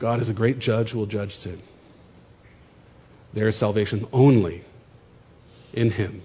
God 0.00 0.22
is 0.22 0.30
a 0.30 0.32
great 0.32 0.58
judge 0.58 0.88
who 0.88 0.98
will 0.98 1.06
judge 1.06 1.30
sin. 1.30 1.60
There 3.34 3.48
is 3.48 3.58
salvation 3.58 4.06
only 4.12 4.64
in 5.72 5.90
Him. 5.90 6.22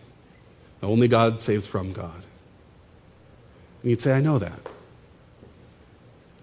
Only 0.82 1.08
God 1.08 1.42
saves 1.42 1.68
from 1.72 1.94
God. 1.94 2.24
And 3.82 3.92
you'd 3.92 4.02
say, 4.02 4.12
I 4.12 4.22
know 4.22 4.40
that. 4.40 4.60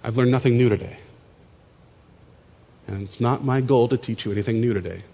I've 0.02 0.14
learned 0.14 0.32
nothing 0.32 0.56
new 0.56 0.68
today. 0.68 0.98
And 2.86 3.08
it's 3.08 3.20
not 3.20 3.44
my 3.44 3.60
goal 3.60 3.88
to 3.88 3.96
teach 3.96 4.24
you 4.24 4.32
anything 4.32 4.60
new 4.60 4.74
today. 4.74 5.04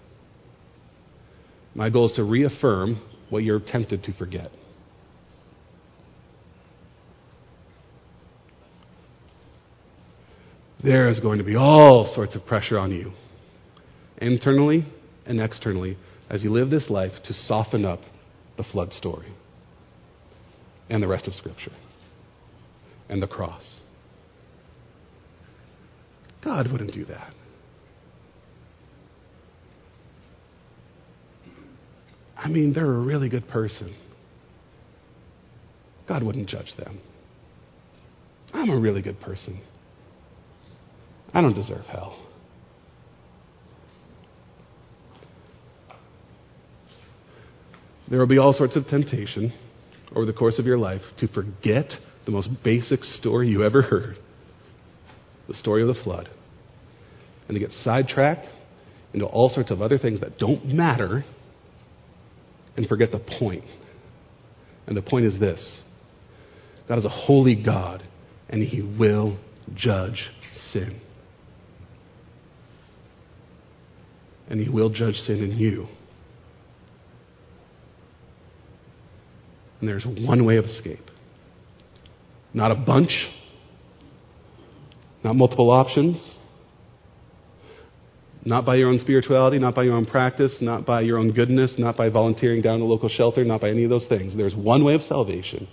My 1.75 1.89
goal 1.89 2.09
is 2.09 2.15
to 2.15 2.23
reaffirm 2.23 3.01
what 3.29 3.43
you're 3.43 3.59
tempted 3.59 4.03
to 4.03 4.13
forget. 4.13 4.51
There 10.83 11.09
is 11.09 11.19
going 11.19 11.39
to 11.39 11.43
be 11.43 11.55
all 11.55 12.11
sorts 12.15 12.35
of 12.35 12.45
pressure 12.45 12.79
on 12.79 12.91
you, 12.91 13.11
internally 14.17 14.87
and 15.29 15.39
externally, 15.39 15.97
as 16.29 16.43
you 16.43 16.51
live 16.51 16.69
this 16.69 16.89
life 16.89 17.11
to 17.23 17.33
soften 17.33 17.85
up 17.85 18.01
the 18.57 18.63
flood 18.63 18.91
story 18.91 19.31
and 20.89 21.01
the 21.01 21.07
rest 21.07 21.27
of 21.27 21.33
Scripture 21.35 21.71
and 23.07 23.21
the 23.21 23.27
cross. 23.27 23.79
God 26.43 26.71
wouldn't 26.71 26.93
do 26.93 27.05
that. 27.05 27.33
I 32.35 32.47
mean, 32.47 32.73
they're 32.73 32.85
a 32.85 32.99
really 32.99 33.29
good 33.29 33.47
person. 33.47 33.95
God 36.07 36.23
wouldn't 36.23 36.49
judge 36.49 36.73
them. 36.77 36.99
I'm 38.53 38.69
a 38.69 38.79
really 38.79 39.01
good 39.01 39.19
person. 39.19 39.61
I 41.33 41.41
don't 41.41 41.53
deserve 41.53 41.85
hell. 41.85 42.28
There 48.09 48.19
will 48.19 48.27
be 48.27 48.37
all 48.37 48.53
sorts 48.53 48.75
of 48.75 48.87
temptation 48.87 49.53
over 50.15 50.25
the 50.25 50.33
course 50.33 50.57
of 50.59 50.65
your 50.65 50.77
life 50.77 51.01
to 51.19 51.27
forget 51.27 51.91
the 52.25 52.31
most 52.31 52.49
basic 52.63 53.03
story 53.03 53.47
you 53.47 53.63
ever 53.63 53.81
heard 53.81 54.17
the 55.47 55.53
story 55.55 55.81
of 55.81 55.87
the 55.87 56.01
flood 56.03 56.29
and 57.47 57.55
to 57.55 57.59
get 57.59 57.71
sidetracked 57.83 58.45
into 59.13 59.25
all 59.25 59.49
sorts 59.49 59.71
of 59.71 59.81
other 59.81 59.97
things 59.97 60.21
that 60.21 60.37
don't 60.37 60.65
matter 60.65 61.25
and 62.77 62.87
forget 62.87 63.11
the 63.11 63.19
point. 63.39 63.63
And 64.87 64.95
the 64.95 65.01
point 65.01 65.25
is 65.25 65.39
this 65.39 65.81
God 66.87 66.99
is 66.99 67.05
a 67.05 67.09
holy 67.09 67.61
God, 67.61 68.07
and 68.49 68.61
He 68.61 68.81
will 68.81 69.39
judge 69.75 70.29
sin. 70.71 71.01
And 74.47 74.59
He 74.59 74.69
will 74.69 74.89
judge 74.89 75.15
sin 75.15 75.43
in 75.43 75.51
you. 75.57 75.87
And 79.79 79.87
there's 79.87 80.05
one 80.05 80.45
way 80.45 80.57
of 80.57 80.65
escape. 80.65 80.99
Not 82.53 82.71
a 82.71 82.75
bunch, 82.75 83.11
not 85.23 85.35
multiple 85.35 85.69
options, 85.69 86.39
not 88.43 88.65
by 88.65 88.75
your 88.75 88.89
own 88.89 88.99
spirituality, 88.99 89.59
not 89.59 89.75
by 89.75 89.83
your 89.83 89.95
own 89.95 90.05
practice, 90.05 90.57
not 90.61 90.85
by 90.85 91.01
your 91.01 91.17
own 91.17 91.31
goodness, 91.31 91.75
not 91.77 91.97
by 91.97 92.09
volunteering 92.09 92.61
down 92.61 92.81
a 92.81 92.85
local 92.85 93.09
shelter, 93.09 93.43
not 93.43 93.61
by 93.61 93.69
any 93.69 93.83
of 93.83 93.89
those 93.89 94.07
things. 94.07 94.35
There's 94.35 94.55
one 94.55 94.83
way 94.83 94.95
of 94.95 95.01
salvation, 95.01 95.67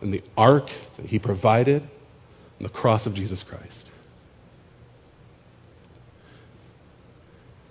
and 0.00 0.12
the 0.12 0.22
ark 0.36 0.64
that 0.96 1.06
He 1.06 1.18
provided, 1.18 1.82
and 1.82 2.68
the 2.68 2.72
cross 2.72 3.06
of 3.06 3.14
Jesus 3.14 3.44
Christ. 3.48 3.90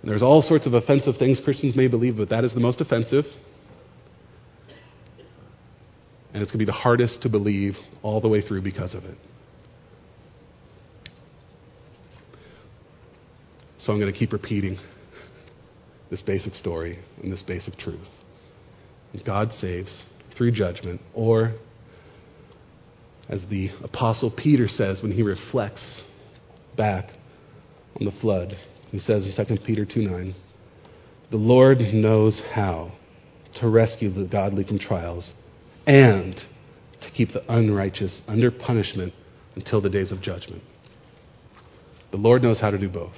And 0.01 0.11
there's 0.11 0.23
all 0.23 0.41
sorts 0.41 0.65
of 0.65 0.73
offensive 0.73 1.15
things 1.17 1.41
Christians 1.43 1.75
may 1.75 1.87
believe, 1.87 2.15
but 2.17 2.29
that 2.29 2.45
is 2.45 2.53
the 2.53 2.61
most 2.61 2.79
offensive. 2.79 3.25
And 6.37 6.43
it's 6.43 6.51
going 6.51 6.59
to 6.59 6.65
be 6.67 6.71
the 6.71 6.77
hardest 6.83 7.23
to 7.23 7.29
believe 7.29 7.73
all 8.03 8.21
the 8.21 8.27
way 8.27 8.41
through 8.41 8.61
because 8.61 8.93
of 8.93 9.03
it. 9.05 9.17
So 13.79 13.91
I'm 13.91 13.99
going 13.99 14.13
to 14.13 14.19
keep 14.19 14.33
repeating 14.33 14.77
this 16.11 16.21
basic 16.21 16.53
story 16.53 16.99
and 17.23 17.33
this 17.33 17.41
basic 17.41 17.75
truth. 17.79 18.05
God 19.25 19.51
saves 19.51 20.03
through 20.37 20.51
judgment, 20.51 21.01
or 21.15 21.55
as 23.29 23.41
the 23.49 23.71
Apostle 23.83 24.29
Peter 24.29 24.67
says 24.67 25.01
when 25.01 25.13
he 25.13 25.23
reflects 25.23 26.03
back 26.77 27.09
on 27.99 28.05
the 28.05 28.13
flood, 28.21 28.55
he 28.91 28.99
says 28.99 29.25
in 29.25 29.43
2 29.43 29.57
Peter 29.65 29.87
2 29.91 30.01
9, 30.01 30.35
the 31.31 31.37
Lord 31.37 31.79
knows 31.79 32.39
how 32.53 32.91
to 33.59 33.67
rescue 33.67 34.13
the 34.13 34.29
godly 34.29 34.63
from 34.63 34.77
trials 34.77 35.33
and 35.87 36.35
to 37.01 37.09
keep 37.15 37.29
the 37.31 37.41
unrighteous 37.51 38.21
under 38.27 38.51
punishment 38.51 39.13
until 39.55 39.81
the 39.81 39.89
days 39.89 40.11
of 40.11 40.21
judgment. 40.21 40.61
The 42.11 42.17
Lord 42.17 42.43
knows 42.43 42.59
how 42.59 42.69
to 42.69 42.77
do 42.77 42.89
both 42.89 43.15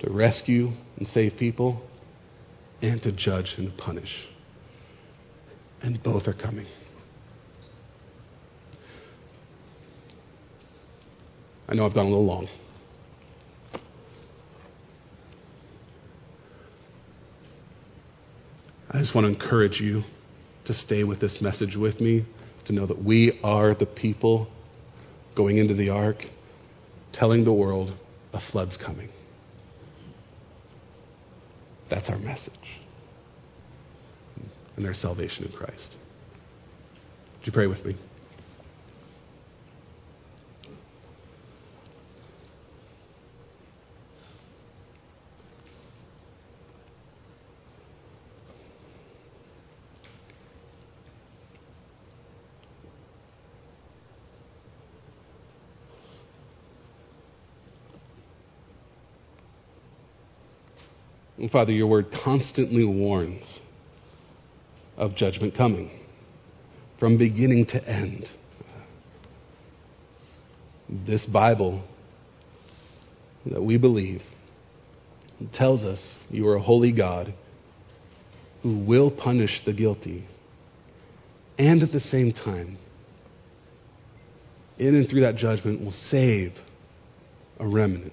to 0.00 0.10
rescue 0.10 0.72
and 0.98 1.06
save 1.08 1.32
people, 1.38 1.82
and 2.82 3.00
to 3.02 3.12
judge 3.12 3.54
and 3.56 3.76
punish. 3.78 4.10
And 5.82 6.02
both 6.02 6.26
are 6.26 6.34
coming. 6.34 6.66
I 11.68 11.74
know 11.74 11.86
I've 11.86 11.94
gone 11.94 12.06
a 12.06 12.08
little 12.10 12.26
long. 12.26 12.48
I 18.90 18.98
just 19.00 19.14
want 19.14 19.24
to 19.24 19.42
encourage 19.42 19.80
you 19.80 20.02
to 20.66 20.74
stay 20.74 21.04
with 21.04 21.20
this 21.20 21.38
message 21.40 21.76
with 21.76 22.00
me, 22.00 22.26
to 22.66 22.72
know 22.72 22.86
that 22.86 23.02
we 23.02 23.40
are 23.42 23.74
the 23.74 23.86
people 23.86 24.48
going 25.36 25.58
into 25.58 25.74
the 25.74 25.88
ark, 25.88 26.16
telling 27.12 27.44
the 27.44 27.52
world 27.52 27.96
a 28.32 28.40
flood's 28.50 28.76
coming. 28.84 29.08
That's 31.88 32.08
our 32.08 32.18
message. 32.18 32.52
And 34.76 34.84
there's 34.84 34.98
salvation 34.98 35.44
in 35.44 35.52
Christ. 35.52 35.96
Would 37.38 37.46
you 37.46 37.52
pray 37.52 37.66
with 37.66 37.84
me? 37.84 37.96
And 61.38 61.50
Father, 61.50 61.72
your 61.72 61.86
word 61.86 62.06
constantly 62.24 62.84
warns 62.84 63.60
of 64.96 65.14
judgment 65.14 65.54
coming 65.56 65.90
from 66.98 67.18
beginning 67.18 67.66
to 67.66 67.88
end. 67.88 68.26
This 70.88 71.26
Bible 71.26 71.84
that 73.44 73.62
we 73.62 73.76
believe 73.76 74.22
tells 75.52 75.84
us 75.84 76.18
you 76.30 76.48
are 76.48 76.56
a 76.56 76.62
holy 76.62 76.92
God 76.92 77.34
who 78.62 78.78
will 78.78 79.10
punish 79.10 79.60
the 79.66 79.72
guilty 79.72 80.26
and 81.58 81.82
at 81.82 81.92
the 81.92 82.00
same 82.00 82.32
time, 82.32 82.78
in 84.78 84.94
and 84.94 85.08
through 85.08 85.22
that 85.22 85.36
judgment, 85.36 85.82
will 85.82 85.94
save 86.10 86.52
a 87.58 87.66
remnant. 87.66 88.12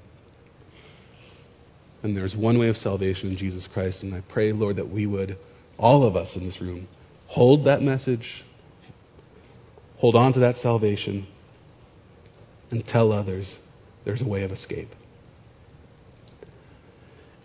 And 2.04 2.16
there's 2.16 2.36
one 2.36 2.60
way 2.60 2.68
of 2.68 2.76
salvation 2.76 3.30
in 3.30 3.38
Jesus 3.38 3.68
Christ. 3.74 4.04
And 4.04 4.14
I 4.14 4.22
pray, 4.30 4.52
Lord, 4.52 4.76
that 4.76 4.90
we 4.90 5.08
would, 5.08 5.38
all 5.78 6.06
of 6.06 6.16
us 6.16 6.34
in 6.36 6.46
this 6.46 6.60
room, 6.62 6.88
hold 7.28 7.66
that 7.66 7.82
message, 7.82 8.44
hold 9.98 10.16
on 10.16 10.34
to 10.34 10.40
that 10.42 10.58
salvation, 10.58 11.28
and 12.72 12.86
tell 12.86 13.12
others 13.12 13.58
there's 14.06 14.22
a 14.22 14.28
way 14.28 14.44
of 14.44 14.52
escape. 14.52 14.90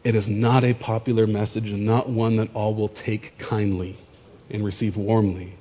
It 0.05 0.15
is 0.15 0.25
not 0.27 0.65
a 0.65 0.75
popular 0.75 1.27
message 1.27 1.65
and 1.65 1.85
not 1.85 2.09
one 2.11 2.37
that 2.39 2.53
all 2.55 2.75
will 2.75 2.89
take 2.89 3.33
kindly 3.49 3.99
and 4.51 4.65
receive 4.65 4.97
warmly. 4.97 5.55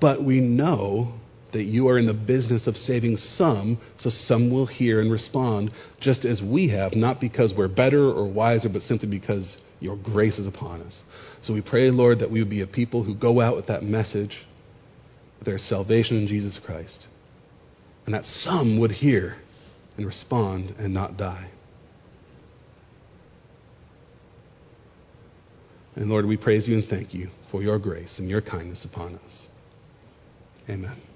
But 0.00 0.24
we 0.24 0.40
know 0.40 1.14
that 1.52 1.64
you 1.64 1.88
are 1.88 1.98
in 1.98 2.06
the 2.06 2.12
business 2.12 2.66
of 2.66 2.76
saving 2.76 3.16
some, 3.16 3.78
so 3.98 4.10
some 4.10 4.50
will 4.50 4.66
hear 4.66 5.00
and 5.00 5.10
respond, 5.10 5.70
just 6.00 6.24
as 6.24 6.42
we 6.42 6.68
have, 6.68 6.94
not 6.94 7.20
because 7.20 7.54
we're 7.56 7.68
better 7.68 8.10
or 8.10 8.30
wiser, 8.30 8.68
but 8.68 8.82
simply 8.82 9.08
because 9.08 9.56
your 9.80 9.96
grace 9.96 10.38
is 10.38 10.46
upon 10.46 10.82
us. 10.82 11.02
So 11.42 11.54
we 11.54 11.62
pray, 11.62 11.90
Lord, 11.90 12.18
that 12.18 12.30
we 12.30 12.40
would 12.40 12.50
be 12.50 12.60
a 12.60 12.66
people 12.66 13.04
who 13.04 13.14
go 13.14 13.40
out 13.40 13.56
with 13.56 13.66
that 13.68 13.82
message, 13.82 14.36
that 15.38 15.44
there's 15.46 15.62
salvation 15.62 16.18
in 16.18 16.26
Jesus 16.26 16.58
Christ, 16.64 17.06
and 18.04 18.14
that 18.14 18.24
some 18.24 18.78
would 18.78 18.90
hear 18.90 19.36
and 19.96 20.06
respond 20.06 20.74
and 20.78 20.92
not 20.92 21.16
die. 21.16 21.50
And 25.96 26.08
Lord, 26.08 26.26
we 26.26 26.36
praise 26.36 26.68
you 26.68 26.78
and 26.78 26.88
thank 26.88 27.12
you 27.12 27.30
for 27.50 27.62
your 27.62 27.78
grace 27.78 28.16
and 28.18 28.28
your 28.28 28.40
kindness 28.40 28.84
upon 28.84 29.16
us. 29.16 29.46
Amen. 30.68 31.07